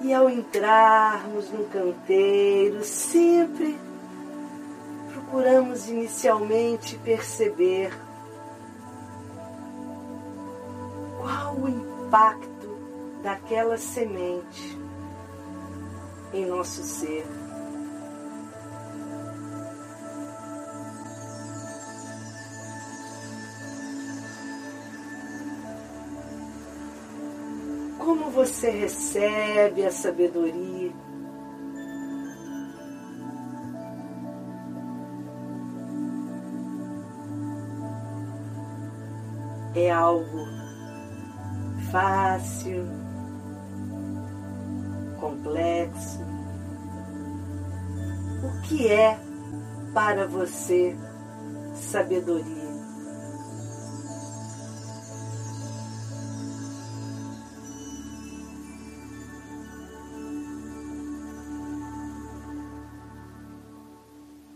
E 0.03 0.13
ao 0.13 0.29
entrarmos 0.29 1.49
no 1.51 1.65
canteiro, 1.65 2.83
sempre 2.83 3.77
procuramos 5.13 5.87
inicialmente 5.87 6.97
perceber 6.97 7.91
impacto 12.11 12.77
daquela 13.23 13.77
semente 13.77 14.77
em 16.33 16.45
nosso 16.45 16.83
ser. 16.83 17.25
Como 27.97 28.29
você 28.29 28.69
recebe 28.69 29.85
a 29.85 29.91
sabedoria? 29.91 30.91
É 39.73 39.89
algo 39.89 40.60
fácil, 41.91 42.87
complexo. 45.19 46.19
O 48.43 48.61
que 48.63 48.87
é 48.87 49.19
para 49.93 50.25
você 50.25 50.95
sabedoria? 51.75 52.71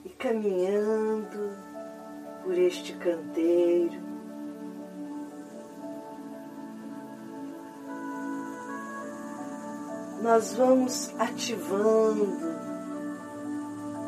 E 0.05 0.09
caminhando 0.09 1.51
por 2.43 2.57
este 2.57 2.93
canteiro, 2.93 3.64
nós 10.21 10.53
vamos 10.53 11.13
ativando 11.19 12.37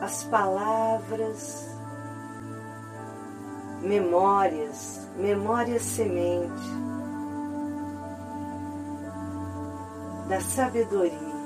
as 0.02 0.24
palavras, 0.26 1.68
memórias, 3.82 5.08
memória 5.18 5.80
semente 5.80 6.78
da 10.28 10.40
sabedoria. 10.40 11.37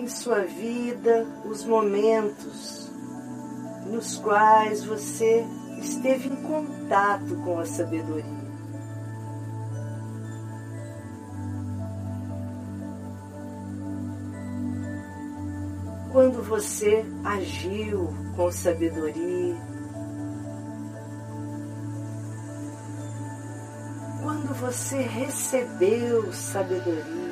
Em 0.00 0.08
sua 0.08 0.44
vida 0.44 1.26
os 1.44 1.64
momentos 1.64 2.90
nos 3.86 4.16
quais 4.16 4.82
você 4.82 5.44
esteve 5.78 6.28
em 6.28 6.36
contato 6.36 7.36
com 7.44 7.58
a 7.58 7.66
sabedoria. 7.66 8.40
Quando 16.12 16.42
você 16.42 17.04
agiu 17.22 18.08
com 18.36 18.50
sabedoria, 18.50 19.56
quando 24.22 24.54
você 24.54 25.02
recebeu 25.02 26.32
sabedoria, 26.32 27.29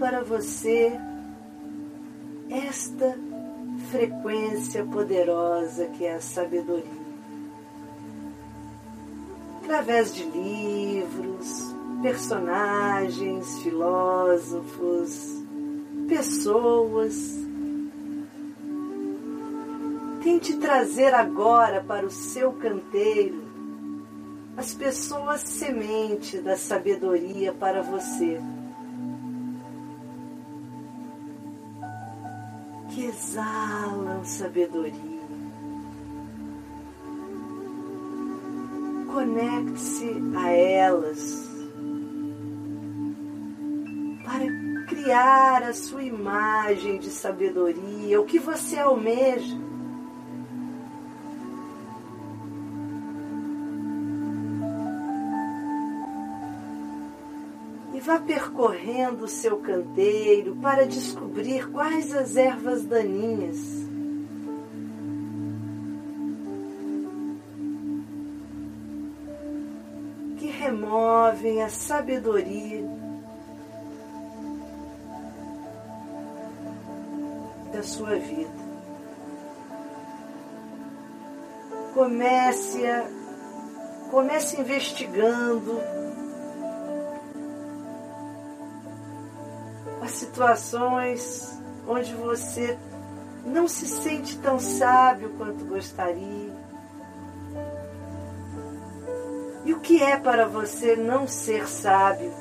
para 0.00 0.24
você 0.24 0.98
esta 2.48 3.14
frequência 3.90 4.82
poderosa 4.86 5.86
que 5.88 6.06
é 6.06 6.14
a 6.14 6.20
sabedoria. 6.20 7.10
Através 9.62 10.14
de 10.14 10.24
livros, 10.24 11.76
personagens, 12.00 13.58
filósofos, 13.58 15.44
pessoas. 16.08 17.38
Tente 20.22 20.56
trazer 20.56 21.14
agora 21.14 21.84
para 21.86 22.06
o 22.06 22.10
seu 22.10 22.52
canteiro 22.54 23.50
as 24.56 24.74
pessoas 24.74 25.42
semente 25.42 26.38
da 26.38 26.56
sabedoria 26.56 27.52
para 27.52 27.82
você. 27.82 28.40
Que 33.00 33.06
exalam 33.06 34.22
sabedoria. 34.24 34.92
Conecte-se 39.10 40.10
a 40.36 40.50
elas 40.50 41.48
para 44.22 44.86
criar 44.86 45.62
a 45.62 45.72
sua 45.72 46.02
imagem 46.02 46.98
de 46.98 47.08
sabedoria, 47.08 48.20
o 48.20 48.26
que 48.26 48.38
você 48.38 48.78
almeja. 48.78 49.69
Vá 58.10 58.18
percorrendo 58.18 59.26
o 59.26 59.28
seu 59.28 59.58
canteiro 59.58 60.56
para 60.56 60.84
descobrir 60.84 61.70
quais 61.70 62.12
as 62.12 62.36
ervas 62.36 62.84
daninhas 62.84 63.56
que 70.38 70.46
removem 70.46 71.62
a 71.62 71.68
sabedoria 71.68 72.84
da 77.72 77.84
sua 77.84 78.16
vida. 78.16 78.50
Comece 81.94 82.84
a 82.88 83.08
comece 84.10 84.60
investigando 84.60 85.80
situações 90.30 91.60
onde 91.88 92.14
você 92.14 92.78
não 93.44 93.66
se 93.66 93.86
sente 93.86 94.38
tão 94.38 94.60
sábio 94.60 95.30
quanto 95.36 95.64
gostaria. 95.64 96.52
E 99.64 99.72
o 99.74 99.80
que 99.80 100.00
é 100.02 100.16
para 100.16 100.46
você 100.46 100.94
não 100.94 101.26
ser 101.26 101.68
sábio? 101.68 102.32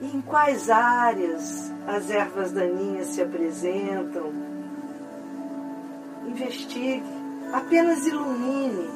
E 0.00 0.14
em 0.14 0.20
quais 0.20 0.68
áreas 0.68 1.72
as 1.86 2.10
ervas 2.10 2.52
daninhas 2.52 3.08
se 3.08 3.22
apresentam? 3.22 4.30
Investigue, 6.26 7.02
apenas 7.52 8.06
ilumine 8.06 8.88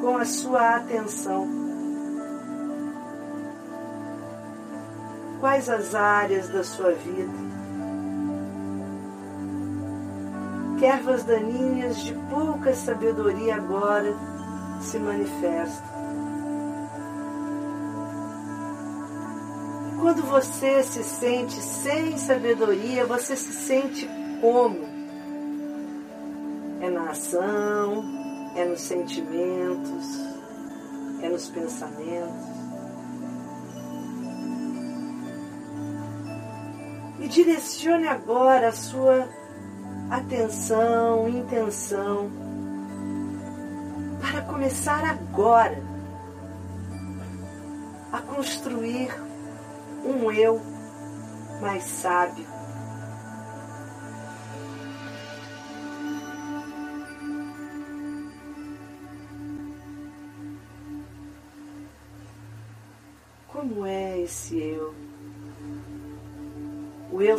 com 0.00 0.16
a 0.16 0.24
sua 0.24 0.76
atenção. 0.76 1.65
Quais 5.46 5.68
as 5.68 5.94
áreas 5.94 6.48
da 6.48 6.64
sua 6.64 6.90
vida 6.90 7.32
que 10.76 10.84
ervas 10.84 11.22
daninhas 11.22 11.98
de 11.98 12.14
pouca 12.28 12.74
sabedoria 12.74 13.54
agora 13.54 14.12
se 14.80 14.98
manifestam. 14.98 15.86
Quando 20.00 20.22
você 20.22 20.82
se 20.82 21.04
sente 21.04 21.54
sem 21.54 22.18
sabedoria, 22.18 23.06
você 23.06 23.36
se 23.36 23.52
sente 23.52 24.10
como? 24.40 24.80
É 26.80 26.90
na 26.90 27.10
ação, 27.10 28.02
é 28.56 28.64
nos 28.64 28.80
sentimentos, 28.80 30.06
é 31.22 31.28
nos 31.28 31.48
pensamentos. 31.48 32.55
E 37.26 37.28
direcione 37.28 38.06
agora 38.06 38.68
a 38.68 38.72
sua 38.72 39.28
atenção, 40.08 41.28
intenção, 41.28 42.30
para 44.20 44.42
começar 44.42 45.02
agora 45.04 45.82
a 48.12 48.20
construir 48.20 49.12
um 50.04 50.30
eu 50.30 50.62
mais 51.60 51.82
sábio. 51.82 52.46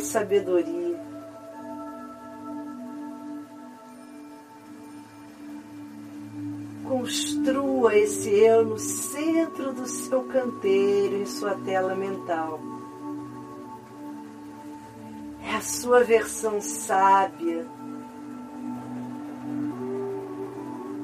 Sabedoria. 0.08 0.98
Construa 6.88 7.94
esse 7.94 8.30
eu 8.30 8.64
no 8.64 8.78
centro 8.78 9.74
do 9.74 9.86
seu 9.86 10.24
canteiro, 10.24 11.16
em 11.16 11.26
sua 11.26 11.54
tela 11.56 11.94
mental. 11.94 12.58
É 15.44 15.54
a 15.54 15.60
sua 15.60 16.02
versão 16.02 16.60
sábia 16.60 17.66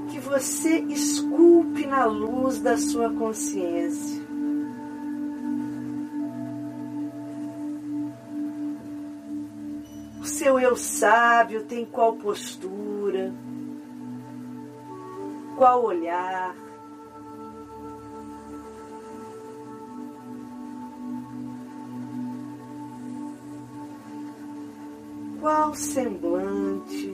que 0.08 0.18
você 0.18 0.78
esculpe 0.80 1.86
na 1.86 2.06
luz 2.06 2.60
da 2.60 2.78
sua 2.78 3.12
consciência. 3.12 4.13
O 10.54 10.60
seu 10.60 10.68
eu 10.70 10.76
sábio 10.76 11.64
tem 11.64 11.84
qual 11.84 12.12
postura? 12.12 13.34
Qual 15.56 15.84
olhar? 15.84 16.54
Qual 25.40 25.74
semblante? 25.74 27.12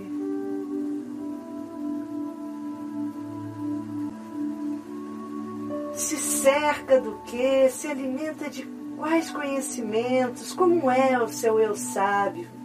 Se 5.95 6.19
cerca 6.19 7.01
do 7.01 7.15
que? 7.23 7.71
Se 7.71 7.89
alimenta 7.89 8.51
de 8.51 8.67
quais 8.99 9.31
conhecimentos? 9.31 10.53
Como 10.53 10.91
é 10.91 11.19
o 11.19 11.29
seu 11.29 11.59
eu 11.59 11.75
sábio? 11.75 12.60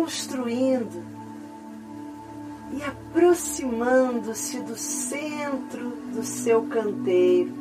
Construindo 0.00 1.04
e 2.72 2.82
aproximando-se 2.82 4.58
do 4.60 4.74
centro 4.74 5.90
do 6.14 6.22
seu 6.22 6.62
canteiro, 6.62 7.52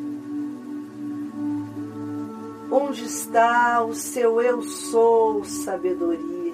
onde 2.71 3.03
está 3.03 3.83
o 3.83 3.93
seu 3.93 4.41
eu 4.41 4.63
sou 4.63 5.43
sabedoria. 5.43 6.53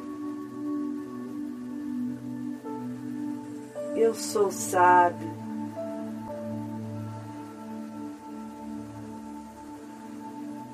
Eu 3.96 4.16
sou 4.16 4.50
sábio. 4.50 5.30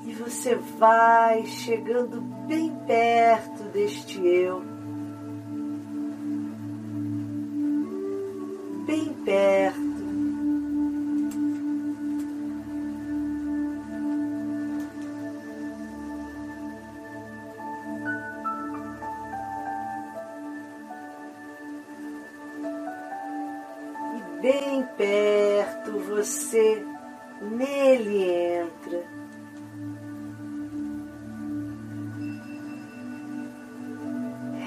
E 0.06 0.14
você 0.14 0.54
vai 0.54 1.44
chegando 1.44 2.22
bem 2.46 2.74
perto 2.86 3.64
deste 3.64 4.18
eu. 4.26 4.71
Perto. 9.24 9.80
E 23.98 24.40
bem 24.42 24.86
perto 24.96 25.98
você 26.00 26.86
nele 27.42 28.24
entra. 28.30 29.04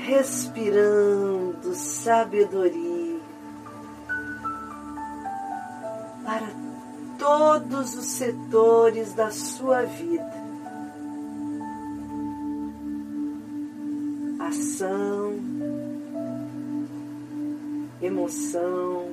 Respirando 0.06 1.74
sabedoria. 1.74 2.85
Todos 7.86 7.96
os 7.96 8.06
setores 8.06 9.14
da 9.14 9.30
sua 9.30 9.84
vida. 9.84 10.34
Ação, 14.40 15.36
emoção, 18.02 19.08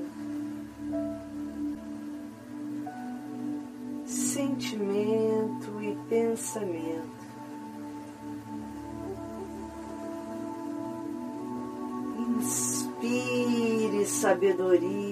sentimento 4.07 5.83
e 5.83 5.95
pensamento. 6.09 7.23
Inspire 12.39 14.07
sabedoria. 14.07 15.12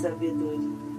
Sabedoria. 0.00 0.97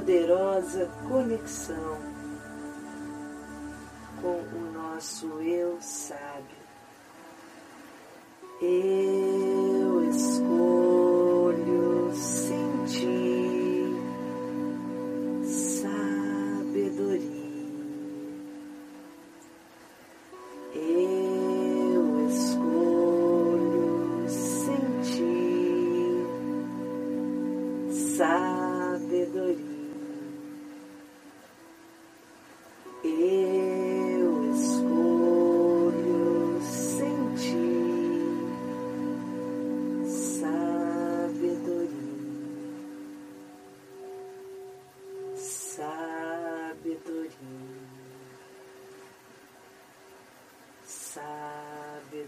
Poderosa 0.00 0.88
conexão 1.06 1.99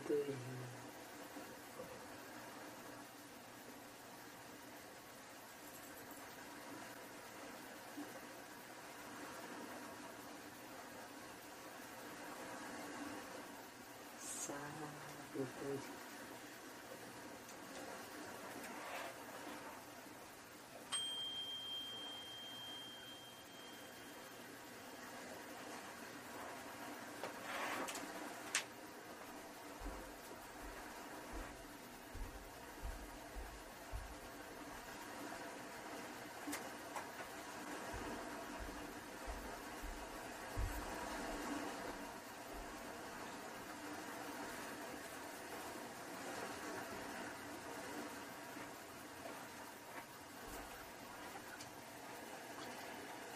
sabedoria. 0.03 0.53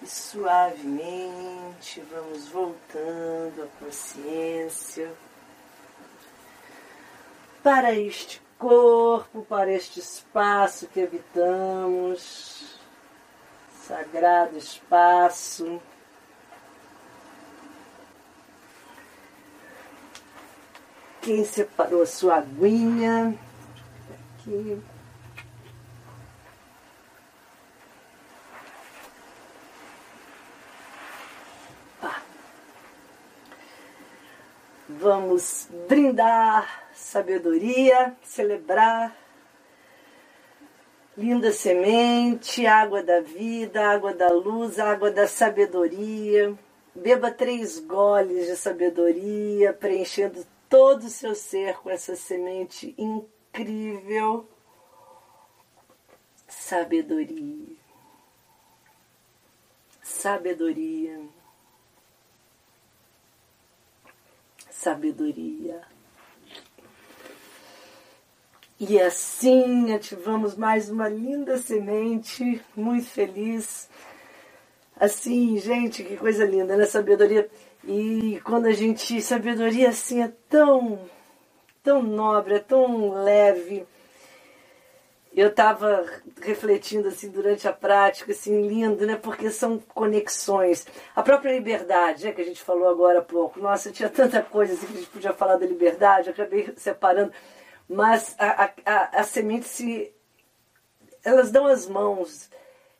E 0.06 0.08
suavemente 0.08 2.00
vamos 2.08 2.46
voltando 2.46 3.64
a 3.64 3.84
consciência 3.84 5.12
para 7.60 7.92
este 7.92 8.40
corpo, 8.56 9.44
para 9.48 9.72
este 9.72 9.98
espaço 9.98 10.86
que 10.86 11.02
habitamos, 11.02 12.78
sagrado 13.84 14.56
espaço. 14.56 15.82
Quem 21.20 21.44
separou 21.44 22.02
a 22.02 22.06
sua 22.06 22.36
aguinha? 22.36 23.36
Aqui. 24.38 24.80
Vamos 35.36 35.68
brindar 35.86 36.88
sabedoria, 36.94 38.16
celebrar 38.22 39.14
linda 41.14 41.52
semente, 41.52 42.64
água 42.66 43.02
da 43.02 43.20
vida, 43.20 43.86
água 43.86 44.14
da 44.14 44.30
luz, 44.30 44.78
água 44.78 45.10
da 45.10 45.26
sabedoria. 45.26 46.58
Beba 46.94 47.30
três 47.30 47.78
goles 47.78 48.46
de 48.46 48.56
sabedoria, 48.56 49.74
preenchendo 49.74 50.42
todo 50.70 51.02
o 51.02 51.10
seu 51.10 51.34
ser 51.34 51.76
com 51.80 51.90
essa 51.90 52.16
semente 52.16 52.94
incrível. 52.96 54.48
Sabedoria. 56.48 57.76
Sabedoria. 60.02 61.20
Sabedoria. 64.78 65.80
E 68.78 69.00
assim 69.00 69.94
ativamos 69.94 70.54
mais 70.54 70.90
uma 70.90 71.08
linda 71.08 71.56
semente, 71.56 72.60
muito 72.76 73.06
feliz. 73.06 73.88
Assim, 74.94 75.56
gente, 75.58 76.04
que 76.04 76.16
coisa 76.16 76.44
linda, 76.44 76.76
né? 76.76 76.84
Sabedoria. 76.84 77.48
E 77.84 78.40
quando 78.44 78.66
a 78.66 78.72
gente. 78.72 79.20
Sabedoria 79.22 79.88
assim 79.88 80.22
é 80.22 80.32
tão, 80.48 81.00
tão 81.82 82.02
nobre, 82.02 82.56
é 82.56 82.58
tão 82.58 83.12
leve 83.12 83.86
eu 85.36 85.48
estava 85.48 86.06
refletindo 86.40 87.08
assim 87.08 87.30
durante 87.30 87.68
a 87.68 87.72
prática, 87.72 88.32
assim, 88.32 88.66
lindo, 88.66 89.06
né? 89.06 89.16
Porque 89.16 89.50
são 89.50 89.78
conexões. 89.78 90.86
A 91.14 91.22
própria 91.22 91.52
liberdade, 91.52 92.24
né, 92.24 92.32
que 92.32 92.40
a 92.40 92.44
gente 92.44 92.62
falou 92.62 92.88
agora 92.88 93.18
há 93.18 93.22
pouco. 93.22 93.60
Nossa, 93.60 93.92
tinha 93.92 94.08
tanta 94.08 94.42
coisa 94.42 94.72
assim 94.72 94.86
que 94.86 94.94
a 94.94 94.96
gente 94.96 95.10
podia 95.10 95.32
falar 95.34 95.56
da 95.56 95.66
liberdade, 95.66 96.28
eu 96.28 96.32
acabei 96.32 96.72
separando. 96.76 97.32
Mas 97.86 98.34
a, 98.38 98.64
a, 98.64 98.70
a, 98.86 99.20
a 99.20 99.22
semente 99.24 99.68
se. 99.68 100.12
Elas 101.22 101.50
dão 101.50 101.66
as 101.66 101.86
mãos. 101.86 102.50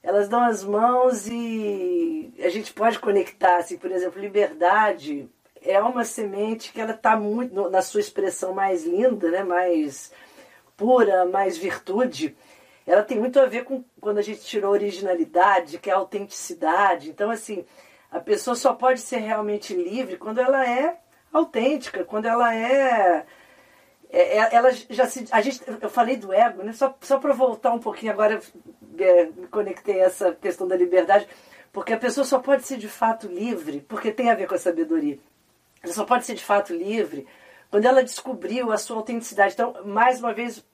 Elas 0.02 0.28
dão 0.28 0.42
as 0.42 0.62
mãos 0.62 1.26
e 1.26 2.34
a 2.38 2.48
gente 2.48 2.72
pode 2.72 2.98
conectar, 2.98 3.56
assim, 3.56 3.78
por 3.78 3.90
exemplo, 3.90 4.20
liberdade 4.20 5.28
é 5.62 5.80
uma 5.80 6.04
semente 6.04 6.72
que 6.72 6.80
ela 6.80 6.92
está 6.92 7.16
muito 7.16 7.68
na 7.70 7.82
sua 7.82 8.00
expressão 8.00 8.54
mais 8.54 8.84
linda, 8.84 9.30
né? 9.30 9.42
Mais 9.42 10.12
pura, 10.76 11.24
mais 11.24 11.56
virtude, 11.56 12.36
ela 12.86 13.02
tem 13.02 13.18
muito 13.18 13.40
a 13.40 13.46
ver 13.46 13.64
com 13.64 13.84
quando 14.00 14.18
a 14.18 14.22
gente 14.22 14.40
tirou 14.40 14.70
originalidade, 14.72 15.78
que 15.78 15.90
é 15.90 15.92
a 15.92 15.96
autenticidade. 15.96 17.10
Então, 17.10 17.30
assim, 17.30 17.64
a 18.10 18.20
pessoa 18.20 18.54
só 18.54 18.72
pode 18.74 19.00
ser 19.00 19.18
realmente 19.18 19.74
livre 19.74 20.16
quando 20.16 20.40
ela 20.40 20.64
é 20.68 20.98
autêntica, 21.32 22.04
quando 22.04 22.26
ela 22.26 22.54
é. 22.54 23.26
é, 24.10 24.38
é 24.38 24.54
ela 24.54 24.70
já 24.70 25.06
se, 25.06 25.26
a 25.32 25.40
gente, 25.40 25.60
eu 25.80 25.90
falei 25.90 26.16
do 26.16 26.32
ego, 26.32 26.62
né? 26.62 26.72
Só, 26.72 26.96
só 27.00 27.18
para 27.18 27.32
voltar 27.32 27.72
um 27.72 27.80
pouquinho 27.80 28.12
agora, 28.12 28.40
é, 28.98 29.24
me 29.26 29.48
conectei 29.48 30.00
a 30.00 30.06
essa 30.06 30.32
questão 30.32 30.68
da 30.68 30.76
liberdade, 30.76 31.26
porque 31.72 31.92
a 31.92 31.98
pessoa 31.98 32.24
só 32.24 32.38
pode 32.38 32.62
ser 32.62 32.78
de 32.78 32.88
fato 32.88 33.26
livre, 33.26 33.84
porque 33.88 34.12
tem 34.12 34.30
a 34.30 34.34
ver 34.34 34.46
com 34.46 34.54
a 34.54 34.58
sabedoria. 34.58 35.18
Ela 35.82 35.92
só 35.92 36.04
pode 36.04 36.24
ser 36.24 36.34
de 36.34 36.44
fato 36.44 36.72
livre 36.72 37.26
quando 37.70 37.84
ela 37.84 38.02
descobriu 38.02 38.72
a 38.72 38.78
sua 38.78 38.96
autenticidade. 38.96 39.54
Então, 39.54 39.74
mais 39.84 40.20
uma 40.20 40.32
vez, 40.32 40.64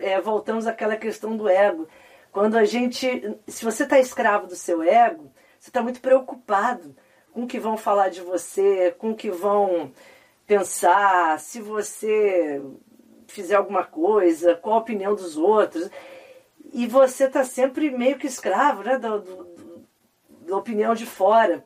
é, 0.00 0.20
voltamos 0.20 0.66
àquela 0.66 0.96
questão 0.96 1.36
do 1.36 1.48
ego. 1.48 1.88
Quando 2.30 2.56
a 2.56 2.64
gente. 2.64 3.36
Se 3.46 3.64
você 3.64 3.84
está 3.84 3.98
escravo 3.98 4.46
do 4.46 4.56
seu 4.56 4.82
ego, 4.82 5.32
você 5.58 5.70
está 5.70 5.82
muito 5.82 6.00
preocupado 6.00 6.94
com 7.32 7.44
o 7.44 7.46
que 7.46 7.58
vão 7.58 7.76
falar 7.76 8.08
de 8.08 8.20
você, 8.20 8.94
com 8.98 9.10
o 9.10 9.16
que 9.16 9.30
vão 9.30 9.92
pensar, 10.46 11.38
se 11.40 11.60
você 11.60 12.62
fizer 13.26 13.56
alguma 13.56 13.84
coisa, 13.84 14.54
qual 14.54 14.76
a 14.76 14.80
opinião 14.80 15.14
dos 15.14 15.36
outros. 15.36 15.90
E 16.72 16.86
você 16.86 17.24
está 17.24 17.44
sempre 17.44 17.90
meio 17.90 18.18
que 18.18 18.26
escravo 18.26 18.82
né, 18.82 18.98
da, 18.98 19.22
da 20.46 20.56
opinião 20.56 20.94
de 20.94 21.06
fora. 21.06 21.64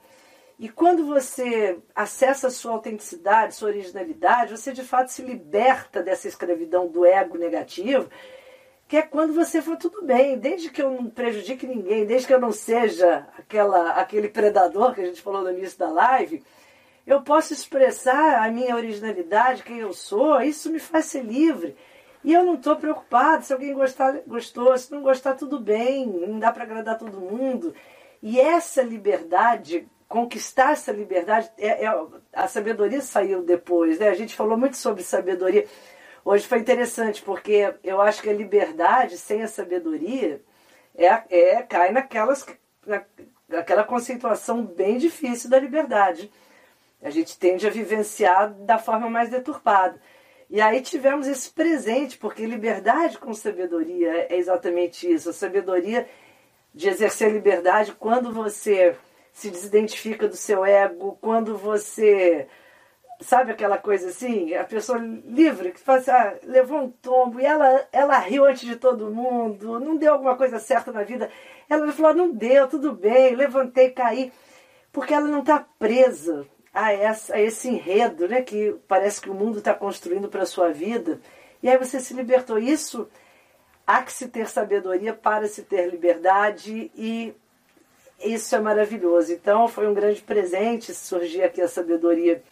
E 0.60 0.68
quando 0.68 1.06
você 1.06 1.78
acessa 1.94 2.48
a 2.48 2.50
sua 2.50 2.72
autenticidade, 2.72 3.54
sua 3.54 3.70
originalidade, 3.70 4.58
você 4.58 4.74
de 4.74 4.82
fato 4.82 5.08
se 5.08 5.22
liberta 5.22 6.02
dessa 6.02 6.28
escravidão 6.28 6.86
do 6.86 7.06
ego 7.06 7.38
negativo, 7.38 8.10
que 8.86 8.98
é 8.98 9.00
quando 9.00 9.32
você 9.32 9.62
for 9.62 9.78
tudo 9.78 10.04
bem, 10.04 10.36
desde 10.36 10.68
que 10.68 10.82
eu 10.82 10.90
não 10.90 11.08
prejudique 11.08 11.66
ninguém, 11.66 12.04
desde 12.04 12.26
que 12.26 12.34
eu 12.34 12.38
não 12.38 12.52
seja 12.52 13.26
aquela, 13.38 13.92
aquele 13.92 14.28
predador 14.28 14.94
que 14.94 15.00
a 15.00 15.06
gente 15.06 15.22
falou 15.22 15.40
no 15.40 15.50
início 15.50 15.78
da 15.78 15.88
live, 15.88 16.44
eu 17.06 17.22
posso 17.22 17.54
expressar 17.54 18.46
a 18.46 18.50
minha 18.50 18.76
originalidade, 18.76 19.62
quem 19.62 19.78
eu 19.78 19.94
sou, 19.94 20.42
isso 20.42 20.70
me 20.70 20.78
faz 20.78 21.06
ser 21.06 21.22
livre. 21.22 21.74
E 22.22 22.34
eu 22.34 22.44
não 22.44 22.56
estou 22.56 22.76
preocupado 22.76 23.46
se 23.46 23.52
alguém 23.54 23.72
gostar, 23.72 24.20
gostou, 24.26 24.76
se 24.76 24.92
não 24.92 25.00
gostar, 25.00 25.36
tudo 25.36 25.58
bem, 25.58 26.06
não 26.06 26.38
dá 26.38 26.52
para 26.52 26.64
agradar 26.64 26.98
todo 26.98 27.18
mundo. 27.18 27.74
E 28.22 28.38
essa 28.38 28.82
liberdade 28.82 29.88
conquistar 30.10 30.72
essa 30.72 30.90
liberdade, 30.90 31.48
é, 31.56 31.84
é, 31.84 32.06
a 32.32 32.48
sabedoria 32.48 33.00
saiu 33.00 33.44
depois, 33.44 34.00
né? 34.00 34.08
A 34.08 34.14
gente 34.14 34.34
falou 34.34 34.58
muito 34.58 34.76
sobre 34.76 35.04
sabedoria. 35.04 35.64
Hoje 36.24 36.48
foi 36.48 36.58
interessante, 36.58 37.22
porque 37.22 37.72
eu 37.84 38.00
acho 38.00 38.20
que 38.20 38.28
a 38.28 38.32
liberdade 38.32 39.16
sem 39.16 39.40
a 39.40 39.46
sabedoria 39.46 40.42
é, 40.96 41.06
é 41.30 41.62
cai 41.62 41.92
naquelas, 41.92 42.44
na, 42.84 43.04
naquela 43.48 43.84
conceituação 43.84 44.66
bem 44.66 44.98
difícil 44.98 45.48
da 45.48 45.60
liberdade. 45.60 46.28
A 47.00 47.08
gente 47.08 47.38
tende 47.38 47.64
a 47.64 47.70
vivenciar 47.70 48.52
da 48.52 48.78
forma 48.78 49.08
mais 49.08 49.30
deturpada. 49.30 50.02
E 50.50 50.60
aí 50.60 50.80
tivemos 50.80 51.28
esse 51.28 51.50
presente, 51.50 52.18
porque 52.18 52.44
liberdade 52.44 53.16
com 53.16 53.32
sabedoria 53.32 54.26
é 54.28 54.36
exatamente 54.36 55.08
isso. 55.08 55.30
A 55.30 55.32
sabedoria 55.32 56.08
de 56.74 56.88
exercer 56.88 57.30
liberdade 57.30 57.92
quando 57.92 58.32
você 58.32 58.96
se 59.40 59.50
desidentifica 59.50 60.28
do 60.28 60.36
seu 60.36 60.64
ego, 60.66 61.16
quando 61.20 61.56
você. 61.56 62.46
Sabe 63.20 63.52
aquela 63.52 63.78
coisa 63.78 64.08
assim? 64.08 64.54
A 64.54 64.64
pessoa 64.64 64.98
livre, 64.98 65.72
que 65.72 65.80
faz, 65.80 66.08
ah, 66.08 66.38
levou 66.42 66.78
um 66.80 66.90
tombo 66.90 67.40
e 67.40 67.44
ela, 67.44 67.86
ela 67.92 68.18
riu 68.18 68.46
antes 68.46 68.66
de 68.66 68.76
todo 68.76 69.10
mundo, 69.10 69.78
não 69.80 69.96
deu 69.96 70.14
alguma 70.14 70.36
coisa 70.36 70.58
certa 70.58 70.92
na 70.92 71.02
vida. 71.02 71.30
Ela 71.68 71.90
falou: 71.92 72.14
não 72.14 72.30
deu, 72.30 72.68
tudo 72.68 72.92
bem, 72.92 73.34
levantei, 73.34 73.90
caí. 73.90 74.32
Porque 74.92 75.14
ela 75.14 75.26
não 75.26 75.40
está 75.40 75.66
presa 75.78 76.46
a, 76.72 76.92
essa, 76.92 77.34
a 77.34 77.40
esse 77.40 77.68
enredo 77.68 78.28
né, 78.28 78.42
que 78.42 78.76
parece 78.88 79.20
que 79.20 79.30
o 79.30 79.34
mundo 79.34 79.58
está 79.58 79.72
construindo 79.72 80.28
para 80.28 80.42
a 80.42 80.46
sua 80.46 80.70
vida. 80.70 81.20
E 81.62 81.68
aí 81.68 81.78
você 81.78 82.00
se 82.00 82.12
libertou. 82.12 82.58
Isso 82.58 83.08
há 83.86 84.02
que 84.02 84.12
se 84.12 84.28
ter 84.28 84.48
sabedoria 84.48 85.14
para 85.14 85.46
se 85.48 85.62
ter 85.62 85.90
liberdade 85.90 86.90
e 86.94 87.34
isso 88.22 88.54
é 88.54 88.60
maravilhoso. 88.60 89.32
Então 89.32 89.68
foi 89.68 89.86
um 89.86 89.94
grande 89.94 90.20
presente 90.20 90.94
surgir 90.94 91.42
aqui 91.42 91.60
a 91.60 91.68
sabedoria 91.68 92.42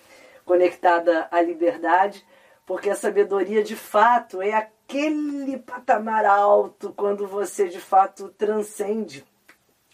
conectada 0.45 1.29
à 1.31 1.41
liberdade, 1.41 2.25
porque 2.67 2.89
a 2.91 2.95
sabedoria 2.95 3.63
de 3.63 3.77
fato 3.77 4.41
é 4.41 4.53
aquele 4.53 5.59
patamar 5.59 6.25
alto 6.25 6.93
quando 6.97 7.27
você 7.27 7.69
de 7.69 7.81
fato 7.81 8.29
transcende 8.31 9.25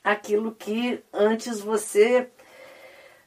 aquilo 0.03 0.55
que 0.55 1.03
antes 1.13 1.61
você 1.61 2.31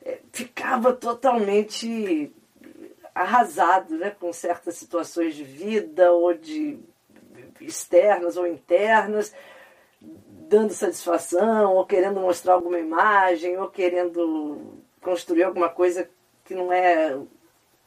eh, 0.05 0.19
ficava 0.31 0.93
totalmente 0.93 2.31
arrasado 3.13 3.97
né, 3.97 4.11
com 4.11 4.31
certas 4.31 4.75
situações 4.75 5.35
de 5.35 5.43
vida 5.43 6.11
ou 6.11 6.33
de 6.33 6.79
externas 7.59 8.37
ou 8.37 8.45
internas, 8.45 9.33
dando 10.47 10.73
satisfação, 10.73 11.73
ou 11.73 11.85
querendo 11.85 12.19
mostrar 12.19 12.53
alguma 12.53 12.79
imagem, 12.79 13.57
ou 13.57 13.67
querendo 13.67 14.79
construir 15.01 15.43
alguma 15.43 15.69
coisa 15.69 16.09
que 16.45 16.55
não 16.55 16.71
é 16.71 17.17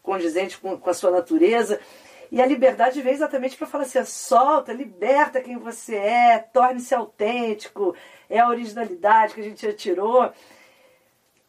condizente 0.02 0.58
com, 0.58 0.78
com 0.78 0.90
a 0.90 0.94
sua 0.94 1.10
natureza. 1.10 1.80
E 2.30 2.40
a 2.40 2.46
liberdade 2.46 3.02
vem 3.02 3.12
exatamente 3.12 3.56
para 3.56 3.66
falar 3.66 3.84
assim: 3.84 4.04
solta, 4.04 4.72
liberta 4.72 5.40
quem 5.40 5.56
você 5.58 5.96
é, 5.96 6.38
torne-se 6.38 6.94
autêntico, 6.94 7.96
é 8.28 8.38
a 8.38 8.48
originalidade 8.48 9.34
que 9.34 9.40
a 9.40 9.44
gente 9.44 9.66
já 9.66 9.72
tirou. 9.72 10.30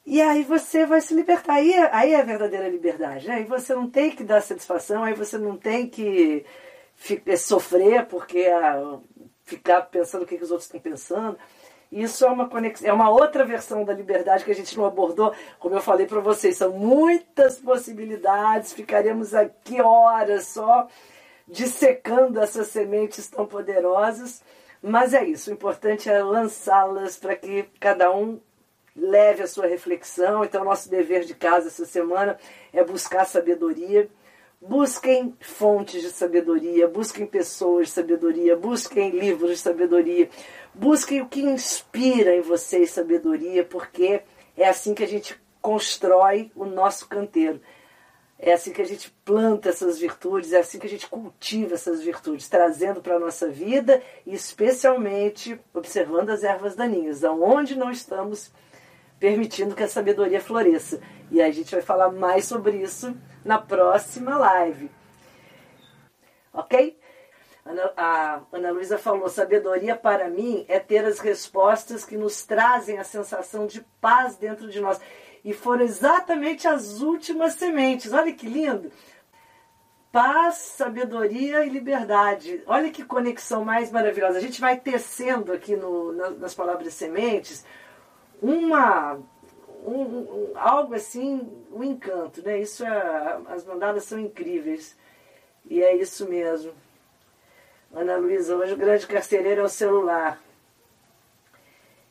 E 0.05 0.19
aí 0.19 0.43
você 0.43 0.85
vai 0.85 0.99
se 0.99 1.13
libertar. 1.13 1.55
Aí, 1.55 1.73
aí 1.91 2.13
é 2.13 2.21
a 2.21 2.23
verdadeira 2.23 2.67
liberdade. 2.67 3.27
Né? 3.27 3.35
Aí 3.35 3.43
você 3.43 3.75
não 3.75 3.89
tem 3.89 4.09
que 4.11 4.23
dar 4.23 4.41
satisfação, 4.41 5.03
aí 5.03 5.13
você 5.13 5.37
não 5.37 5.55
tem 5.57 5.87
que 5.87 6.43
sofrer 7.37 8.05
porque 8.05 8.47
ficar 9.51 9.81
pensando 9.81 10.23
o 10.23 10.25
que, 10.25 10.37
que 10.37 10.43
os 10.43 10.51
outros 10.51 10.67
estão 10.67 10.79
pensando. 10.79 11.37
Isso 11.91 12.25
é 12.25 12.29
uma 12.29 12.47
conexão, 12.47 12.87
é 12.87 12.93
uma 12.93 13.09
outra 13.09 13.45
versão 13.45 13.83
da 13.83 13.93
liberdade 13.93 14.45
que 14.45 14.51
a 14.51 14.55
gente 14.55 14.77
não 14.77 14.85
abordou, 14.85 15.33
como 15.59 15.75
eu 15.75 15.81
falei 15.81 16.07
para 16.07 16.21
vocês, 16.21 16.55
são 16.55 16.71
muitas 16.71 17.59
possibilidades, 17.59 18.71
ficaríamos 18.71 19.33
aqui 19.33 19.81
horas 19.81 20.47
só 20.47 20.87
dissecando 21.45 22.39
essas 22.39 22.67
sementes 22.67 23.27
tão 23.27 23.45
poderosas, 23.45 24.41
mas 24.81 25.13
é 25.13 25.25
isso, 25.25 25.49
o 25.49 25.53
importante 25.53 26.09
é 26.09 26.23
lançá-las 26.23 27.17
para 27.17 27.35
que 27.35 27.63
cada 27.77 28.09
um 28.09 28.39
leve 28.95 29.43
a 29.43 29.47
sua 29.47 29.67
reflexão. 29.67 30.43
Então, 30.43 30.63
nosso 30.63 30.89
dever 30.89 31.23
de 31.23 31.33
casa 31.33 31.67
essa 31.67 31.85
semana 31.85 32.37
é 32.73 32.83
buscar 32.83 33.25
sabedoria. 33.25 34.09
Busquem 34.61 35.35
fontes 35.39 36.03
de 36.03 36.11
sabedoria, 36.11 36.87
busquem 36.87 37.25
pessoas 37.25 37.87
de 37.87 37.93
sabedoria, 37.93 38.55
busquem 38.55 39.09
livros 39.09 39.49
de 39.49 39.57
sabedoria, 39.57 40.29
busquem 40.71 41.19
o 41.19 41.27
que 41.27 41.41
inspira 41.41 42.35
em 42.35 42.41
vocês 42.41 42.91
sabedoria, 42.91 43.65
porque 43.65 44.21
é 44.55 44.69
assim 44.69 44.93
que 44.93 45.03
a 45.03 45.07
gente 45.07 45.35
constrói 45.59 46.51
o 46.55 46.63
nosso 46.63 47.07
canteiro. 47.07 47.59
É 48.37 48.53
assim 48.53 48.71
que 48.71 48.83
a 48.83 48.85
gente 48.85 49.09
planta 49.25 49.69
essas 49.69 49.97
virtudes, 49.97 50.53
é 50.53 50.59
assim 50.59 50.77
que 50.77 50.85
a 50.85 50.89
gente 50.89 51.07
cultiva 51.07 51.73
essas 51.73 52.03
virtudes, 52.03 52.47
trazendo 52.47 53.01
para 53.01 53.15
a 53.15 53.19
nossa 53.19 53.47
vida 53.47 53.99
e 54.27 54.35
especialmente 54.35 55.59
observando 55.73 56.29
as 56.29 56.43
ervas 56.43 56.75
daninhas, 56.75 57.23
aonde 57.23 57.75
não 57.75 57.89
estamos 57.89 58.51
permitindo 59.19 59.73
que 59.73 59.83
a 59.83 59.87
sabedoria 59.87 60.39
floresça. 60.39 61.01
E 61.31 61.41
a 61.41 61.49
gente 61.49 61.71
vai 61.71 61.81
falar 61.81 62.11
mais 62.11 62.45
sobre 62.45 62.77
isso 62.77 63.15
na 63.43 63.57
próxima 63.57 64.37
live. 64.37 64.89
Ok? 66.53 66.99
a 67.95 68.41
Ana 68.51 68.71
Luísa 68.71 68.97
falou: 68.97 69.29
sabedoria 69.29 69.95
para 69.95 70.29
mim 70.29 70.65
é 70.67 70.79
ter 70.79 71.05
as 71.05 71.19
respostas 71.19 72.03
que 72.03 72.17
nos 72.17 72.45
trazem 72.45 72.97
a 72.97 73.03
sensação 73.03 73.67
de 73.67 73.81
paz 73.99 74.35
dentro 74.35 74.69
de 74.69 74.79
nós. 74.79 74.99
E 75.43 75.53
foram 75.53 75.83
exatamente 75.83 76.67
as 76.67 77.01
últimas 77.01 77.53
sementes. 77.53 78.13
Olha 78.13 78.33
que 78.33 78.47
lindo! 78.47 78.91
Paz, 80.11 80.55
sabedoria 80.55 81.65
e 81.65 81.69
liberdade. 81.69 82.61
Olha 82.67 82.91
que 82.91 83.03
conexão 83.03 83.63
mais 83.63 83.91
maravilhosa. 83.91 84.37
A 84.37 84.41
gente 84.41 84.59
vai 84.59 84.77
tecendo 84.77 85.53
aqui 85.53 85.75
no, 85.75 86.11
nas 86.37 86.53
palavras 86.53 86.93
sementes 86.93 87.65
uma 88.41 89.19
um, 89.91 90.51
um, 90.51 90.51
algo 90.55 90.93
assim, 90.95 91.49
um 91.71 91.83
encanto, 91.83 92.41
né? 92.43 92.59
Isso 92.59 92.85
é, 92.85 93.39
as 93.47 93.65
mandadas 93.65 94.03
são 94.03 94.19
incríveis. 94.19 94.95
E 95.69 95.83
é 95.83 95.95
isso 95.95 96.27
mesmo. 96.27 96.73
Ana 97.93 98.17
Luísa, 98.17 98.55
hoje 98.55 98.73
o 98.73 98.77
grande 98.77 99.05
carcereiro 99.05 99.61
é 99.61 99.63
o 99.63 99.69
celular. 99.69 100.41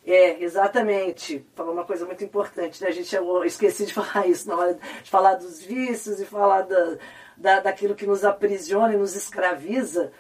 É, 0.06 0.42
exatamente. 0.42 1.44
Falou 1.54 1.72
uma 1.72 1.84
coisa 1.84 2.04
muito 2.06 2.24
importante, 2.24 2.82
né? 2.82 2.88
A 2.88 2.92
gente 2.92 3.14
eu 3.14 3.44
esqueci 3.44 3.86
de 3.86 3.94
falar 3.94 4.26
isso 4.26 4.48
na 4.48 4.56
hora 4.56 4.74
de 4.74 5.10
falar 5.10 5.34
dos 5.34 5.62
vícios 5.62 6.20
e 6.20 6.26
falar 6.26 6.62
da, 6.62 6.98
da, 7.36 7.60
daquilo 7.60 7.94
que 7.94 8.06
nos 8.06 8.24
aprisiona 8.24 8.94
e 8.94 8.96
nos 8.96 9.16
escraviza. 9.16 10.12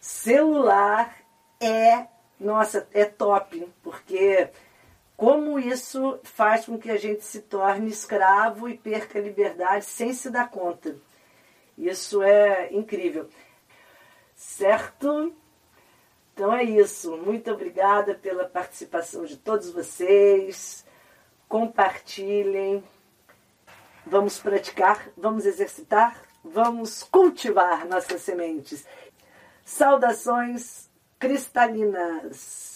Celular 0.00 1.16
é, 1.60 2.06
nossa, 2.38 2.86
é 2.92 3.04
top, 3.04 3.66
porque 3.82 4.48
como 5.16 5.58
isso 5.58 6.18
faz 6.22 6.66
com 6.66 6.78
que 6.78 6.90
a 6.90 6.98
gente 6.98 7.24
se 7.24 7.40
torne 7.40 7.88
escravo 7.88 8.68
e 8.68 8.76
perca 8.76 9.18
a 9.18 9.22
liberdade 9.22 9.84
sem 9.84 10.12
se 10.12 10.28
dar 10.30 10.50
conta. 10.50 10.96
Isso 11.76 12.22
é 12.22 12.72
incrível. 12.72 13.28
Certo? 14.34 15.34
Então 16.34 16.52
é 16.52 16.62
isso. 16.62 17.16
Muito 17.16 17.50
obrigada 17.50 18.14
pela 18.14 18.44
participação 18.44 19.24
de 19.24 19.38
todos 19.38 19.70
vocês. 19.70 20.84
Compartilhem. 21.48 22.84
Vamos 24.04 24.38
praticar, 24.38 25.08
vamos 25.16 25.46
exercitar, 25.46 26.22
vamos 26.44 27.02
cultivar 27.02 27.86
nossas 27.86 28.22
sementes. 28.22 28.86
Saudações 29.64 30.88
cristalinas. 31.18 32.75